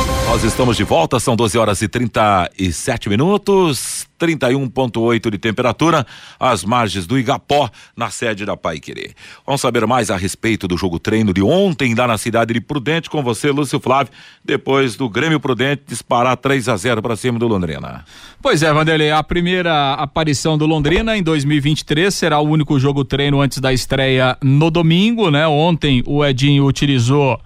Nós 0.31 0.45
estamos 0.45 0.77
de 0.77 0.85
volta, 0.85 1.19
são 1.19 1.35
12 1.35 1.57
horas 1.57 1.81
e 1.81 1.89
37 1.89 3.09
minutos, 3.09 4.07
31,8 4.17 5.29
de 5.29 5.37
temperatura, 5.37 6.07
às 6.39 6.63
margens 6.63 7.05
do 7.05 7.19
Igapó, 7.19 7.69
na 7.97 8.09
sede 8.09 8.45
da 8.45 8.55
Pai 8.55 8.79
Querer. 8.79 9.11
Vamos 9.45 9.59
saber 9.59 9.85
mais 9.85 10.09
a 10.09 10.15
respeito 10.15 10.69
do 10.69 10.77
jogo 10.77 10.99
treino 10.99 11.33
de 11.33 11.43
ontem, 11.43 11.93
lá 11.93 12.07
na 12.07 12.17
cidade 12.17 12.53
de 12.53 12.61
Prudente, 12.61 13.09
com 13.09 13.21
você, 13.21 13.51
Lúcio 13.51 13.77
Flávio, 13.77 14.13
depois 14.43 14.95
do 14.95 15.09
Grêmio 15.09 15.37
Prudente 15.37 15.83
disparar 15.85 16.37
3 16.37 16.69
a 16.69 16.77
0 16.77 17.01
para 17.01 17.17
cima 17.17 17.37
do 17.37 17.45
Londrina. 17.45 18.05
Pois 18.41 18.63
é, 18.63 18.71
Vanderlei, 18.71 19.11
a 19.11 19.21
primeira 19.21 19.95
aparição 19.95 20.57
do 20.57 20.65
Londrina 20.65 21.17
em 21.17 21.21
2023 21.21 22.15
será 22.15 22.39
o 22.39 22.47
único 22.47 22.79
jogo 22.79 23.03
treino 23.03 23.41
antes 23.41 23.57
da 23.57 23.73
estreia 23.73 24.37
no 24.41 24.71
domingo, 24.71 25.29
né? 25.29 25.45
Ontem 25.45 26.01
o 26.07 26.23
Edinho 26.23 26.65
utilizou 26.65 27.37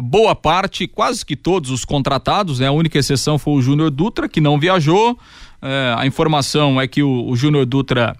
boa 0.00 0.34
parte, 0.34 0.86
quase 0.86 1.24
que 1.24 1.36
todos 1.36 1.70
os 1.70 1.84
contratados, 1.84 2.58
né? 2.58 2.66
A 2.66 2.72
única 2.72 2.98
exceção 2.98 3.38
foi 3.38 3.54
o 3.54 3.62
Júnior 3.62 3.90
Dutra, 3.90 4.28
que 4.28 4.40
não 4.40 4.58
viajou. 4.58 5.18
É, 5.62 5.94
a 5.96 6.06
informação 6.06 6.80
é 6.80 6.86
que 6.86 7.02
o, 7.02 7.28
o 7.28 7.36
Júnior 7.36 7.64
Dutra 7.64 8.16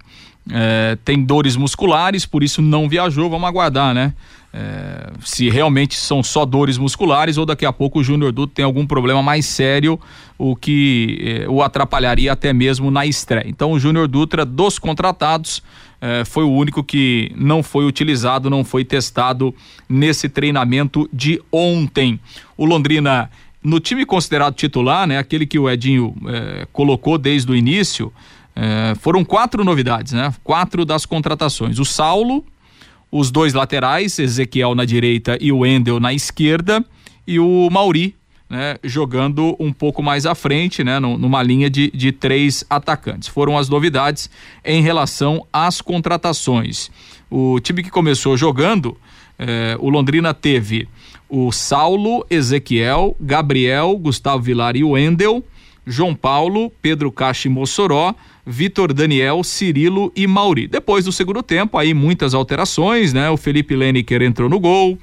é, 0.50 0.96
tem 1.04 1.24
dores 1.24 1.56
musculares, 1.56 2.26
por 2.26 2.42
isso 2.42 2.62
não 2.62 2.88
viajou. 2.88 3.28
Vamos 3.28 3.48
aguardar, 3.48 3.94
né? 3.94 4.14
É, 4.56 5.10
se 5.24 5.50
realmente 5.50 5.96
são 5.96 6.22
só 6.22 6.44
dores 6.44 6.78
musculares 6.78 7.36
ou 7.36 7.44
daqui 7.44 7.66
a 7.66 7.72
pouco 7.72 7.98
o 7.98 8.04
Júnior 8.04 8.30
Dutra 8.30 8.54
tem 8.54 8.64
algum 8.64 8.86
problema 8.86 9.20
mais 9.20 9.46
sério, 9.46 9.98
o 10.38 10.54
que 10.54 11.42
é, 11.42 11.48
o 11.48 11.60
atrapalharia 11.60 12.32
até 12.32 12.52
mesmo 12.52 12.88
na 12.88 13.04
estreia. 13.04 13.48
Então 13.48 13.72
o 13.72 13.80
Júnior 13.80 14.06
Dutra 14.06 14.44
dos 14.44 14.78
contratados 14.78 15.60
é, 16.04 16.22
foi 16.22 16.44
o 16.44 16.50
único 16.50 16.84
que 16.84 17.32
não 17.34 17.62
foi 17.62 17.86
utilizado, 17.86 18.50
não 18.50 18.62
foi 18.62 18.84
testado 18.84 19.54
nesse 19.88 20.28
treinamento 20.28 21.08
de 21.10 21.40
ontem. 21.50 22.20
O 22.58 22.66
Londrina 22.66 23.30
no 23.62 23.80
time 23.80 24.04
considerado 24.04 24.54
titular, 24.54 25.06
né, 25.06 25.16
aquele 25.16 25.46
que 25.46 25.58
o 25.58 25.70
Edinho 25.70 26.14
é, 26.26 26.66
colocou 26.70 27.16
desde 27.16 27.50
o 27.50 27.56
início, 27.56 28.12
é, 28.54 28.94
foram 29.00 29.24
quatro 29.24 29.64
novidades, 29.64 30.12
né? 30.12 30.32
Quatro 30.44 30.84
das 30.84 31.06
contratações. 31.06 31.78
O 31.78 31.86
Saulo, 31.86 32.44
os 33.10 33.30
dois 33.30 33.54
laterais, 33.54 34.18
Ezequiel 34.18 34.74
na 34.74 34.84
direita 34.84 35.38
e 35.40 35.50
o 35.50 35.64
Endel 35.64 35.98
na 35.98 36.12
esquerda, 36.12 36.84
e 37.26 37.38
o 37.38 37.70
Mauri, 37.70 38.14
né, 38.54 38.76
jogando 38.84 39.56
um 39.58 39.72
pouco 39.72 40.00
mais 40.00 40.26
à 40.26 40.34
frente, 40.34 40.84
né, 40.84 41.00
numa 41.00 41.42
linha 41.42 41.68
de, 41.68 41.90
de 41.90 42.12
três 42.12 42.64
atacantes. 42.70 43.26
Foram 43.26 43.58
as 43.58 43.68
novidades 43.68 44.30
em 44.64 44.80
relação 44.80 45.44
às 45.52 45.80
contratações. 45.80 46.88
O 47.28 47.58
time 47.58 47.82
que 47.82 47.90
começou 47.90 48.36
jogando, 48.36 48.96
eh, 49.40 49.76
o 49.80 49.90
Londrina 49.90 50.32
teve 50.32 50.86
o 51.28 51.50
Saulo, 51.50 52.24
Ezequiel, 52.30 53.16
Gabriel, 53.20 53.96
Gustavo 53.96 54.40
Vilar 54.40 54.76
e 54.76 54.84
o 54.84 54.96
Endel, 54.96 55.42
João 55.84 56.14
Paulo, 56.14 56.70
Pedro 56.80 57.10
Caixa 57.10 57.48
e 57.48 57.50
Mossoró, 57.50 58.14
Vitor 58.46 58.92
Daniel, 58.92 59.42
Cirilo 59.42 60.12
e 60.14 60.28
Mauri. 60.28 60.68
Depois 60.68 61.06
do 61.06 61.12
segundo 61.12 61.42
tempo, 61.42 61.76
aí 61.76 61.92
muitas 61.92 62.34
alterações, 62.34 63.12
né? 63.12 63.28
O 63.30 63.36
Felipe 63.36 63.74
Leniker 63.74 64.22
entrou 64.22 64.48
no 64.48 64.60
gol, 64.60 64.96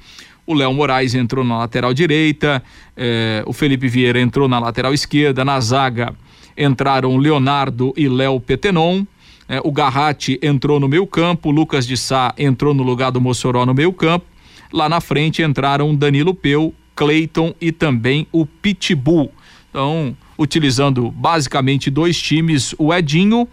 o 0.51 0.53
Léo 0.53 0.73
Moraes 0.73 1.15
entrou 1.15 1.43
na 1.43 1.59
lateral 1.59 1.93
direita, 1.93 2.61
eh, 2.95 3.43
o 3.45 3.53
Felipe 3.53 3.87
Vieira 3.87 4.19
entrou 4.19 4.47
na 4.47 4.59
lateral 4.59 4.93
esquerda, 4.93 5.43
na 5.45 5.59
zaga 5.59 6.13
entraram 6.57 7.17
Leonardo 7.17 7.93
e 7.95 8.07
Léo 8.07 8.39
Petenon. 8.39 9.05
Eh, 9.47 9.61
o 9.63 9.71
Garratti 9.71 10.39
entrou 10.41 10.79
no 10.79 10.87
meio 10.87 11.07
campo, 11.07 11.49
o 11.49 11.51
Lucas 11.51 11.87
de 11.87 11.97
Sá 11.97 12.33
entrou 12.37 12.73
no 12.73 12.83
lugar 12.83 13.11
do 13.11 13.21
Mossoró 13.21 13.65
no 13.65 13.73
meio 13.73 13.93
campo. 13.93 14.25
Lá 14.71 14.87
na 14.87 15.01
frente 15.01 15.41
entraram 15.41 15.95
Danilo 15.95 16.33
Peu, 16.33 16.73
Cleiton 16.95 17.53
e 17.59 17.71
também 17.71 18.27
o 18.31 18.45
Pitbull. 18.45 19.31
Então, 19.69 20.15
utilizando 20.37 21.09
basicamente 21.11 21.89
dois 21.89 22.21
times, 22.21 22.75
o 22.77 22.93
Edinho, 22.93 23.47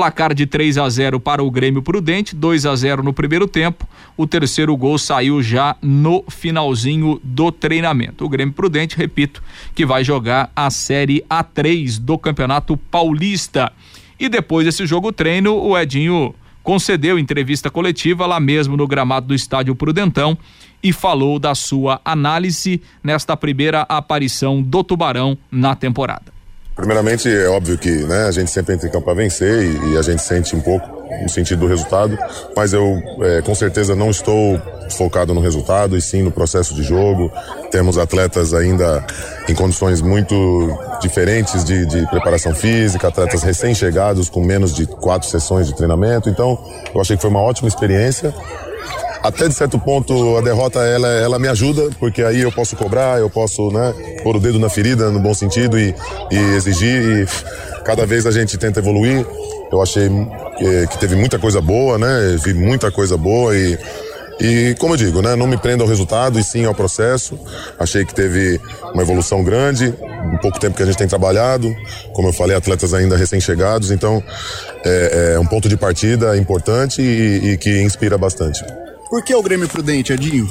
placar 0.00 0.32
de 0.32 0.46
3 0.46 0.78
a 0.78 0.88
0 0.88 1.20
para 1.20 1.44
o 1.44 1.50
Grêmio 1.50 1.82
Prudente, 1.82 2.34
2 2.34 2.64
a 2.64 2.74
0 2.74 3.02
no 3.02 3.12
primeiro 3.12 3.46
tempo. 3.46 3.86
O 4.16 4.26
terceiro 4.26 4.74
gol 4.74 4.96
saiu 4.96 5.42
já 5.42 5.76
no 5.82 6.24
finalzinho 6.26 7.20
do 7.22 7.52
treinamento. 7.52 8.24
O 8.24 8.28
Grêmio 8.30 8.54
Prudente, 8.54 8.96
repito, 8.96 9.42
que 9.74 9.84
vai 9.84 10.02
jogar 10.02 10.50
a 10.56 10.70
Série 10.70 11.22
A3 11.28 12.00
do 12.00 12.16
Campeonato 12.16 12.78
Paulista. 12.78 13.70
E 14.18 14.26
depois 14.30 14.64
desse 14.64 14.86
jogo 14.86 15.12
treino, 15.12 15.54
o 15.54 15.78
Edinho 15.78 16.34
concedeu 16.62 17.18
entrevista 17.18 17.70
coletiva 17.70 18.26
lá 18.26 18.40
mesmo 18.40 18.78
no 18.78 18.88
gramado 18.88 19.26
do 19.26 19.34
Estádio 19.34 19.74
Prudentão 19.74 20.38
e 20.82 20.94
falou 20.94 21.38
da 21.38 21.54
sua 21.54 22.00
análise 22.02 22.80
nesta 23.04 23.36
primeira 23.36 23.82
aparição 23.82 24.62
do 24.62 24.82
Tubarão 24.82 25.36
na 25.50 25.74
temporada. 25.74 26.39
Primeiramente, 26.80 27.28
é 27.28 27.46
óbvio 27.46 27.76
que 27.76 27.90
né, 27.90 28.24
a 28.24 28.30
gente 28.30 28.50
sempre 28.50 28.74
entra 28.74 28.88
em 28.88 28.90
campo 28.90 29.04
para 29.04 29.12
vencer 29.12 29.62
e, 29.62 29.92
e, 29.92 29.98
a 29.98 30.02
gente 30.02 30.22
sente 30.22 30.56
um 30.56 30.60
pouco 30.62 30.88
no 31.22 31.28
sentido 31.28 31.60
do 31.60 31.66
resultado, 31.66 32.18
mas 32.56 32.72
eu 32.72 32.98
é, 33.20 33.42
com 33.42 33.54
certeza 33.54 33.94
não 33.94 34.08
estou 34.08 34.58
focado 34.96 35.34
no 35.34 35.42
resultado 35.42 35.94
e 35.94 36.00
sim 36.00 36.22
no 36.22 36.30
processo 36.30 36.74
de 36.74 36.82
jogo. 36.82 37.30
Temos 37.70 37.98
atletas 37.98 38.54
ainda 38.54 39.04
em 39.46 39.54
condições 39.54 40.00
muito 40.00 40.34
diferentes 41.02 41.64
de, 41.64 41.84
de 41.84 42.06
preparação 42.08 42.54
física, 42.54 43.08
atletas 43.08 43.42
recém-chegados 43.42 44.30
com 44.30 44.42
menos 44.42 44.74
de 44.74 44.86
quatro 44.86 45.28
sessões 45.28 45.66
de 45.66 45.76
treinamento. 45.76 46.30
Então, 46.30 46.58
eu 46.94 47.00
achei 47.00 47.14
que 47.14 47.20
foi 47.20 47.30
uma 47.30 47.42
ótima 47.42 47.68
experiência 47.68 48.34
até 49.22 49.48
de 49.48 49.54
certo 49.54 49.78
ponto 49.78 50.36
a 50.36 50.40
derrota 50.40 50.80
ela, 50.80 51.08
ela 51.08 51.38
me 51.38 51.48
ajuda, 51.48 51.90
porque 51.98 52.22
aí 52.22 52.40
eu 52.40 52.50
posso 52.50 52.74
cobrar, 52.76 53.18
eu 53.18 53.28
posso 53.28 53.70
né, 53.70 53.94
pôr 54.22 54.36
o 54.36 54.40
dedo 54.40 54.58
na 54.58 54.68
ferida 54.68 55.10
no 55.10 55.20
bom 55.20 55.34
sentido 55.34 55.78
e, 55.78 55.94
e 56.30 56.38
exigir. 56.56 57.28
E 57.28 57.82
cada 57.84 58.06
vez 58.06 58.26
a 58.26 58.30
gente 58.30 58.56
tenta 58.56 58.80
evoluir. 58.80 59.26
Eu 59.70 59.80
achei 59.80 60.08
que, 60.58 60.86
que 60.88 60.98
teve 60.98 61.14
muita 61.14 61.38
coisa 61.38 61.60
boa, 61.60 61.96
né? 61.96 62.36
Vi 62.42 62.54
muita 62.54 62.90
coisa 62.90 63.16
boa 63.16 63.56
e 63.56 63.78
e 64.40 64.74
como 64.78 64.94
eu 64.94 64.96
digo, 64.96 65.20
né, 65.20 65.36
não 65.36 65.46
me 65.46 65.56
prendo 65.56 65.82
ao 65.82 65.88
resultado 65.88 66.38
e 66.38 66.44
sim 66.44 66.64
ao 66.64 66.74
processo. 66.74 67.38
Achei 67.78 68.04
que 68.04 68.14
teve 68.14 68.60
uma 68.94 69.02
evolução 69.02 69.44
grande, 69.44 69.94
um 70.32 70.38
pouco 70.38 70.58
tempo 70.58 70.76
que 70.76 70.82
a 70.82 70.86
gente 70.86 70.96
tem 70.96 71.06
trabalhado, 71.06 71.74
como 72.14 72.28
eu 72.28 72.32
falei, 72.32 72.56
atletas 72.56 72.94
ainda 72.94 73.16
recém-chegados, 73.16 73.90
então 73.90 74.22
é, 74.84 75.34
é, 75.34 75.38
um 75.38 75.46
ponto 75.46 75.68
de 75.68 75.76
partida 75.76 76.36
importante 76.36 77.02
e, 77.02 77.52
e 77.52 77.58
que 77.58 77.82
inspira 77.82 78.16
bastante. 78.16 78.64
Por 79.10 79.22
que 79.22 79.34
o 79.34 79.42
Grêmio 79.42 79.68
Prudente, 79.68 80.12
Edinho? 80.12 80.48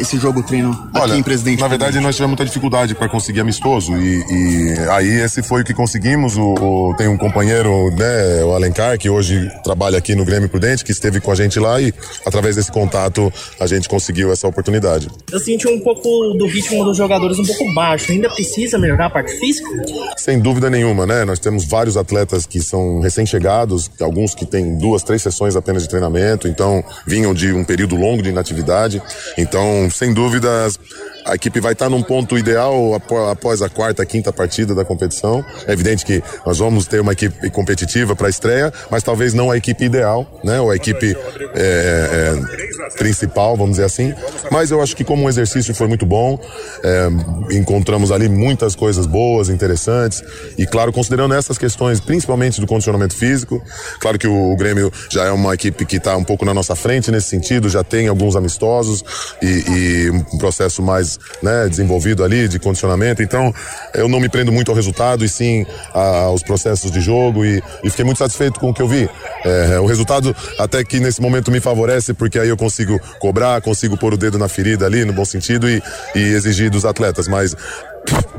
Esse 0.00 0.18
jogo 0.18 0.42
treino 0.42 0.70
aqui 0.70 1.00
Olha, 1.00 1.14
em 1.14 1.22
Presidente? 1.22 1.60
Na 1.60 1.68
verdade, 1.68 2.00
nós 2.00 2.14
tivemos 2.14 2.30
muita 2.30 2.44
dificuldade 2.44 2.94
para 2.94 3.08
conseguir 3.08 3.40
amistoso 3.40 3.96
e, 3.96 4.24
e, 4.30 4.74
aí 4.90 5.08
esse 5.20 5.42
foi 5.42 5.62
o 5.62 5.64
que 5.64 5.74
conseguimos. 5.74 6.36
O, 6.36 6.54
o, 6.54 6.94
tem 6.96 7.08
um 7.08 7.16
companheiro, 7.16 7.90
né, 7.96 8.44
o 8.44 8.52
Alencar, 8.52 8.98
que 8.98 9.08
hoje 9.08 9.50
trabalha 9.64 9.98
aqui 9.98 10.14
no 10.14 10.24
Grêmio 10.24 10.48
Prudente, 10.48 10.84
que 10.84 10.92
esteve 10.92 11.20
com 11.20 11.30
a 11.30 11.34
gente 11.34 11.58
lá 11.58 11.80
e 11.80 11.92
através 12.24 12.56
desse 12.56 12.70
contato 12.70 13.32
a 13.58 13.66
gente 13.66 13.88
conseguiu 13.88 14.32
essa 14.32 14.46
oportunidade. 14.46 15.08
Eu 15.32 15.40
senti 15.40 15.68
um 15.68 15.80
pouco 15.80 16.34
do 16.34 16.46
ritmo 16.46 16.84
dos 16.84 16.96
jogadores 16.96 17.38
um 17.38 17.44
pouco 17.44 17.72
baixo. 17.74 18.12
Ainda 18.12 18.28
precisa 18.30 18.78
melhorar 18.78 19.06
a 19.06 19.10
parte 19.10 19.32
física? 19.38 19.68
Sem 20.16 20.38
dúvida 20.38 20.70
nenhuma, 20.70 21.06
né? 21.06 21.24
Nós 21.24 21.38
temos 21.38 21.64
vários 21.64 21.96
atletas 21.96 22.46
que 22.46 22.60
são 22.60 23.00
recém-chegados, 23.00 23.90
alguns 24.00 24.34
que 24.34 24.44
têm 24.44 24.76
duas, 24.76 25.02
três 25.02 25.22
sessões 25.22 25.56
apenas 25.56 25.82
de 25.82 25.88
treinamento, 25.88 26.48
então 26.48 26.84
vinham 27.06 27.34
de 27.34 27.52
um 27.52 27.64
período 27.64 27.96
longo 27.96 28.22
de 28.22 28.30
inatividade. 28.30 29.02
Então, 29.36 29.49
sem 29.90 30.14
dúvidas, 30.14 30.78
a 31.24 31.34
equipe 31.34 31.60
vai 31.60 31.72
estar 31.72 31.88
num 31.88 32.02
ponto 32.02 32.36
ideal 32.38 32.94
após 33.30 33.62
a 33.62 33.68
quarta, 33.68 34.04
quinta 34.04 34.32
partida 34.32 34.74
da 34.74 34.84
competição. 34.84 35.44
É 35.66 35.72
evidente 35.72 36.04
que 36.04 36.22
nós 36.44 36.58
vamos 36.58 36.86
ter 36.86 37.00
uma 37.00 37.12
equipe 37.12 37.50
competitiva 37.50 38.16
para 38.16 38.26
a 38.26 38.30
estreia, 38.30 38.72
mas 38.90 39.02
talvez 39.02 39.34
não 39.34 39.50
a 39.50 39.56
equipe 39.56 39.84
ideal, 39.84 40.40
né? 40.44 40.60
Ou 40.60 40.70
a 40.70 40.76
equipe 40.76 41.16
é, 41.54 42.36
é, 42.36 42.96
principal, 42.96 43.56
vamos 43.56 43.72
dizer 43.72 43.84
assim. 43.84 44.14
Mas 44.50 44.70
eu 44.70 44.82
acho 44.82 44.96
que 44.96 45.04
como 45.04 45.24
um 45.24 45.28
exercício 45.28 45.74
foi 45.74 45.86
muito 45.86 46.06
bom, 46.06 46.38
é, 46.82 47.08
encontramos 47.52 48.10
ali 48.10 48.28
muitas 48.28 48.74
coisas 48.74 49.06
boas, 49.06 49.48
interessantes 49.48 50.22
e 50.56 50.66
claro, 50.66 50.92
considerando 50.92 51.34
essas 51.34 51.58
questões, 51.58 52.00
principalmente 52.00 52.60
do 52.60 52.66
condicionamento 52.66 53.14
físico, 53.16 53.62
claro 54.00 54.18
que 54.18 54.26
o, 54.26 54.52
o 54.52 54.56
Grêmio 54.56 54.92
já 55.08 55.24
é 55.24 55.30
uma 55.30 55.54
equipe 55.54 55.84
que 55.84 55.96
está 55.96 56.16
um 56.16 56.24
pouco 56.24 56.44
na 56.44 56.54
nossa 56.54 56.74
frente 56.74 57.10
nesse 57.10 57.28
sentido, 57.28 57.68
já 57.68 57.82
tem 57.82 58.08
alguns 58.08 58.36
amistosos 58.36 59.04
e, 59.42 59.46
e 59.46 60.10
um 60.10 60.38
processo 60.38 60.82
mais 60.82 61.09
mais 61.10 61.18
né, 61.42 61.68
desenvolvido 61.68 62.22
ali 62.22 62.46
de 62.46 62.58
condicionamento. 62.58 63.22
Então, 63.22 63.52
eu 63.94 64.08
não 64.08 64.20
me 64.20 64.28
prendo 64.28 64.52
muito 64.52 64.70
ao 64.70 64.74
resultado 64.74 65.24
e 65.24 65.28
sim 65.28 65.66
a, 65.94 66.20
aos 66.24 66.42
processos 66.42 66.90
de 66.90 67.00
jogo 67.00 67.44
e, 67.44 67.62
e, 67.82 67.90
fiquei 67.90 68.04
muito 68.04 68.18
satisfeito 68.18 68.60
com 68.60 68.70
o 68.70 68.74
que 68.74 68.82
eu 68.82 68.88
vi. 68.88 69.08
É, 69.44 69.80
o 69.80 69.86
resultado 69.86 70.36
até 70.58 70.84
que 70.84 71.00
nesse 71.00 71.20
momento 71.20 71.50
me 71.50 71.60
favorece 71.60 72.12
porque 72.12 72.38
aí 72.38 72.48
eu 72.48 72.56
consigo 72.56 73.00
cobrar, 73.18 73.60
consigo 73.62 73.96
pôr 73.96 74.14
o 74.14 74.16
dedo 74.16 74.38
na 74.38 74.48
ferida 74.48 74.86
ali 74.86 75.04
no 75.04 75.12
bom 75.12 75.24
sentido 75.24 75.68
e, 75.68 75.82
e 76.14 76.18
exigir 76.18 76.70
dos 76.70 76.84
atletas. 76.84 77.26
Mas 77.26 77.56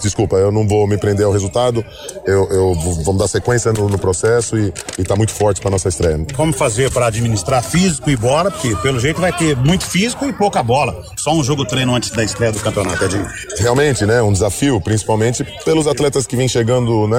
desculpa, 0.02 0.36
eu 0.36 0.52
não 0.52 0.68
vou 0.68 0.88
me 0.88 0.98
prender 0.98 1.26
ao 1.26 1.32
resultado. 1.32 1.84
Eu, 2.26 2.50
eu 2.50 2.74
vamos 3.04 3.18
dar 3.18 3.28
sequência 3.28 3.72
no, 3.72 3.88
no 3.88 3.98
processo 3.98 4.58
e, 4.58 4.74
está 4.98 5.16
muito 5.16 5.32
forte 5.32 5.62
para 5.62 5.72
nossa 5.72 5.90
estreia. 5.90 6.26
Como 6.36 6.54
fazer 6.54 6.92
para 6.92 7.08
administrar 7.08 7.64
físico 7.64 8.10
e 8.10 8.16
bola? 8.16 8.52
Porque 8.52 8.76
pelo 8.78 9.00
jeito 9.00 9.20
vai 9.22 9.32
ter 9.32 9.56
muito 9.56 9.86
físico 9.86 10.26
e 10.26 10.34
pouca 10.34 10.62
bola. 10.64 11.04
Só 11.18 11.34
um 11.34 11.44
jogo 11.44 11.66
treino 11.66 11.96
antes 11.96 12.10
da 12.12 12.24
estreia 12.24 12.52
do 12.52 12.60
campeonato, 12.60 13.04
Edinho. 13.04 13.28
Realmente, 13.58 14.06
né? 14.06 14.22
Um 14.22 14.34
desafio, 14.34 14.80
principalmente 14.82 15.46
pelos 15.64 15.88
atletas 15.88 16.26
que 16.26 16.36
vêm 16.36 16.48
chegando, 16.48 17.08
né? 17.08 17.18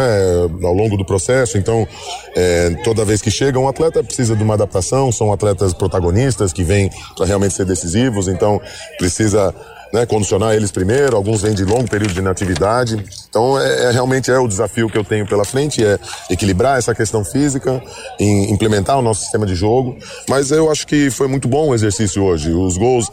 Ao 0.62 0.72
longo 0.72 0.96
do 0.96 1.04
processo. 1.04 1.58
Então, 1.58 1.86
é, 2.34 2.70
toda 2.84 3.04
vez 3.04 3.20
que 3.20 3.30
chega 3.30 3.58
um 3.58 3.68
atleta 3.68 4.02
precisa 4.02 4.34
de 4.36 4.42
uma 4.42 4.54
adaptação. 4.54 5.10
São 5.12 5.32
atletas 5.32 5.72
protagonistas 5.72 6.52
que 6.52 6.64
vêm 6.64 6.90
para 7.16 7.26
realmente 7.26 7.54
ser 7.54 7.64
decisivos. 7.64 8.28
Então, 8.28 8.60
precisa 8.98 9.54
né, 9.92 10.06
condicionar 10.06 10.54
eles 10.54 10.70
primeiro, 10.70 11.16
alguns 11.16 11.42
vêm 11.42 11.54
de 11.54 11.64
longo 11.64 11.88
período 11.88 12.14
de 12.14 12.20
inatividade. 12.20 13.04
Então, 13.28 13.60
é, 13.60 13.84
é, 13.84 13.90
realmente 13.90 14.30
é 14.30 14.38
o 14.38 14.48
desafio 14.48 14.88
que 14.88 14.96
eu 14.96 15.04
tenho 15.04 15.26
pela 15.26 15.44
frente, 15.44 15.84
é 15.84 15.98
equilibrar 16.30 16.78
essa 16.78 16.94
questão 16.94 17.24
física, 17.24 17.82
em, 18.18 18.50
implementar 18.50 18.98
o 18.98 19.02
nosso 19.02 19.20
sistema 19.20 19.44
de 19.44 19.54
jogo. 19.54 19.96
Mas 20.28 20.50
eu 20.50 20.70
acho 20.70 20.86
que 20.86 21.10
foi 21.10 21.28
muito 21.28 21.46
bom 21.46 21.68
o 21.68 21.74
exercício 21.74 22.22
hoje. 22.22 22.50
Os 22.50 22.76
gols 22.78 23.10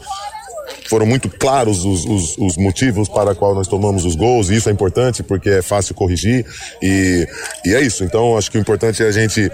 foram 0.88 1.04
muito 1.04 1.28
claros 1.28 1.84
os, 1.84 2.04
os, 2.04 2.38
os, 2.38 2.56
motivos 2.56 3.08
para 3.08 3.34
qual 3.34 3.54
nós 3.54 3.68
tomamos 3.68 4.04
os 4.04 4.14
gols, 4.14 4.48
e 4.48 4.56
isso 4.56 4.68
é 4.68 4.72
importante 4.72 5.22
porque 5.22 5.50
é 5.50 5.62
fácil 5.62 5.94
corrigir, 5.94 6.46
e, 6.80 7.26
e 7.64 7.74
é 7.74 7.80
isso. 7.80 8.04
Então, 8.04 8.38
acho 8.38 8.50
que 8.50 8.58
o 8.58 8.60
importante 8.60 9.02
é 9.02 9.06
a 9.06 9.12
gente 9.12 9.50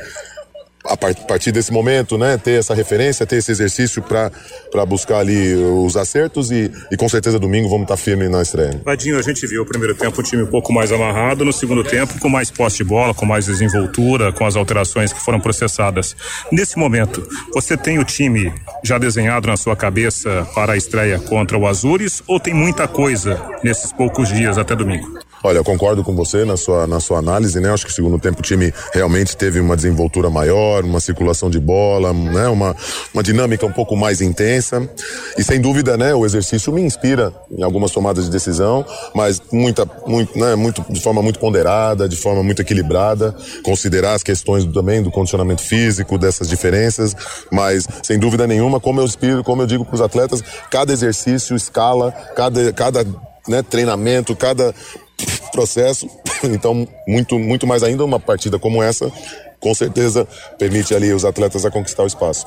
a 0.89 0.97
partir 0.97 1.53
desse 1.53 1.73
momento, 1.73 2.17
né, 2.19 2.37
ter 2.39 2.59
essa 2.59 2.75
referência, 2.75 3.27
ter 3.27 3.37
esse 3.37 3.51
exercício 3.51 4.03
para 4.03 4.87
buscar 4.87 5.19
ali 5.19 5.55
os 5.55 5.97
acertos 5.97 6.51
e, 6.51 6.71
e 6.91 6.97
com 6.97 7.09
certeza 7.09 7.39
domingo 7.39 7.69
vamos 7.69 7.85
estar 7.85 7.97
tá 7.97 8.03
firme 8.03 8.29
na 8.29 8.43
estreia. 8.43 8.81
Vadinho, 8.85 9.19
a 9.19 9.23
gente 9.23 9.47
viu 9.47 9.63
o 9.63 9.67
primeiro 9.67 9.95
tempo 9.95 10.21
um 10.21 10.25
time 10.25 10.43
um 10.43 10.47
pouco 10.47 10.73
mais 10.73 10.93
amarrado, 10.93 11.45
no 11.45 11.53
segundo 11.53 11.83
tempo 11.85 12.19
com 12.19 12.29
mais 12.29 12.51
posse 12.51 12.79
de 12.79 12.85
bola, 12.85 13.15
com 13.15 13.27
mais 13.27 13.47
desenvoltura, 13.47 14.33
com 14.33 14.45
as 14.45 14.57
alterações 14.57 15.13
que 15.13 15.21
foram 15.21 15.41
processadas. 15.41 16.17
Nesse 16.51 16.79
momento, 16.79 17.27
você 17.53 17.77
tem 17.77 17.99
o 17.99 18.05
time 18.05 18.53
já 18.83 18.99
desenhado 18.99 19.49
na 19.49 19.57
sua 19.57 19.77
cabeça 19.77 20.47
para 20.55 20.75
a 20.75 20.77
estreia 20.77 21.19
contra 21.19 21.59
o 21.59 21.67
Azures 21.67 22.23
ou 22.27 22.39
tem 22.39 22.55
muita 22.55 22.87
coisa 22.87 23.41
nesses 23.63 23.93
poucos 23.93 24.29
dias 24.29 24.59
até 24.59 24.75
domingo? 24.75 25.26
Olha, 25.47 25.59
eu 25.59 25.65
concordo 25.65 26.03
com 26.03 26.13
você 26.13 26.45
na 26.45 26.57
sua, 26.57 26.89
na 26.89 26.99
sua 26.99 27.19
análise, 27.19 27.61
né? 27.61 27.73
Acho 27.73 27.87
que 27.87 27.93
o 27.93 27.95
segundo 27.95 28.19
tempo 28.19 28.41
o 28.41 28.43
time 28.43 28.75
realmente 28.93 29.37
teve 29.37 29.61
uma 29.61 29.77
desenvoltura 29.77 30.29
maior, 30.29 30.85
uma 30.85 30.99
circulação 30.99 31.49
de 31.49 31.61
bola, 31.61 32.13
né? 32.13 32.49
Uma, 32.49 32.75
uma 33.15 33.23
dinâmica 33.23 33.65
um 33.65 33.71
pouco 33.71 33.95
mais 33.95 34.21
intensa. 34.21 34.91
E 35.39 35.45
sem 35.45 35.61
dúvida, 35.61 35.97
né? 35.97 36.13
O 36.17 36.27
exercício 36.27 36.73
me 36.73 36.83
inspira 36.83 37.33
em 37.49 37.63
algumas 37.63 37.93
tomadas 37.93 38.25
de 38.25 38.31
decisão, 38.33 38.85
mas 39.15 39.41
muita, 39.53 39.89
muito, 40.05 40.37
né? 40.37 40.57
Muito, 40.57 40.85
de 40.91 41.01
forma 41.01 41.23
muito 41.23 41.39
ponderada, 41.39 42.09
de 42.09 42.17
forma 42.17 42.43
muito 42.43 42.61
equilibrada, 42.61 43.33
considerar 43.63 44.15
as 44.15 44.25
questões 44.25 44.65
também 44.65 45.01
do 45.01 45.13
condicionamento 45.13 45.63
físico, 45.63 46.19
dessas 46.19 46.49
diferenças, 46.49 47.15
mas 47.53 47.87
sem 48.03 48.19
dúvida 48.19 48.49
nenhuma, 48.49 48.81
como 48.81 49.01
eu 49.01 49.05
inspiro, 49.05 49.45
como 49.45 49.63
eu 49.63 49.67
digo 49.69 49.85
para 49.85 49.95
os 49.95 50.01
atletas, 50.01 50.43
cada 50.73 50.93
exercício 50.93 51.55
escala, 51.55 52.11
cada, 52.35 52.73
cada 52.73 53.07
né, 53.47 53.63
treinamento, 53.63 54.35
cada 54.35 54.75
processo. 55.53 56.09
Então, 56.45 56.87
muito, 57.09 57.39
muito 57.39 57.67
mais 57.67 57.83
ainda 57.83 58.05
uma 58.05 58.21
partida 58.21 58.59
como 58.59 58.83
essa, 58.83 59.11
com 59.59 59.75
certeza 59.75 60.29
permite 60.59 60.95
ali 60.95 61.13
os 61.13 61.25
atletas 61.25 61.65
a 61.65 61.71
conquistar 61.71 62.03
o 62.03 62.07
espaço. 62.07 62.47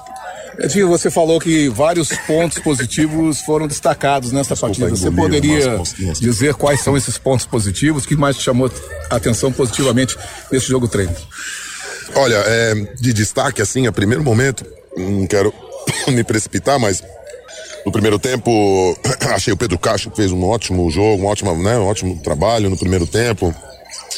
Edinho, 0.59 0.87
você 0.87 1.09
falou 1.09 1.39
que 1.39 1.69
vários 1.69 2.09
pontos 2.27 2.59
positivos 2.59 3.41
foram 3.41 3.67
destacados 3.67 4.31
nessa 4.31 4.53
Desculpa, 4.53 4.75
partida. 4.79 4.95
Você 4.95 5.11
poderia 5.11 5.81
dizer 6.19 6.53
quais 6.53 6.81
são 6.81 6.95
esses 6.95 7.17
pontos 7.17 7.45
positivos? 7.45 8.03
O 8.03 8.07
que 8.07 8.15
mais 8.15 8.37
te 8.37 8.43
chamou 8.43 8.71
a 9.09 9.15
atenção 9.15 9.51
positivamente 9.51 10.15
nesse 10.51 10.67
jogo 10.67 10.87
treino? 10.87 11.15
Olha, 12.15 12.43
é, 12.45 12.75
de 12.99 13.11
destaque, 13.11 13.61
assim, 13.61 13.87
a 13.87 13.91
primeiro 13.91 14.23
momento, 14.23 14.65
não 14.95 15.25
quero 15.25 15.53
me 16.07 16.23
precipitar, 16.23 16.79
mas 16.79 17.03
no 17.85 17.91
primeiro 17.91 18.19
tempo, 18.19 18.97
achei 19.33 19.53
o 19.53 19.57
Pedro 19.57 19.77
Castro 19.77 20.11
que 20.11 20.17
fez 20.17 20.31
um 20.31 20.43
ótimo 20.43 20.89
jogo, 20.89 21.23
um 21.23 21.27
ótimo, 21.27 21.55
né, 21.61 21.77
um 21.77 21.87
ótimo 21.87 22.19
trabalho 22.21 22.69
no 22.69 22.77
primeiro 22.77 23.07
tempo. 23.07 23.53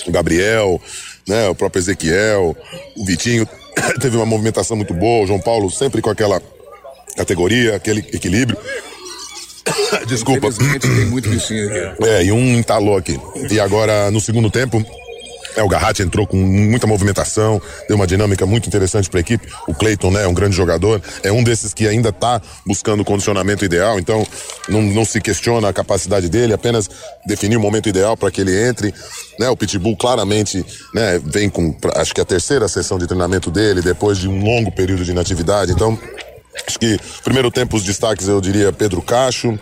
O 0.07 0.11
Gabriel, 0.11 0.81
né, 1.27 1.47
o 1.49 1.55
próprio 1.55 1.79
Ezequiel, 1.79 2.55
o 2.97 3.05
Vitinho 3.05 3.47
teve 3.99 4.17
uma 4.17 4.25
movimentação 4.25 4.75
muito 4.75 4.93
boa, 4.93 5.23
o 5.23 5.27
João 5.27 5.39
Paulo 5.39 5.69
sempre 5.69 6.01
com 6.01 6.09
aquela 6.09 6.41
categoria, 7.15 7.75
aquele 7.75 7.99
equilíbrio. 7.99 8.57
Desculpa. 10.07 10.49
Tem 10.79 11.05
muito 11.05 11.29
bichinho 11.29 11.67
aqui. 11.67 12.05
É, 12.05 12.23
e 12.23 12.31
um 12.31 12.57
entalou 12.57 12.97
aqui. 12.97 13.19
E 13.49 13.59
agora, 13.59 14.09
no 14.11 14.19
segundo 14.19 14.49
tempo, 14.49 14.83
é, 15.55 15.63
o 15.63 15.67
Garratti 15.67 16.01
entrou 16.01 16.25
com 16.25 16.37
muita 16.37 16.87
movimentação, 16.87 17.61
deu 17.87 17.95
uma 17.95 18.07
dinâmica 18.07 18.45
muito 18.45 18.67
interessante 18.67 19.09
para 19.09 19.19
a 19.19 19.21
equipe. 19.21 19.47
O 19.67 19.73
Cleiton, 19.73 20.11
né, 20.11 20.23
é 20.23 20.27
um 20.27 20.33
grande 20.33 20.55
jogador, 20.55 21.01
é 21.23 21.31
um 21.31 21.43
desses 21.43 21.73
que 21.73 21.87
ainda 21.87 22.09
está 22.09 22.41
buscando 22.65 23.01
o 23.01 23.05
condicionamento 23.05 23.65
ideal, 23.65 23.99
então 23.99 24.25
não, 24.69 24.81
não 24.81 25.05
se 25.05 25.19
questiona 25.19 25.69
a 25.69 25.73
capacidade 25.73 26.29
dele, 26.29 26.53
apenas 26.53 26.89
definir 27.25 27.57
o 27.57 27.59
momento 27.59 27.89
ideal 27.89 28.15
para 28.15 28.31
que 28.31 28.41
ele 28.41 28.55
entre. 28.67 28.93
Né, 29.39 29.49
o 29.49 29.57
Pitbull 29.57 29.97
claramente 29.97 30.63
né, 30.93 31.19
vem 31.23 31.49
com, 31.49 31.75
acho 31.95 32.13
que 32.13 32.21
a 32.21 32.25
terceira 32.25 32.67
sessão 32.67 32.97
de 32.97 33.07
treinamento 33.07 33.49
dele, 33.49 33.81
depois 33.81 34.17
de 34.17 34.27
um 34.27 34.43
longo 34.43 34.71
período 34.71 35.03
de 35.03 35.11
inatividade. 35.11 35.71
Então, 35.71 35.97
acho 36.67 36.79
que 36.79 36.99
primeiro 37.23 37.49
tempo 37.49 37.75
os 37.77 37.83
destaques 37.83 38.27
eu 38.27 38.39
diria 38.39 38.71
Pedro 38.71 39.01
Cacho. 39.01 39.57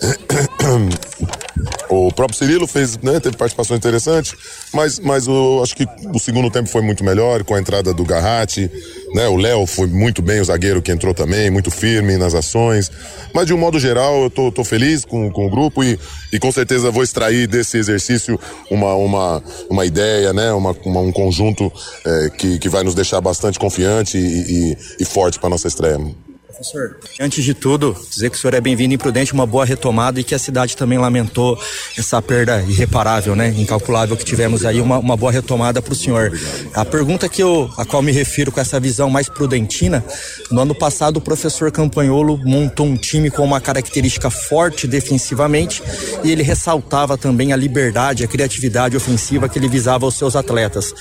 O 1.90 2.12
próprio 2.12 2.38
Cirilo 2.38 2.66
fez, 2.66 2.98
né, 2.98 3.18
teve 3.18 3.36
participação 3.36 3.76
interessante, 3.76 4.36
mas, 4.72 4.98
mas 5.00 5.26
eu 5.26 5.60
acho 5.62 5.74
que 5.74 5.86
o 6.14 6.18
segundo 6.18 6.50
tempo 6.50 6.68
foi 6.68 6.82
muito 6.82 7.02
melhor 7.02 7.42
com 7.44 7.54
a 7.54 7.58
entrada 7.58 7.94
do 7.94 8.04
Garratti, 8.04 8.70
né? 9.14 9.26
O 9.26 9.36
Léo 9.36 9.66
foi 9.66 9.86
muito 9.86 10.20
bem, 10.20 10.40
o 10.40 10.44
zagueiro 10.44 10.82
que 10.82 10.92
entrou 10.92 11.14
também, 11.14 11.50
muito 11.50 11.70
firme 11.70 12.16
nas 12.18 12.34
ações. 12.34 12.90
Mas 13.34 13.46
de 13.46 13.54
um 13.54 13.58
modo 13.58 13.78
geral, 13.78 14.22
eu 14.24 14.30
tô, 14.30 14.52
tô 14.52 14.62
feliz 14.64 15.04
com, 15.04 15.30
com 15.30 15.46
o 15.46 15.50
grupo 15.50 15.82
e, 15.82 15.98
e 16.32 16.38
com 16.38 16.52
certeza 16.52 16.90
vou 16.90 17.02
extrair 17.02 17.46
desse 17.46 17.78
exercício 17.78 18.38
uma, 18.70 18.94
uma, 18.94 19.42
uma 19.70 19.86
ideia, 19.86 20.32
né? 20.32 20.52
Uma, 20.52 20.76
uma 20.84 21.00
um 21.00 21.10
conjunto 21.10 21.72
é, 22.04 22.30
que, 22.30 22.58
que 22.58 22.68
vai 22.68 22.82
nos 22.84 22.94
deixar 22.94 23.20
bastante 23.20 23.58
confiante 23.58 24.18
e, 24.18 24.72
e, 24.72 24.78
e 25.00 25.04
forte 25.04 25.38
para 25.38 25.48
nossa 25.48 25.68
estreia. 25.68 25.98
Professor, 26.58 26.96
antes 27.20 27.44
de 27.44 27.54
tudo, 27.54 27.96
dizer 28.10 28.30
que 28.30 28.36
o 28.36 28.40
senhor 28.40 28.52
é 28.52 28.60
bem-vindo 28.60 28.92
em 28.92 28.98
Prudente, 28.98 29.32
uma 29.32 29.46
boa 29.46 29.64
retomada 29.64 30.18
e 30.18 30.24
que 30.24 30.34
a 30.34 30.38
cidade 30.40 30.76
também 30.76 30.98
lamentou 30.98 31.56
essa 31.96 32.20
perda 32.20 32.60
irreparável, 32.62 33.36
né? 33.36 33.54
Incalculável 33.56 34.16
que 34.16 34.24
tivemos 34.24 34.64
aí, 34.64 34.80
uma, 34.80 34.98
uma 34.98 35.16
boa 35.16 35.30
retomada 35.30 35.80
para 35.80 35.92
o 35.92 35.96
senhor. 35.96 36.32
A 36.74 36.84
pergunta 36.84 37.28
que 37.28 37.40
eu, 37.40 37.70
a 37.76 37.84
qual 37.84 38.02
me 38.02 38.10
refiro 38.10 38.50
com 38.50 38.60
essa 38.60 38.80
visão 38.80 39.08
mais 39.08 39.28
prudentina, 39.28 40.04
no 40.50 40.60
ano 40.60 40.74
passado 40.74 41.18
o 41.18 41.20
professor 41.20 41.70
Campanholo 41.70 42.36
montou 42.44 42.86
um 42.86 42.96
time 42.96 43.30
com 43.30 43.44
uma 43.44 43.60
característica 43.60 44.28
forte 44.28 44.88
defensivamente 44.88 45.80
e 46.24 46.32
ele 46.32 46.42
ressaltava 46.42 47.16
também 47.16 47.52
a 47.52 47.56
liberdade, 47.56 48.24
a 48.24 48.28
criatividade 48.28 48.96
ofensiva 48.96 49.48
que 49.48 49.60
ele 49.60 49.68
visava 49.68 50.06
aos 50.06 50.18
seus 50.18 50.34
atletas. 50.34 50.92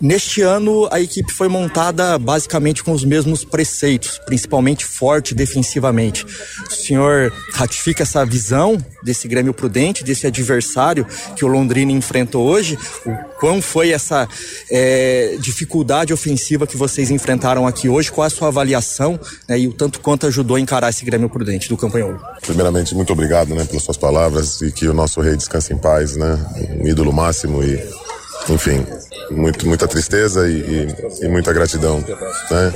Neste 0.00 0.42
ano, 0.42 0.86
a 0.92 1.00
equipe 1.00 1.32
foi 1.32 1.48
montada 1.48 2.18
basicamente 2.18 2.84
com 2.84 2.92
os 2.92 3.02
mesmos 3.02 3.44
preceitos, 3.44 4.20
principalmente 4.26 4.75
forte 4.84 5.34
defensivamente. 5.34 6.24
O 6.24 6.74
senhor 6.74 7.32
ratifica 7.52 8.02
essa 8.02 8.24
visão 8.24 8.82
desse 9.02 9.28
Grêmio 9.28 9.54
Prudente, 9.54 10.04
desse 10.04 10.26
adversário 10.26 11.06
que 11.34 11.44
o 11.44 11.48
Londrina 11.48 11.92
enfrentou 11.92 12.46
hoje? 12.46 12.78
O 13.04 13.14
quão 13.38 13.62
foi 13.62 13.90
essa 13.90 14.28
é, 14.70 15.36
dificuldade 15.38 16.12
ofensiva 16.12 16.66
que 16.66 16.76
vocês 16.76 17.10
enfrentaram 17.10 17.66
aqui 17.66 17.88
hoje? 17.88 18.10
Qual 18.10 18.26
a 18.26 18.30
sua 18.30 18.48
avaliação 18.48 19.18
né, 19.48 19.58
e 19.58 19.68
o 19.68 19.72
tanto 19.72 20.00
quanto 20.00 20.26
ajudou 20.26 20.56
a 20.56 20.60
encarar 20.60 20.90
esse 20.90 21.04
Grêmio 21.04 21.28
Prudente 21.28 21.68
do 21.68 21.76
Campanholo? 21.76 22.20
Primeiramente, 22.42 22.94
muito 22.94 23.12
obrigado 23.12 23.54
né, 23.54 23.64
pelas 23.64 23.82
suas 23.82 23.96
palavras 23.96 24.60
e 24.60 24.72
que 24.72 24.88
o 24.88 24.94
nosso 24.94 25.20
rei 25.20 25.36
descanse 25.36 25.72
em 25.72 25.78
paz, 25.78 26.16
né? 26.16 26.38
Um 26.80 26.86
ídolo 26.86 27.12
máximo 27.12 27.62
e 27.62 27.76
enfim, 28.48 28.86
muito, 29.30 29.66
muita 29.66 29.88
tristeza 29.88 30.48
e, 30.48 30.52
e, 30.52 31.24
e 31.24 31.28
muita 31.28 31.52
gratidão. 31.52 32.00
Né? 32.50 32.72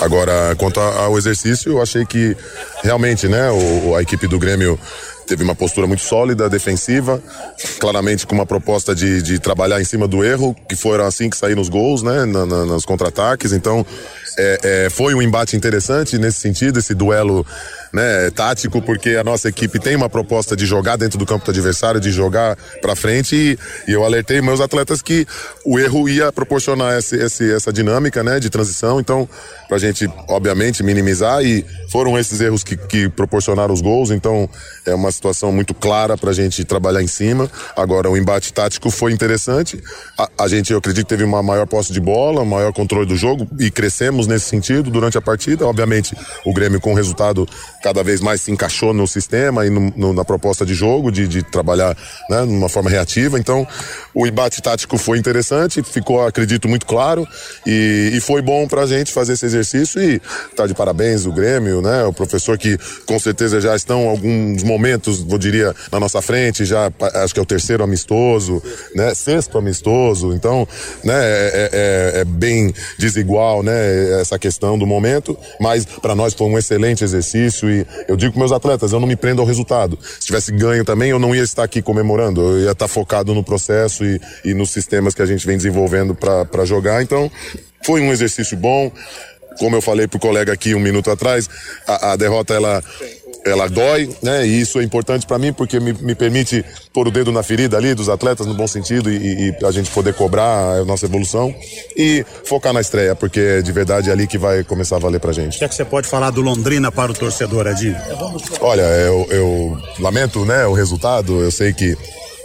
Agora, 0.00 0.54
quanto 0.56 0.80
ao 0.80 1.16
exercício, 1.16 1.72
eu 1.72 1.82
achei 1.82 2.04
que 2.04 2.36
realmente 2.82 3.28
né, 3.28 3.50
o, 3.50 3.94
a 3.94 4.02
equipe 4.02 4.26
do 4.26 4.38
Grêmio 4.38 4.78
teve 5.26 5.42
uma 5.42 5.54
postura 5.54 5.86
muito 5.86 6.02
sólida, 6.02 6.50
defensiva, 6.50 7.22
claramente 7.78 8.26
com 8.26 8.34
uma 8.34 8.46
proposta 8.46 8.94
de, 8.94 9.22
de 9.22 9.38
trabalhar 9.38 9.80
em 9.80 9.84
cima 9.84 10.06
do 10.06 10.22
erro, 10.22 10.54
que 10.68 10.76
foram 10.76 11.06
assim 11.06 11.30
que 11.30 11.36
saíram 11.36 11.62
os 11.62 11.68
gols, 11.68 12.02
né, 12.02 12.24
na, 12.24 12.44
na, 12.44 12.64
nos 12.66 12.84
contra-ataques. 12.84 13.52
Então, 13.52 13.86
é, 14.36 14.58
é, 14.62 14.90
foi 14.90 15.14
um 15.14 15.22
embate 15.22 15.56
interessante 15.56 16.18
nesse 16.18 16.40
sentido, 16.40 16.78
esse 16.78 16.94
duelo 16.94 17.46
né, 17.94 18.28
tático, 18.30 18.82
porque 18.82 19.10
a 19.10 19.22
nossa 19.22 19.48
equipe 19.48 19.78
tem 19.78 19.94
uma 19.94 20.10
proposta 20.10 20.56
de 20.56 20.66
jogar 20.66 20.96
dentro 20.96 21.16
do 21.16 21.24
campo 21.24 21.44
do 21.44 21.50
adversário, 21.52 22.00
de 22.00 22.10
jogar 22.10 22.56
para 22.82 22.96
frente 22.96 23.36
e, 23.36 23.58
e, 23.88 23.92
eu 23.92 24.04
alertei 24.04 24.42
meus 24.42 24.60
atletas 24.60 25.00
que 25.00 25.24
o 25.64 25.78
erro 25.78 26.08
ia 26.08 26.32
proporcionar 26.32 26.98
esse, 26.98 27.14
esse, 27.14 27.52
essa 27.52 27.72
dinâmica, 27.72 28.24
né, 28.24 28.40
de 28.40 28.50
transição, 28.50 28.98
então 28.98 29.28
pra 29.68 29.78
gente, 29.78 30.10
obviamente, 30.28 30.82
minimizar 30.82 31.44
e 31.44 31.64
foram 31.88 32.18
esses 32.18 32.40
erros 32.40 32.64
que, 32.64 32.76
que 32.76 33.08
proporcionaram 33.08 33.72
os 33.72 33.80
gols, 33.80 34.10
então 34.10 34.48
é 34.84 34.94
uma 34.94 35.12
situação 35.12 35.52
muito 35.52 35.72
clara 35.72 36.18
pra 36.18 36.32
gente 36.32 36.64
trabalhar 36.64 37.02
em 37.02 37.06
cima. 37.06 37.48
Agora, 37.76 38.10
o 38.10 38.16
embate 38.16 38.52
tático 38.52 38.90
foi 38.90 39.12
interessante, 39.12 39.80
a, 40.18 40.28
a 40.40 40.48
gente, 40.48 40.72
eu 40.72 40.78
acredito, 40.78 41.06
teve 41.06 41.22
uma 41.22 41.44
maior 41.44 41.66
posse 41.66 41.92
de 41.92 42.00
bola, 42.00 42.44
maior 42.44 42.72
controle 42.72 43.06
do 43.06 43.16
jogo 43.16 43.46
e 43.60 43.70
crescemos 43.70 44.26
nesse 44.26 44.46
sentido 44.46 44.90
durante 44.90 45.16
a 45.16 45.22
partida, 45.22 45.64
obviamente 45.64 46.16
o 46.44 46.52
Grêmio 46.52 46.80
com 46.80 46.92
o 46.92 46.96
resultado 46.96 47.46
cada 47.84 48.02
vez 48.02 48.22
mais 48.22 48.40
se 48.40 48.50
encaixou 48.50 48.94
no 48.94 49.06
sistema 49.06 49.66
e 49.66 49.68
no, 49.68 49.92
no, 49.94 50.14
na 50.14 50.24
proposta 50.24 50.64
de 50.64 50.72
jogo, 50.72 51.12
de, 51.12 51.28
de 51.28 51.42
trabalhar 51.42 51.94
né, 52.30 52.40
numa 52.40 52.66
forma 52.66 52.88
reativa. 52.88 53.38
Então, 53.38 53.68
o 54.14 54.26
embate 54.26 54.62
tático 54.62 54.96
foi 54.96 55.18
interessante, 55.18 55.82
ficou, 55.82 56.24
acredito, 56.24 56.68
muito 56.68 56.86
claro 56.86 57.26
e, 57.66 58.12
e 58.14 58.20
foi 58.20 58.40
bom 58.40 58.68
pra 58.68 58.86
gente 58.86 59.12
fazer 59.12 59.32
esse 59.32 59.44
exercício 59.44 60.00
e 60.00 60.20
tá 60.54 60.66
de 60.66 60.74
parabéns 60.74 61.26
o 61.26 61.32
Grêmio, 61.32 61.82
né? 61.82 62.04
O 62.04 62.12
professor 62.12 62.56
que 62.56 62.78
com 63.04 63.18
certeza 63.18 63.60
já 63.60 63.74
estão 63.74 64.08
alguns 64.08 64.62
momentos, 64.62 65.24
eu 65.28 65.38
diria, 65.38 65.74
na 65.90 65.98
nossa 65.98 66.22
frente, 66.22 66.64
já 66.64 66.92
acho 67.14 67.34
que 67.34 67.40
é 67.40 67.42
o 67.42 67.46
terceiro 67.46 67.82
amistoso, 67.82 68.62
né? 68.94 69.12
Sexto 69.14 69.58
amistoso, 69.58 70.32
então, 70.32 70.66
né? 71.02 71.14
É, 71.14 71.70
é, 71.72 72.20
é 72.20 72.24
bem 72.24 72.72
desigual, 72.98 73.62
né? 73.62 74.20
Essa 74.20 74.38
questão 74.38 74.78
do 74.78 74.86
momento, 74.86 75.36
mas 75.60 75.84
para 75.84 76.14
nós 76.14 76.34
foi 76.34 76.46
um 76.46 76.58
excelente 76.58 77.02
exercício 77.02 77.68
e 77.68 77.84
eu 78.06 78.16
digo 78.16 78.32
com 78.32 78.38
meus 78.38 78.52
atletas, 78.52 78.92
eu 78.92 79.00
não 79.00 79.08
me 79.08 79.16
prendo 79.16 79.40
ao 79.40 79.46
resultado. 79.46 79.98
Se 80.20 80.26
tivesse 80.26 80.52
ganho 80.52 80.84
também, 80.84 81.10
eu 81.10 81.18
não 81.18 81.34
ia 81.34 81.42
estar 81.42 81.64
aqui 81.64 81.82
comemorando, 81.82 82.40
eu 82.40 82.60
ia 82.60 82.70
estar 82.72 82.86
focado 82.86 83.34
no 83.34 83.42
processo 83.42 84.03
e, 84.04 84.20
e 84.44 84.54
nos 84.54 84.70
sistemas 84.70 85.14
que 85.14 85.22
a 85.22 85.26
gente 85.26 85.46
vem 85.46 85.56
desenvolvendo 85.56 86.14
para 86.14 86.64
jogar. 86.64 87.02
Então, 87.02 87.30
foi 87.84 88.00
um 88.00 88.12
exercício 88.12 88.56
bom. 88.56 88.90
Como 89.58 89.76
eu 89.76 89.82
falei 89.82 90.08
pro 90.08 90.18
colega 90.18 90.52
aqui 90.52 90.74
um 90.74 90.80
minuto 90.80 91.10
atrás, 91.10 91.48
a, 91.86 92.12
a 92.12 92.16
derrota 92.16 92.54
ela 92.54 92.82
ela 93.44 93.68
dói, 93.68 94.08
né? 94.22 94.46
E 94.46 94.60
isso 94.60 94.80
é 94.80 94.82
importante 94.82 95.26
para 95.26 95.38
mim 95.38 95.52
porque 95.52 95.78
me, 95.78 95.92
me, 95.92 96.14
permite 96.14 96.64
pôr 96.92 97.06
o 97.06 97.10
dedo 97.10 97.30
na 97.30 97.42
ferida 97.42 97.76
ali 97.76 97.94
dos 97.94 98.08
atletas 98.08 98.46
no 98.46 98.54
bom 98.54 98.66
sentido 98.66 99.10
e, 99.10 99.50
e, 99.50 99.64
a 99.64 99.70
gente 99.70 99.90
poder 99.90 100.14
cobrar 100.14 100.80
a 100.80 100.84
nossa 100.84 101.04
evolução 101.04 101.54
e 101.94 102.24
focar 102.44 102.72
na 102.72 102.80
estreia, 102.80 103.14
porque 103.14 103.40
é 103.40 103.62
de 103.62 103.70
verdade 103.70 104.08
é 104.08 104.12
ali 104.12 104.26
que 104.26 104.38
vai 104.38 104.64
começar 104.64 104.96
a 104.96 104.98
valer 104.98 105.20
pra 105.20 105.32
gente. 105.32 105.56
O 105.56 105.58
que 105.58 105.64
é 105.64 105.68
que 105.68 105.74
você 105.74 105.84
pode 105.84 106.08
falar 106.08 106.30
do 106.30 106.40
Londrina 106.40 106.90
para 106.90 107.12
o 107.12 107.14
torcedor, 107.14 107.66
Adi? 107.66 107.94
Olha, 108.60 108.82
eu, 108.82 109.26
eu 109.30 109.78
lamento, 110.00 110.44
né, 110.46 110.64
o 110.66 110.72
resultado. 110.72 111.42
Eu 111.42 111.50
sei 111.50 111.72
que 111.74 111.96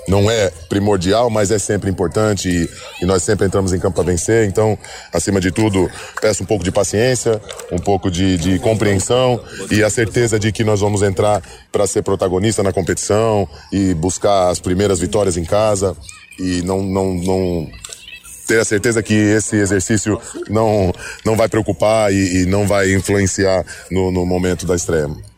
não 0.09 0.29
é 0.29 0.51
primordial, 0.67 1.29
mas 1.29 1.51
é 1.51 1.59
sempre 1.59 1.89
importante 1.89 2.49
e, 2.49 2.69
e 3.01 3.05
nós 3.05 3.23
sempre 3.23 3.45
entramos 3.45 3.71
em 3.71 3.79
campo 3.79 3.95
para 3.95 4.11
vencer. 4.11 4.47
Então, 4.47 4.77
acima 5.13 5.39
de 5.39 5.51
tudo, 5.51 5.89
peço 6.19 6.43
um 6.43 6.45
pouco 6.45 6.63
de 6.63 6.71
paciência, 6.71 7.39
um 7.71 7.77
pouco 7.77 8.09
de, 8.09 8.37
de 8.37 8.59
compreensão 8.59 9.41
e 9.69 9.83
a 9.83 9.89
certeza 9.89 10.39
de 10.39 10.51
que 10.51 10.63
nós 10.63 10.79
vamos 10.81 11.03
entrar 11.03 11.41
para 11.71 11.85
ser 11.85 12.01
protagonista 12.01 12.63
na 12.63 12.73
competição 12.73 13.47
e 13.71 13.93
buscar 13.93 14.49
as 14.49 14.59
primeiras 14.59 14.99
vitórias 14.99 15.37
em 15.37 15.45
casa 15.45 15.95
e 16.39 16.63
não, 16.63 16.81
não, 16.81 17.13
não 17.13 17.69
ter 18.47 18.59
a 18.59 18.65
certeza 18.65 19.03
que 19.03 19.13
esse 19.13 19.57
exercício 19.57 20.19
não, 20.49 20.91
não 21.23 21.35
vai 21.35 21.47
preocupar 21.47 22.11
e, 22.11 22.41
e 22.41 22.45
não 22.47 22.65
vai 22.65 22.91
influenciar 22.93 23.63
no, 23.91 24.11
no 24.11 24.25
momento 24.25 24.65
da 24.65 24.75
estreia. 24.75 25.28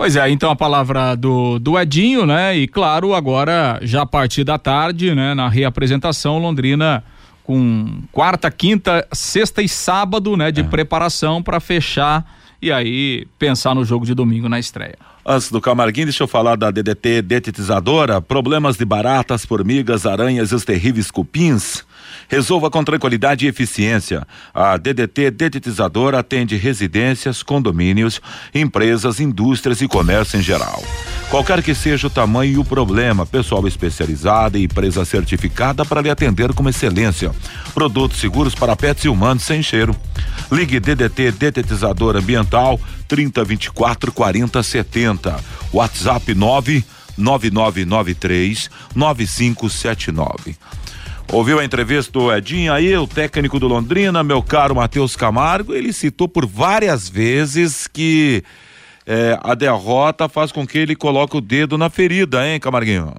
Pois 0.00 0.16
é, 0.16 0.30
então 0.30 0.50
a 0.50 0.56
palavra 0.56 1.14
do, 1.14 1.58
do 1.58 1.78
Edinho, 1.78 2.24
né? 2.24 2.56
E 2.56 2.66
claro, 2.66 3.12
agora 3.12 3.78
já 3.82 4.00
a 4.00 4.06
partir 4.06 4.44
da 4.44 4.56
tarde, 4.56 5.14
né? 5.14 5.34
Na 5.34 5.46
reapresentação, 5.46 6.38
Londrina 6.38 7.04
com 7.44 8.00
quarta, 8.10 8.50
quinta, 8.50 9.06
sexta 9.12 9.60
e 9.60 9.68
sábado, 9.68 10.38
né? 10.38 10.50
De 10.50 10.62
é. 10.62 10.64
preparação 10.64 11.42
para 11.42 11.60
fechar 11.60 12.24
e 12.62 12.72
aí 12.72 13.26
pensar 13.38 13.74
no 13.74 13.84
jogo 13.84 14.06
de 14.06 14.14
domingo 14.14 14.48
na 14.48 14.58
estreia. 14.58 14.96
Antes 15.22 15.52
do 15.52 15.60
Camarguinho, 15.60 16.06
deixa 16.06 16.22
eu 16.22 16.26
falar 16.26 16.56
da 16.56 16.70
DDT 16.70 17.20
detetizadora. 17.20 18.22
Problemas 18.22 18.78
de 18.78 18.86
baratas, 18.86 19.44
formigas, 19.44 20.06
aranhas 20.06 20.50
e 20.50 20.54
os 20.54 20.64
terríveis 20.64 21.10
cupins. 21.10 21.84
Resolva 22.28 22.70
com 22.70 22.82
tranquilidade 22.84 23.44
e 23.44 23.48
eficiência. 23.48 24.26
A 24.54 24.76
DDT 24.76 25.30
Detetizadora 25.30 26.18
atende 26.18 26.56
residências, 26.56 27.42
condomínios, 27.42 28.20
empresas, 28.54 29.20
indústrias 29.20 29.80
e 29.80 29.88
comércio 29.88 30.38
em 30.38 30.42
geral. 30.42 30.82
Qualquer 31.30 31.62
que 31.62 31.74
seja 31.76 32.08
o 32.08 32.10
tamanho 32.10 32.52
e 32.52 32.58
o 32.58 32.64
problema, 32.64 33.24
pessoal 33.24 33.64
especializado 33.66 34.58
e 34.58 34.64
empresa 34.64 35.04
certificada 35.04 35.84
para 35.84 36.00
lhe 36.00 36.10
atender 36.10 36.52
com 36.52 36.68
excelência. 36.68 37.30
Produtos 37.72 38.18
seguros 38.18 38.54
para 38.54 38.74
pets 38.74 39.04
e 39.04 39.08
humanos 39.08 39.44
sem 39.44 39.62
cheiro. 39.62 39.94
Ligue 40.50 40.80
DDT 40.80 41.30
Detetizador 41.30 42.16
Ambiental 42.16 42.80
3024 43.06 44.10
4070. 44.10 45.38
WhatsApp 45.72 46.34
9 46.34 46.84
9993 47.16 48.68
9579. 48.94 50.56
Ouviu 51.32 51.60
a 51.60 51.64
entrevista 51.64 52.10
do 52.10 52.34
Edinho 52.34 52.72
aí, 52.72 52.96
o 52.96 53.06
técnico 53.06 53.60
do 53.60 53.68
Londrina, 53.68 54.24
meu 54.24 54.42
caro 54.42 54.74
Matheus 54.74 55.14
Camargo, 55.14 55.72
ele 55.72 55.92
citou 55.92 56.28
por 56.28 56.44
várias 56.44 57.08
vezes 57.08 57.86
que 57.86 58.42
é, 59.06 59.38
a 59.40 59.54
derrota 59.54 60.28
faz 60.28 60.50
com 60.50 60.66
que 60.66 60.76
ele 60.76 60.96
coloque 60.96 61.36
o 61.36 61.40
dedo 61.40 61.78
na 61.78 61.88
ferida, 61.88 62.44
hein, 62.44 62.58
Camarguinho? 62.58 63.14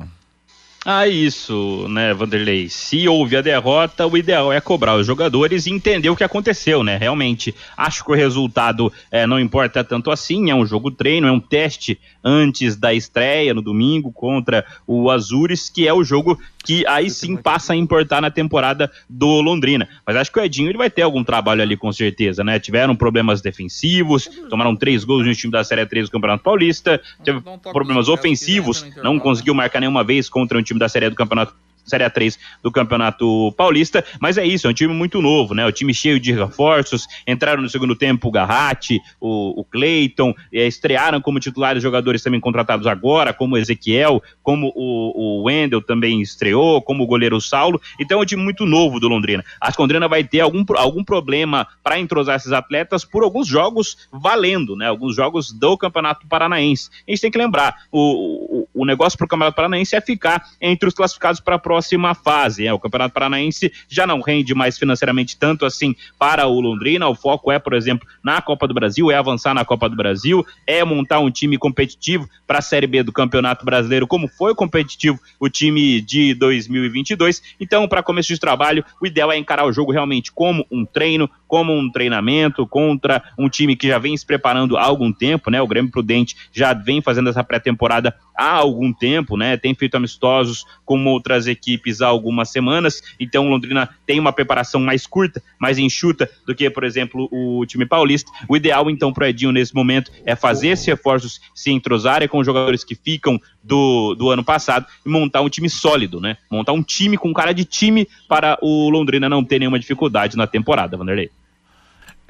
Ah, 0.84 1.08
isso, 1.08 1.88
né, 1.90 2.12
Vanderlei? 2.12 2.68
Se 2.68 3.08
houve 3.08 3.38
a 3.38 3.42
derrota, 3.42 4.08
o 4.08 4.18
ideal 4.18 4.52
é 4.52 4.60
cobrar 4.60 4.96
os 4.96 5.06
jogadores 5.06 5.68
e 5.68 5.72
entender 5.72 6.10
o 6.10 6.16
que 6.16 6.24
aconteceu, 6.24 6.84
né? 6.84 6.98
Realmente, 6.98 7.54
acho 7.78 8.04
que 8.04 8.12
o 8.12 8.16
resultado 8.16 8.92
é, 9.12 9.28
não 9.28 9.40
importa 9.40 9.84
tanto 9.84 10.10
assim, 10.10 10.50
é 10.50 10.56
um 10.56 10.66
jogo 10.66 10.90
treino, 10.90 11.28
é 11.28 11.32
um 11.32 11.40
teste 11.40 12.00
antes 12.24 12.76
da 12.76 12.94
estreia 12.94 13.54
no 13.54 13.62
domingo 13.62 14.12
contra 14.12 14.66
o 14.88 15.12
Azures, 15.12 15.70
que 15.70 15.88
é 15.88 15.94
o 15.94 16.04
jogo 16.04 16.40
que 16.64 16.86
aí 16.88 17.10
sim 17.10 17.36
passa 17.36 17.74
a 17.74 17.76
importar 17.76 18.22
na 18.22 18.30
temporada 18.30 18.92
do 19.10 19.42
Londrina. 19.42 19.88
Mas 20.06 20.16
acho 20.16 20.32
que 20.32 20.40
o 20.40 20.44
Edinho 20.44 20.70
ele 20.70 20.78
vai 20.78 20.90
ter 20.90 21.02
algum 21.02 21.24
trabalho 21.24 21.62
ali 21.62 21.76
com 21.76 21.92
certeza, 21.92 22.44
né? 22.44 22.60
Tiveram 22.60 22.96
problemas 22.96 23.42
defensivos, 23.42 24.30
tomaram 24.50 24.76
três 24.76 25.04
gols 25.04 25.26
no 25.26 25.34
time 25.34 25.52
da 25.52 25.64
Série 25.64 25.86
3 25.86 26.08
do 26.08 26.12
Campeonato 26.12 26.44
Paulista, 26.44 27.02
teve 27.24 27.42
problemas 27.72 28.08
ofensivos, 28.08 28.86
não 29.04 29.20
conseguiu 29.20 29.54
marcar 29.54 29.80
nenhuma 29.80 30.04
vez 30.04 30.30
contra 30.30 30.58
um 30.58 30.62
time 30.62 30.71
da 30.80 30.90
Série 30.90 31.10
do 31.10 31.16
Campeonato 31.16 31.54
Série 31.86 32.04
A3 32.04 32.38
do 32.64 32.72
Campeonato 32.72 33.54
Paulista, 33.58 34.04
mas 34.20 34.38
é 34.38 34.46
isso, 34.46 34.68
é 34.68 34.70
um 34.70 34.74
time 34.74 34.94
muito 34.94 35.22
novo, 35.22 35.54
né? 35.54 35.66
O 35.66 35.72
time 35.72 35.94
cheio 35.94 36.20
de 36.20 36.32
reforços, 36.32 37.08
entraram 37.28 37.62
no 37.62 37.70
segundo 37.70 37.96
tempo 37.96 38.28
o 38.28 38.32
Garratti, 38.32 39.02
o, 39.20 39.62
o 39.62 39.64
Cleiton, 39.64 40.34
estrearam 40.52 41.22
como 41.22 41.40
titulares 41.40 41.82
jogadores 41.82 42.22
também 42.22 42.40
contratados 42.40 42.88
agora, 42.88 43.34
como 43.34 43.56
o 43.56 43.58
Ezequiel, 43.58 44.22
como 44.44 44.72
o, 44.76 45.40
o 45.40 45.44
Wendel 45.44 45.82
também 45.82 46.22
estreou, 46.22 46.82
como 46.82 47.04
o 47.04 47.08
goleiro 47.08 47.42
Saulo, 47.42 47.82
então 48.00 48.20
é 48.20 48.22
um 48.22 48.26
time 48.26 48.44
muito 48.44 48.66
novo 48.66 49.00
do 49.00 49.08
Londrina. 49.08 49.44
O 49.62 49.82
Londrina 49.82 50.08
vai 50.08 50.24
ter 50.24 50.42
algum, 50.42 50.64
algum 50.76 51.04
problema 51.04 51.68
para 51.84 52.00
entrosar 52.00 52.36
esses 52.36 52.52
atletas 52.52 53.04
por 53.04 53.24
alguns 53.24 53.48
jogos 53.48 53.98
valendo, 54.12 54.76
né? 54.76 54.88
Alguns 54.88 55.16
jogos 55.16 55.52
do 55.52 55.78
Campeonato 55.78 56.28
Paranaense. 56.28 56.90
A 57.08 57.12
gente 57.12 57.22
tem 57.22 57.32
que 57.32 57.38
lembrar, 57.38 57.76
o, 57.92 58.68
o 58.82 58.86
negócio 58.86 59.16
para 59.16 59.26
o 59.26 59.28
Campeonato 59.28 59.56
Paranaense 59.56 59.96
é 59.96 60.02
ficar 60.02 60.44
entre 60.60 60.90
os 60.90 60.96
classificados 60.96 61.40
para 61.40 61.56
a 61.56 61.60
próxima 61.60 62.16
fase. 62.16 62.66
É, 62.66 62.74
o 62.74 62.80
Campeonato 62.80 63.14
Paranaense 63.14 63.72
já 63.88 64.08
não 64.08 64.22
rende 64.22 64.56
mais 64.56 64.76
financeiramente 64.76 65.38
tanto 65.38 65.68
assim 65.68 65.96
para 66.18 66.48
o 66.48 66.60
Londrina. 66.60 67.08
O 67.08 67.14
foco 67.14 67.52
é, 67.52 67.60
por 67.60 67.74
exemplo, 67.74 68.08
na 68.24 68.42
Copa 68.42 68.68
do 68.68 68.74
Brasil, 68.74 69.12
é 69.12 69.16
avançar 69.16 69.54
na 69.54 69.64
Copa 69.64 69.88
do 69.88 69.96
Brasil, 69.96 70.44
é 70.66 70.84
montar 70.84 71.20
um 71.20 71.30
time 71.30 71.60
competitivo 71.60 72.28
para 72.48 72.58
a 72.58 72.62
Série 72.62 72.88
B 72.88 73.04
do 73.04 73.12
Campeonato 73.12 73.64
Brasileiro, 73.64 74.08
como 74.08 74.28
foi 74.28 74.56
competitivo 74.56 75.20
o 75.40 75.48
time 75.48 76.02
de 76.02 76.34
2022. 76.34 77.42
Então, 77.60 77.88
para 77.88 78.02
começo 78.02 78.30
de 78.30 78.40
trabalho, 78.40 78.84
o 79.00 79.06
ideal 79.06 79.32
é 79.32 79.38
encarar 79.38 79.66
o 79.66 79.72
jogo 79.72 79.92
realmente 79.92 80.32
como 80.32 80.66
um 80.72 80.86
treino, 80.86 81.30
como 81.48 81.72
um 81.72 81.92
treinamento 81.92 82.66
contra 82.66 83.24
um 83.38 83.48
time 83.48 83.76
que 83.76 83.88
já 83.88 84.00
vem 84.00 84.18
se 84.18 84.26
preparando 84.26 84.76
há 84.76 84.84
algum 84.84 85.14
tempo, 85.14 85.52
né? 85.52 85.62
O 85.62 85.68
Grêmio 85.68 85.92
Prudente 85.92 86.36
já 86.52 86.74
vem 86.74 87.00
fazendo 87.00 87.30
essa 87.30 87.44
pré-temporada 87.44 88.16
há 88.36 88.48
algum 88.72 88.92
tempo, 88.92 89.38
né? 89.38 89.58
Tem 89.58 89.74
feito 89.76 89.96
amistosos 89.96 90.66
com 90.86 91.04
outras 91.06 91.48
equipes 91.48 92.02
há 92.02 92.08
algumas 92.08 92.50
semanas, 92.50 93.02
então 93.20 93.50
Londrina 93.50 93.90
tem 94.06 94.20
uma 94.20 94.34
preparação 94.34 94.82
mais 94.82 95.06
curta, 95.06 95.42
mais 95.60 95.78
enxuta 95.78 96.30
do 96.46 96.56
que, 96.56 96.70
por 96.70 96.84
exemplo, 96.84 97.30
o 97.32 97.66
time 97.66 97.86
paulista. 97.86 98.32
O 98.48 98.56
ideal, 98.56 98.90
então, 98.90 99.14
para 99.14 99.30
Edinho 99.30 99.52
nesse 99.52 99.74
momento 99.74 100.12
é 100.26 100.36
fazer 100.36 100.70
esses 100.70 100.86
reforços 100.86 101.40
se 101.54 101.72
entrosarem 101.72 102.28
com 102.28 102.40
os 102.40 102.46
jogadores 102.46 102.84
que 102.84 102.96
ficam 102.96 103.40
do, 103.64 104.16
do 104.16 104.30
ano 104.30 104.44
passado 104.44 104.86
e 105.06 105.10
montar 105.10 105.42
um 105.42 105.50
time 105.50 105.70
sólido, 105.70 106.20
né? 106.20 106.38
Montar 106.50 106.74
um 106.74 106.84
time 106.84 107.18
com 107.18 107.34
cara 107.34 107.54
de 107.54 107.66
time 107.66 108.08
para 108.28 108.58
o 108.62 108.90
Londrina 108.90 109.30
não 109.30 109.44
ter 109.44 109.60
nenhuma 109.60 109.80
dificuldade 109.80 110.36
na 110.38 110.48
temporada, 110.48 110.98
Vanderlei. 110.98 111.30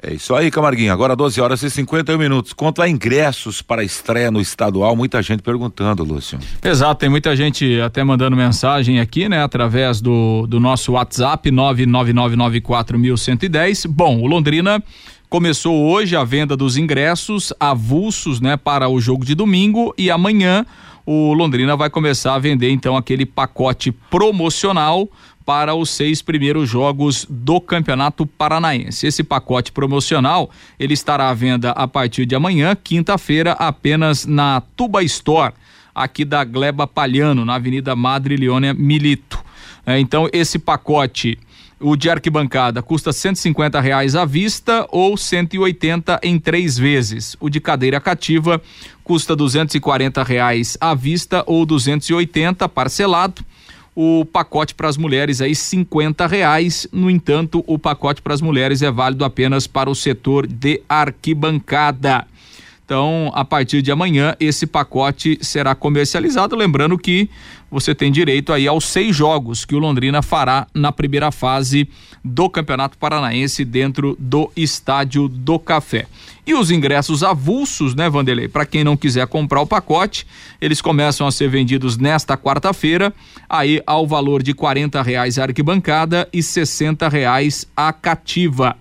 É 0.02 0.14
isso 0.14 0.34
aí, 0.34 0.50
Camarguinho. 0.50 0.92
Agora 0.92 1.14
12 1.14 1.40
horas 1.40 1.62
e 1.62 1.70
51 1.70 2.18
minutos. 2.18 2.52
Quanto 2.52 2.82
a 2.82 2.88
ingressos 2.88 3.62
para 3.62 3.82
a 3.82 3.84
estreia 3.84 4.32
no 4.32 4.40
estadual, 4.40 4.96
muita 4.96 5.22
gente 5.22 5.42
perguntando, 5.42 6.02
Lúcio. 6.02 6.40
Exato, 6.60 6.98
tem 6.98 7.08
muita 7.08 7.36
gente 7.36 7.80
até 7.80 8.02
mandando 8.02 8.36
mensagem 8.36 8.98
aqui, 8.98 9.28
né, 9.28 9.44
através 9.44 10.00
do, 10.00 10.44
do 10.48 10.58
nosso 10.58 10.90
WhatsApp 10.92 11.48
99994110. 11.52 13.86
Bom, 13.86 14.20
o 14.20 14.26
Londrina 14.26 14.82
começou 15.30 15.88
hoje 15.88 16.16
a 16.16 16.24
venda 16.24 16.56
dos 16.56 16.76
ingressos 16.76 17.52
avulsos, 17.60 18.40
né, 18.40 18.56
para 18.56 18.88
o 18.88 19.00
jogo 19.00 19.24
de 19.24 19.36
domingo 19.36 19.94
e 19.96 20.10
amanhã 20.10 20.66
o 21.06 21.32
Londrina 21.32 21.76
vai 21.76 21.90
começar 21.90 22.34
a 22.34 22.38
vender 22.38 22.70
então 22.70 22.96
aquele 22.96 23.26
pacote 23.26 23.90
promocional 23.90 25.08
para 25.44 25.74
os 25.74 25.90
seis 25.90 26.22
primeiros 26.22 26.68
jogos 26.68 27.26
do 27.28 27.60
Campeonato 27.60 28.26
Paranaense. 28.26 29.06
Esse 29.06 29.22
pacote 29.22 29.72
promocional 29.72 30.50
ele 30.78 30.94
estará 30.94 31.28
à 31.28 31.34
venda 31.34 31.70
a 31.72 31.86
partir 31.88 32.26
de 32.26 32.34
amanhã, 32.34 32.76
quinta-feira, 32.76 33.52
apenas 33.52 34.24
na 34.26 34.62
Tuba 34.76 35.02
Store, 35.02 35.52
aqui 35.94 36.24
da 36.24 36.44
Gleba 36.44 36.86
Palhano, 36.86 37.44
na 37.44 37.54
Avenida 37.54 37.94
Madre 37.96 38.36
Leônia 38.36 38.72
Milito. 38.72 39.42
É, 39.84 39.98
então 39.98 40.28
esse 40.32 40.58
pacote 40.58 41.38
o 41.82 41.96
de 41.96 42.08
arquibancada 42.08 42.80
custa 42.80 43.12
150 43.12 43.80
reais 43.80 44.14
à 44.14 44.24
vista 44.24 44.86
ou 44.90 45.16
180 45.16 46.20
em 46.22 46.38
três 46.38 46.78
vezes. 46.78 47.36
O 47.40 47.50
de 47.50 47.60
cadeira 47.60 48.00
cativa 48.00 48.62
custa 49.02 49.34
240 49.34 50.22
reais 50.22 50.78
à 50.80 50.94
vista 50.94 51.42
ou 51.44 51.66
280 51.66 52.68
parcelado 52.68 53.44
o 53.94 54.24
pacote 54.24 54.74
para 54.74 54.88
as 54.88 54.96
mulheres 54.96 55.40
aí 55.40 55.54
cinquenta 55.54 56.26
reais. 56.26 56.86
No 56.92 57.10
entanto, 57.10 57.62
o 57.66 57.78
pacote 57.78 58.22
para 58.22 58.34
as 58.34 58.40
mulheres 58.40 58.82
é 58.82 58.90
válido 58.90 59.24
apenas 59.24 59.66
para 59.66 59.90
o 59.90 59.94
setor 59.94 60.46
de 60.46 60.82
arquibancada. 60.88 62.26
Então, 62.84 63.30
a 63.34 63.44
partir 63.44 63.80
de 63.80 63.90
amanhã, 63.90 64.36
esse 64.40 64.66
pacote 64.66 65.38
será 65.40 65.74
comercializado. 65.74 66.56
Lembrando 66.56 66.98
que 66.98 67.30
você 67.72 67.94
tem 67.94 68.12
direito 68.12 68.52
aí 68.52 68.68
aos 68.68 68.84
seis 68.84 69.16
jogos 69.16 69.64
que 69.64 69.74
o 69.74 69.78
Londrina 69.78 70.20
fará 70.20 70.66
na 70.74 70.92
primeira 70.92 71.32
fase 71.32 71.88
do 72.22 72.50
Campeonato 72.50 72.98
Paranaense 72.98 73.64
dentro 73.64 74.14
do 74.20 74.52
Estádio 74.54 75.26
do 75.26 75.58
Café. 75.58 76.06
E 76.46 76.52
os 76.52 76.70
ingressos 76.70 77.22
avulsos, 77.22 77.94
né, 77.94 78.10
Vanderlei? 78.10 78.46
Para 78.46 78.66
quem 78.66 78.84
não 78.84 78.94
quiser 78.94 79.26
comprar 79.26 79.62
o 79.62 79.66
pacote, 79.66 80.26
eles 80.60 80.82
começam 80.82 81.26
a 81.26 81.32
ser 81.32 81.48
vendidos 81.48 81.96
nesta 81.96 82.36
quarta-feira, 82.36 83.10
aí 83.48 83.80
ao 83.86 84.06
valor 84.06 84.42
de 84.42 84.52
quarenta 84.52 85.00
reais 85.00 85.38
a 85.38 85.44
arquibancada 85.44 86.28
e 86.30 86.42
sessenta 86.42 87.08
reais 87.08 87.66
a 87.74 87.90
cativa. 87.90 88.76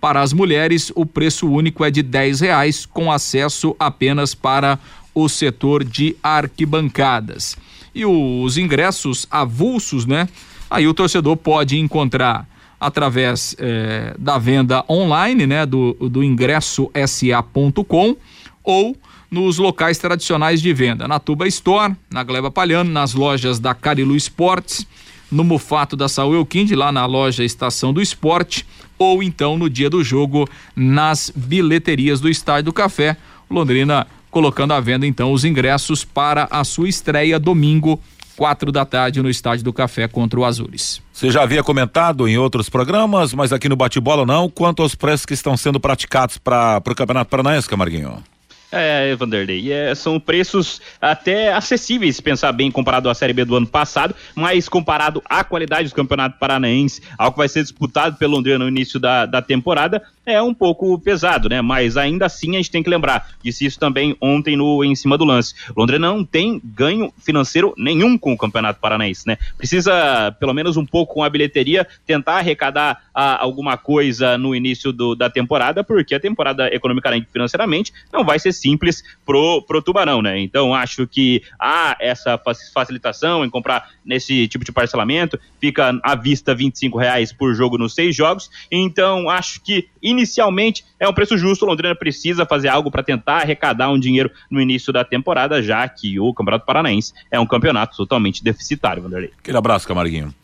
Para 0.00 0.20
as 0.20 0.32
mulheres, 0.32 0.92
o 0.94 1.04
preço 1.04 1.48
único 1.48 1.84
é 1.84 1.90
de 1.90 2.04
dez 2.04 2.40
reais, 2.40 2.86
com 2.86 3.10
acesso 3.10 3.74
apenas 3.80 4.32
para 4.32 4.78
o 5.12 5.28
setor 5.28 5.82
de 5.82 6.14
arquibancadas. 6.22 7.56
E 7.94 8.04
os 8.04 8.56
ingressos 8.56 9.26
avulsos, 9.30 10.06
né? 10.06 10.28
Aí 10.70 10.86
o 10.86 10.94
torcedor 10.94 11.36
pode 11.36 11.78
encontrar 11.78 12.46
através 12.80 13.56
eh, 13.58 14.14
da 14.18 14.38
venda 14.38 14.84
online, 14.88 15.46
né, 15.46 15.66
do, 15.66 15.94
do 15.94 16.22
ingresso 16.22 16.90
sa.com 17.06 18.16
ou 18.62 18.96
nos 19.30 19.58
locais 19.58 19.98
tradicionais 19.98 20.62
de 20.62 20.72
venda, 20.72 21.08
na 21.08 21.18
Tuba 21.18 21.46
Store, 21.48 21.94
na 22.10 22.22
Gleba 22.22 22.50
Palhano, 22.50 22.90
nas 22.90 23.14
lojas 23.14 23.58
da 23.58 23.74
Carilu 23.74 24.16
Esportes, 24.16 24.86
no 25.30 25.44
Mufato 25.44 25.96
da 25.96 26.08
Saúl 26.08 26.36
Elquinde, 26.36 26.74
lá 26.74 26.90
na 26.90 27.04
loja 27.04 27.44
Estação 27.44 27.92
do 27.92 28.00
Esporte, 28.00 28.64
ou 28.98 29.22
então 29.22 29.58
no 29.58 29.68
dia 29.68 29.90
do 29.90 30.02
jogo 30.02 30.48
nas 30.74 31.30
bilheterias 31.34 32.20
do 32.20 32.28
Estádio 32.28 32.64
do 32.64 32.72
Café. 32.72 33.16
Londrina 33.50 34.06
colocando 34.30 34.72
à 34.72 34.80
venda 34.80 35.06
então 35.06 35.32
os 35.32 35.44
ingressos 35.44 36.04
para 36.04 36.48
a 36.50 36.64
sua 36.64 36.88
estreia 36.88 37.38
domingo 37.38 38.00
quatro 38.38 38.70
da 38.70 38.84
tarde 38.84 39.20
no 39.20 39.28
Estádio 39.28 39.64
do 39.64 39.72
Café 39.72 40.06
contra 40.06 40.38
o 40.38 40.44
Azures. 40.44 41.02
Você 41.12 41.28
já 41.28 41.42
havia 41.42 41.64
comentado 41.64 42.28
em 42.28 42.38
outros 42.38 42.68
programas, 42.68 43.34
mas 43.34 43.52
aqui 43.52 43.68
no 43.68 43.74
bate-bola 43.74 44.24
não, 44.24 44.48
quanto 44.48 44.80
aos 44.80 44.94
preços 44.94 45.26
que 45.26 45.34
estão 45.34 45.56
sendo 45.56 45.80
praticados 45.80 46.38
para 46.38 46.80
o 46.86 46.94
Campeonato 46.94 47.28
Paranaense, 47.28 47.68
Camarguinho? 47.68 48.22
É, 48.70 49.16
Vanderlei, 49.16 49.72
é, 49.72 49.94
são 49.94 50.20
preços 50.20 50.80
até 51.00 51.52
acessíveis, 51.52 52.16
se 52.16 52.22
pensar 52.22 52.52
bem, 52.52 52.70
comparado 52.70 53.08
à 53.08 53.14
Série 53.14 53.32
B 53.32 53.44
do 53.44 53.56
ano 53.56 53.66
passado, 53.66 54.14
mas 54.34 54.68
comparado 54.68 55.22
à 55.24 55.42
qualidade 55.42 55.88
do 55.88 55.94
Campeonato 55.94 56.38
Paranaense, 56.38 57.02
ao 57.16 57.32
que 57.32 57.38
vai 57.38 57.48
ser 57.48 57.62
disputado 57.62 58.16
pelo 58.18 58.36
Londrina 58.36 58.58
no 58.58 58.68
início 58.68 59.00
da, 59.00 59.24
da 59.24 59.40
temporada, 59.40 60.02
é 60.32 60.42
um 60.42 60.54
pouco 60.54 60.98
pesado, 60.98 61.48
né? 61.48 61.62
Mas 61.62 61.96
ainda 61.96 62.26
assim 62.26 62.54
a 62.54 62.58
gente 62.58 62.70
tem 62.70 62.82
que 62.82 62.90
lembrar, 62.90 63.28
disse 63.42 63.64
isso 63.64 63.78
também 63.78 64.16
ontem 64.20 64.56
no 64.56 64.84
Em 64.84 64.94
Cima 64.94 65.16
do 65.16 65.24
Lance. 65.24 65.54
Londrina 65.76 66.08
não 66.08 66.24
tem 66.24 66.60
ganho 66.64 67.12
financeiro 67.18 67.74
nenhum 67.76 68.18
com 68.18 68.32
o 68.32 68.38
Campeonato 68.38 68.80
Paranaense, 68.80 69.26
né? 69.26 69.38
Precisa, 69.56 70.34
pelo 70.38 70.54
menos 70.54 70.76
um 70.76 70.84
pouco 70.84 71.14
com 71.14 71.24
a 71.24 71.30
bilheteria, 71.30 71.86
tentar 72.06 72.36
arrecadar 72.36 73.04
a, 73.14 73.42
alguma 73.42 73.76
coisa 73.76 74.38
no 74.38 74.54
início 74.54 74.92
do, 74.92 75.14
da 75.14 75.30
temporada, 75.30 75.82
porque 75.82 76.14
a 76.14 76.20
temporada 76.20 76.72
economicamente 76.72 77.26
e 77.28 77.32
financeiramente 77.32 77.92
não 78.12 78.24
vai 78.24 78.38
ser 78.38 78.52
simples 78.52 79.02
pro, 79.24 79.62
pro 79.62 79.82
Tubarão, 79.82 80.22
né? 80.22 80.38
Então 80.38 80.74
acho 80.74 81.06
que 81.06 81.42
há 81.58 81.96
essa 82.00 82.40
facilitação 82.72 83.44
em 83.44 83.50
comprar 83.50 83.90
nesse 84.04 84.46
tipo 84.48 84.64
de 84.64 84.72
parcelamento, 84.72 85.38
fica 85.60 85.98
à 86.02 86.14
vista 86.14 86.54
25 86.54 86.98
reais 86.98 87.32
por 87.32 87.54
jogo 87.54 87.78
nos 87.78 87.94
seis 87.94 88.14
jogos, 88.14 88.50
então 88.70 89.28
acho 89.28 89.62
que 89.62 89.88
inicialmente 90.18 90.84
é 90.98 91.08
um 91.08 91.12
preço 91.12 91.36
justo. 91.38 91.64
O 91.64 91.68
Londrina 91.68 91.94
precisa 91.94 92.44
fazer 92.44 92.68
algo 92.68 92.90
para 92.90 93.02
tentar 93.02 93.38
arrecadar 93.38 93.90
um 93.90 93.98
dinheiro 93.98 94.30
no 94.50 94.60
início 94.60 94.92
da 94.92 95.04
temporada, 95.04 95.62
já 95.62 95.88
que 95.88 96.18
o 96.20 96.32
Campeonato 96.34 96.66
Paranaense 96.66 97.12
é 97.30 97.38
um 97.38 97.46
campeonato 97.46 97.96
totalmente 97.96 98.42
deficitário, 98.42 99.02
Vanderlei. 99.02 99.30
Aquele 99.38 99.56
abraço, 99.56 99.86
Camarguinho. 99.86 100.34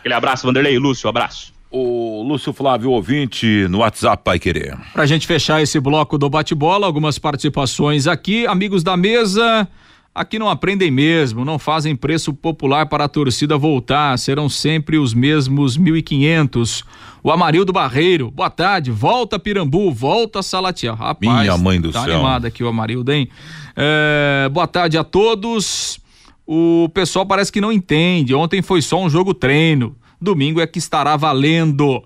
Aquele 0.00 0.14
abraço, 0.14 0.46
Vanderlei. 0.46 0.78
Lúcio, 0.78 1.08
abraço. 1.08 1.52
O 1.70 2.22
Lúcio 2.22 2.52
Flávio, 2.52 2.90
ouvinte, 2.92 3.66
no 3.68 3.78
WhatsApp, 3.78 4.22
Pai 4.22 4.38
Querer. 4.38 4.78
Pra 4.92 5.06
gente 5.06 5.26
fechar 5.26 5.60
esse 5.60 5.80
bloco 5.80 6.16
do 6.16 6.30
bate-bola, 6.30 6.86
algumas 6.86 7.18
participações 7.18 8.06
aqui. 8.06 8.46
Amigos 8.46 8.84
da 8.84 8.96
mesa, 8.96 9.66
Aqui 10.14 10.38
não 10.38 10.48
aprendem 10.48 10.92
mesmo, 10.92 11.44
não 11.44 11.58
fazem 11.58 11.96
preço 11.96 12.32
popular 12.32 12.86
para 12.86 13.04
a 13.04 13.08
torcida 13.08 13.58
voltar, 13.58 14.16
serão 14.16 14.48
sempre 14.48 14.96
os 14.96 15.12
mesmos 15.12 15.76
1.500. 15.76 16.84
O 17.20 17.32
Amarildo 17.32 17.72
Barreiro, 17.72 18.30
boa 18.30 18.48
tarde, 18.48 18.92
volta 18.92 19.40
Pirambu, 19.40 19.90
volta 19.90 20.40
Salatiel. 20.40 20.94
Rapaz, 20.94 21.40
Minha 21.40 21.58
mãe 21.58 21.80
do 21.80 21.90
tá 21.90 22.04
céu. 22.04 22.14
animado 22.14 22.46
aqui 22.46 22.62
o 22.62 22.68
Amarildo, 22.68 23.10
hein? 23.10 23.28
É, 23.74 24.48
boa 24.52 24.68
tarde 24.68 24.96
a 24.96 25.02
todos. 25.02 25.98
O 26.46 26.88
pessoal 26.94 27.26
parece 27.26 27.50
que 27.50 27.60
não 27.60 27.72
entende. 27.72 28.34
Ontem 28.36 28.62
foi 28.62 28.82
só 28.82 29.02
um 29.02 29.10
jogo 29.10 29.34
treino. 29.34 29.96
Domingo 30.20 30.60
é 30.60 30.66
que 30.66 30.78
estará 30.78 31.16
valendo. 31.16 32.04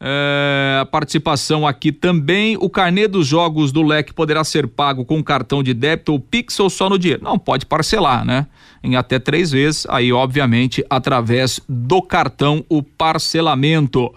É, 0.00 0.78
a 0.80 0.86
participação 0.86 1.66
aqui 1.66 1.90
também. 1.90 2.56
O 2.60 2.70
carnê 2.70 3.08
dos 3.08 3.26
jogos 3.26 3.72
do 3.72 3.82
leque 3.82 4.12
poderá 4.14 4.44
ser 4.44 4.66
pago 4.68 5.04
com 5.04 5.22
cartão 5.22 5.62
de 5.62 5.74
débito 5.74 6.12
ou 6.12 6.20
Pix 6.20 6.58
ou 6.60 6.70
só 6.70 6.88
no 6.88 6.98
dinheiro? 6.98 7.24
Não, 7.24 7.38
pode 7.38 7.66
parcelar, 7.66 8.24
né? 8.24 8.46
Em 8.82 8.94
até 8.94 9.18
três 9.18 9.50
vezes, 9.50 9.86
aí, 9.90 10.12
obviamente, 10.12 10.84
através 10.88 11.60
do 11.68 12.00
cartão, 12.00 12.64
o 12.68 12.82
parcelamento. 12.82 14.14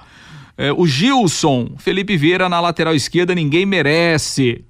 É, 0.56 0.72
o 0.72 0.86
Gilson, 0.86 1.72
Felipe 1.78 2.16
Vieira 2.16 2.48
na 2.48 2.60
lateral 2.60 2.94
esquerda, 2.94 3.34
ninguém 3.34 3.66
merece. 3.66 4.64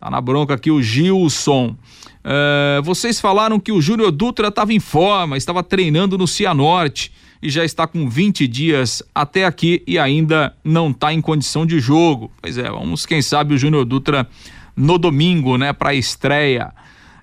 Tá 0.00 0.10
na 0.10 0.20
bronca 0.20 0.54
aqui 0.54 0.70
o 0.70 0.82
Gilson. 0.82 1.76
É, 2.24 2.80
vocês 2.82 3.20
falaram 3.20 3.60
que 3.60 3.70
o 3.70 3.82
Júnior 3.82 4.10
Dutra 4.10 4.48
estava 4.48 4.72
em 4.72 4.80
forma, 4.80 5.36
estava 5.36 5.62
treinando 5.62 6.16
no 6.16 6.26
Cianorte 6.26 7.12
e 7.42 7.50
já 7.50 7.64
está 7.64 7.86
com 7.86 8.08
20 8.08 8.46
dias 8.46 9.02
até 9.14 9.44
aqui 9.44 9.82
e 9.86 9.98
ainda 9.98 10.54
não 10.64 10.90
está 10.90 11.12
em 11.12 11.20
condição 11.20 11.66
de 11.66 11.78
jogo. 11.80 12.30
Pois 12.40 12.58
é, 12.58 12.70
vamos, 12.70 13.06
quem 13.06 13.20
sabe, 13.22 13.54
o 13.54 13.58
Júnior 13.58 13.84
Dutra 13.84 14.28
no 14.76 14.98
domingo, 14.98 15.56
né, 15.56 15.72
para 15.72 15.90
a 15.90 15.94
estreia. 15.94 16.72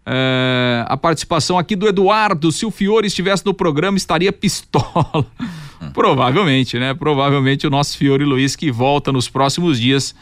É, 0.05 0.83
a 0.87 0.97
participação 0.97 1.57
aqui 1.57 1.75
do 1.75 1.87
Eduardo, 1.87 2.51
se 2.51 2.65
o 2.65 2.71
Fiore 2.71 3.07
estivesse 3.07 3.45
no 3.45 3.53
programa, 3.53 3.97
estaria 3.97 4.33
pistola. 4.33 5.25
Provavelmente, 5.93 6.77
né? 6.77 6.93
Provavelmente 6.93 7.67
o 7.67 7.69
nosso 7.69 7.97
Fiore 7.97 8.25
Luiz, 8.25 8.55
que 8.55 8.71
volta 8.71 9.11
nos 9.11 9.29
próximos 9.29 9.79
dias, 9.79 10.15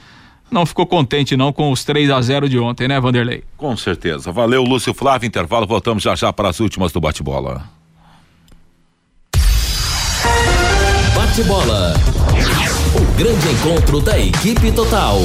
não 0.51 0.65
ficou 0.65 0.85
contente 0.85 1.37
não 1.37 1.53
com 1.53 1.71
os 1.71 1.83
3 1.83 2.09
a 2.09 2.21
0 2.21 2.49
de 2.49 2.59
ontem, 2.59 2.87
né, 2.87 2.99
Vanderlei? 2.99 3.43
Com 3.57 3.75
certeza. 3.77 4.31
Valeu, 4.31 4.63
Lúcio 4.63 4.93
Flávio. 4.93 5.27
Intervalo, 5.27 5.65
voltamos 5.65 6.03
já 6.03 6.15
já 6.15 6.31
para 6.33 6.49
as 6.49 6.59
últimas 6.59 6.91
do 6.91 6.99
bate-bola. 6.99 7.80
Bate-bola. 11.31 11.93
O 12.93 13.17
grande 13.17 13.47
encontro 13.47 14.01
da 14.01 14.19
equipe 14.19 14.69
total. 14.73 15.17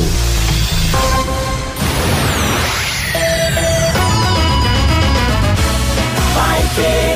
Vai 6.33 6.63
querer. 6.77 7.16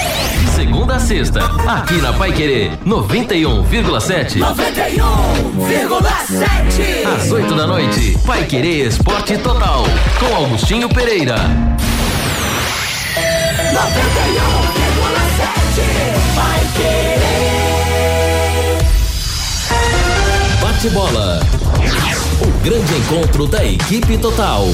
Segunda 0.81 0.95
a 0.95 0.99
sexta, 0.99 1.45
aqui 1.67 2.01
na 2.01 2.11
Pai 2.11 2.33
Querer 2.33 2.71
91,7. 2.83 4.39
91,7. 4.39 7.05
Às 7.05 7.31
8 7.31 7.53
da 7.53 7.67
noite, 7.67 8.17
Pai 8.25 8.45
Querer 8.45 8.87
Esporte 8.87 9.37
Total, 9.37 9.83
com 10.19 10.35
Augustinho 10.35 10.89
Pereira. 10.89 11.35
91,7. 11.35 11.43
Vai 16.33 16.61
querer. 16.75 18.79
Bate 20.61 20.89
bola. 20.89 21.41
O 22.41 22.47
grande 22.63 22.95
encontro 22.95 23.45
da 23.45 23.63
equipe 23.63 24.17
total. 24.17 24.67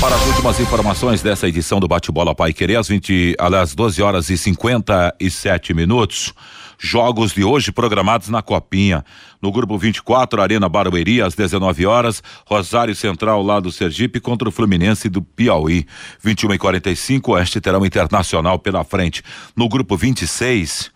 Para 0.00 0.14
as 0.14 0.26
últimas 0.28 0.60
informações 0.60 1.22
dessa 1.22 1.48
edição 1.48 1.80
do 1.80 1.88
Bate-Bola 1.88 2.32
Pai 2.32 2.52
Querer, 2.52 2.76
às 2.76 2.86
20, 2.86 3.34
às 3.36 3.74
12 3.74 4.00
horas 4.00 4.30
e 4.30 4.38
57 4.38 5.74
minutos. 5.74 6.32
Jogos 6.78 7.32
de 7.32 7.42
hoje 7.42 7.72
programados 7.72 8.28
na 8.28 8.40
Copinha. 8.40 9.04
No 9.42 9.50
grupo 9.50 9.76
24, 9.76 10.40
Arena 10.40 10.68
Barueri, 10.68 11.20
às 11.20 11.34
19 11.34 11.84
horas, 11.84 12.22
Rosário 12.46 12.94
Central 12.94 13.42
lá 13.42 13.58
do 13.58 13.72
Sergipe 13.72 14.20
contra 14.20 14.48
o 14.48 14.52
Fluminense 14.52 15.08
do 15.08 15.20
Piauí. 15.20 15.84
21 16.22 16.54
e 16.54 16.58
45, 16.58 17.32
Oeste 17.32 17.60
terá 17.60 17.80
um 17.80 17.84
internacional 17.84 18.56
pela 18.60 18.84
frente. 18.84 19.24
No 19.56 19.68
grupo 19.68 19.96
26, 19.96 20.92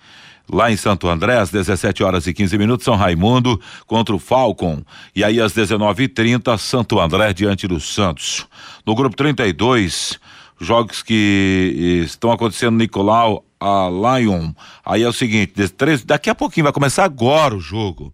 lá 0.50 0.70
em 0.70 0.76
Santo 0.76 1.08
André, 1.08 1.38
às 1.38 1.50
17 1.50 2.02
horas 2.02 2.26
e 2.26 2.34
15 2.34 2.56
minutos, 2.58 2.84
São 2.84 2.96
Raimundo 2.96 3.60
contra 3.86 4.14
o 4.14 4.18
Falcon. 4.18 4.82
E 5.14 5.24
aí, 5.24 5.40
às 5.40 5.52
19h30, 5.52 6.56
Santo 6.58 7.00
André 7.00 7.32
diante 7.32 7.66
do 7.66 7.80
Santos. 7.80 8.46
No 8.86 8.94
grupo 8.94 9.16
32, 9.16 10.18
jogos 10.60 11.02
que 11.02 12.02
estão 12.04 12.30
acontecendo 12.30 12.76
Nicolau, 12.76 13.44
a 13.60 13.88
Lion. 13.88 14.52
Aí 14.84 15.02
é 15.02 15.08
o 15.08 15.12
seguinte: 15.12 15.54
daqui 16.04 16.28
a 16.28 16.34
pouquinho 16.34 16.64
vai 16.64 16.72
começar 16.72 17.04
agora 17.04 17.54
o 17.54 17.60
jogo. 17.60 18.12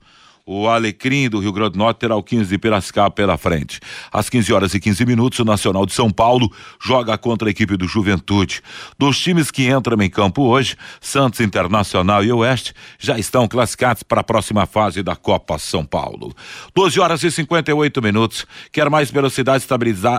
O 0.51 0.67
Alecrim 0.67 1.29
do 1.29 1.41
Rio 1.41 1.53
Grande 1.53 1.73
do 1.73 1.79
Norte 1.79 1.99
terá 1.99 2.17
o 2.17 2.23
15 2.23 2.49
de 2.49 2.57
Piracicaba 2.57 3.11
pela 3.11 3.37
frente. 3.37 3.79
Às 4.11 4.31
15 4.31 4.51
horas 4.55 4.73
e 4.73 4.81
15 4.81 5.05
minutos, 5.05 5.39
o 5.41 5.45
Nacional 5.45 5.85
de 5.85 5.93
São 5.93 6.11
Paulo 6.11 6.51
joga 6.83 7.19
contra 7.19 7.49
a 7.49 7.51
equipe 7.51 7.77
do 7.77 7.87
Juventude. 7.87 8.63
Dos 8.99 9.19
times 9.19 9.51
que 9.51 9.69
entram 9.69 10.01
em 10.01 10.09
campo 10.09 10.45
hoje, 10.45 10.75
Santos 11.03 11.41
Internacional 11.41 12.25
e 12.25 12.33
Oeste 12.33 12.73
já 12.99 13.19
estão 13.19 13.47
classificados 13.47 14.03
para 14.03 14.23
a 14.23 14.25
próxima 14.25 14.65
fase 14.65 15.03
da 15.03 15.15
Copa 15.15 15.59
São 15.59 15.85
Paulo. 15.85 16.35
12 16.75 16.99
horas 16.99 17.23
e 17.25 17.31
58 17.31 18.01
minutos. 18.01 18.47
Quer 18.73 18.89
mais 18.89 19.11
velocidade 19.11 19.67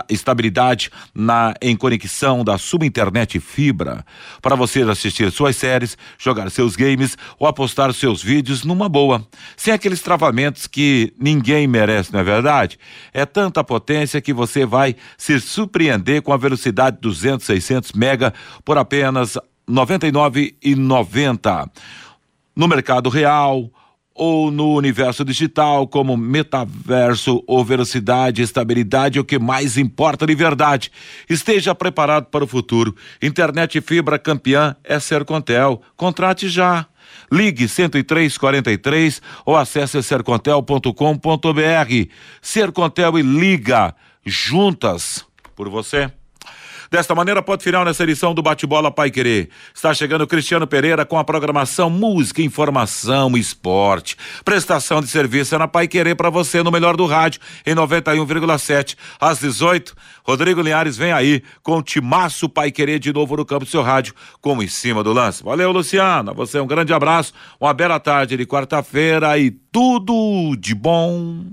e 0.08 0.14
estabilidade 0.14 0.90
na 1.12 1.54
em 1.60 1.74
conexão 1.74 2.44
da 2.44 2.56
Subinternet 2.56 3.40
Fibra 3.40 4.06
para 4.40 4.54
você 4.54 4.82
assistir 4.82 5.32
suas 5.32 5.56
séries, 5.56 5.98
jogar 6.16 6.48
seus 6.52 6.76
games 6.76 7.18
ou 7.36 7.48
apostar 7.48 7.92
seus 7.92 8.22
vídeos 8.22 8.62
numa 8.62 8.88
boa, 8.88 9.26
sem 9.56 9.74
aqueles 9.74 10.00
que 10.66 11.14
ninguém 11.18 11.66
merece, 11.66 12.12
não 12.12 12.20
é 12.20 12.24
verdade? 12.24 12.78
É 13.12 13.24
tanta 13.24 13.64
potência 13.64 14.20
que 14.20 14.32
você 14.32 14.66
vai 14.66 14.94
se 15.16 15.40
surpreender 15.40 16.22
com 16.22 16.32
a 16.32 16.36
velocidade 16.36 16.98
200, 17.00 17.46
600 17.46 17.92
mega 17.92 18.34
por 18.64 18.78
apenas 18.78 19.36
R$ 19.36 19.42
99,90. 19.68 21.70
No 22.54 22.68
mercado 22.68 23.08
real, 23.08 23.70
ou 24.20 24.50
no 24.50 24.74
universo 24.74 25.24
digital, 25.24 25.88
como 25.88 26.14
metaverso 26.14 27.42
ou 27.46 27.64
velocidade, 27.64 28.42
estabilidade, 28.42 29.18
o 29.18 29.24
que 29.24 29.38
mais 29.38 29.78
importa 29.78 30.26
de 30.26 30.34
verdade. 30.34 30.92
Esteja 31.26 31.74
preparado 31.74 32.26
para 32.26 32.44
o 32.44 32.46
futuro. 32.46 32.94
Internet 33.22 33.80
fibra 33.80 34.18
campeã 34.18 34.76
é 34.84 35.00
Sercontel. 35.00 35.80
Contrate 35.96 36.50
já. 36.50 36.86
Ligue 37.30 37.66
10343 37.66 39.22
ou 39.44 39.56
acesse 39.56 40.02
sercontel.com.br. 40.02 40.90
Sercontel 42.42 43.18
e 43.18 43.22
liga 43.22 43.94
juntas 44.24 45.24
por 45.54 45.68
você. 45.68 46.10
Desta 46.90 47.14
maneira, 47.14 47.40
pode 47.40 47.62
final 47.62 47.84
nessa 47.84 48.02
edição 48.02 48.34
do 48.34 48.42
Bate-Bola 48.42 48.90
Pai 48.90 49.12
Querer. 49.12 49.48
Está 49.72 49.94
chegando 49.94 50.26
Cristiano 50.26 50.66
Pereira 50.66 51.06
com 51.06 51.16
a 51.16 51.22
programação 51.22 51.88
Música, 51.88 52.42
Informação, 52.42 53.36
Esporte. 53.36 54.16
Prestação 54.44 55.00
de 55.00 55.06
serviço 55.06 55.54
é 55.54 55.58
na 55.58 55.68
Pai 55.68 55.86
Querer 55.86 56.16
para 56.16 56.30
você 56.30 56.64
no 56.64 56.72
melhor 56.72 56.96
do 56.96 57.06
rádio, 57.06 57.40
em 57.64 57.76
91,7. 57.76 58.96
Às 59.20 59.38
18, 59.38 59.94
Rodrigo 60.24 60.60
Linhares 60.60 60.96
vem 60.96 61.12
aí 61.12 61.44
com 61.62 61.76
o 61.76 61.82
Timaço 61.82 62.48
Pai 62.48 62.72
Querer 62.72 62.98
de 62.98 63.12
novo 63.12 63.36
no 63.36 63.44
campo 63.44 63.64
do 63.64 63.70
seu 63.70 63.82
rádio, 63.82 64.12
como 64.40 64.60
em 64.60 64.68
cima 64.68 65.04
do 65.04 65.12
lance. 65.12 65.44
Valeu, 65.44 65.70
Luciana. 65.70 66.34
Você 66.34 66.58
um 66.58 66.66
grande 66.66 66.92
abraço, 66.92 67.32
uma 67.60 67.72
bela 67.72 68.00
tarde 68.00 68.36
de 68.36 68.44
quarta-feira 68.44 69.38
e 69.38 69.52
tudo 69.52 70.56
de 70.58 70.74
bom. 70.74 71.44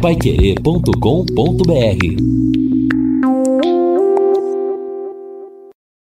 Paiquerê.com.br 0.00 2.71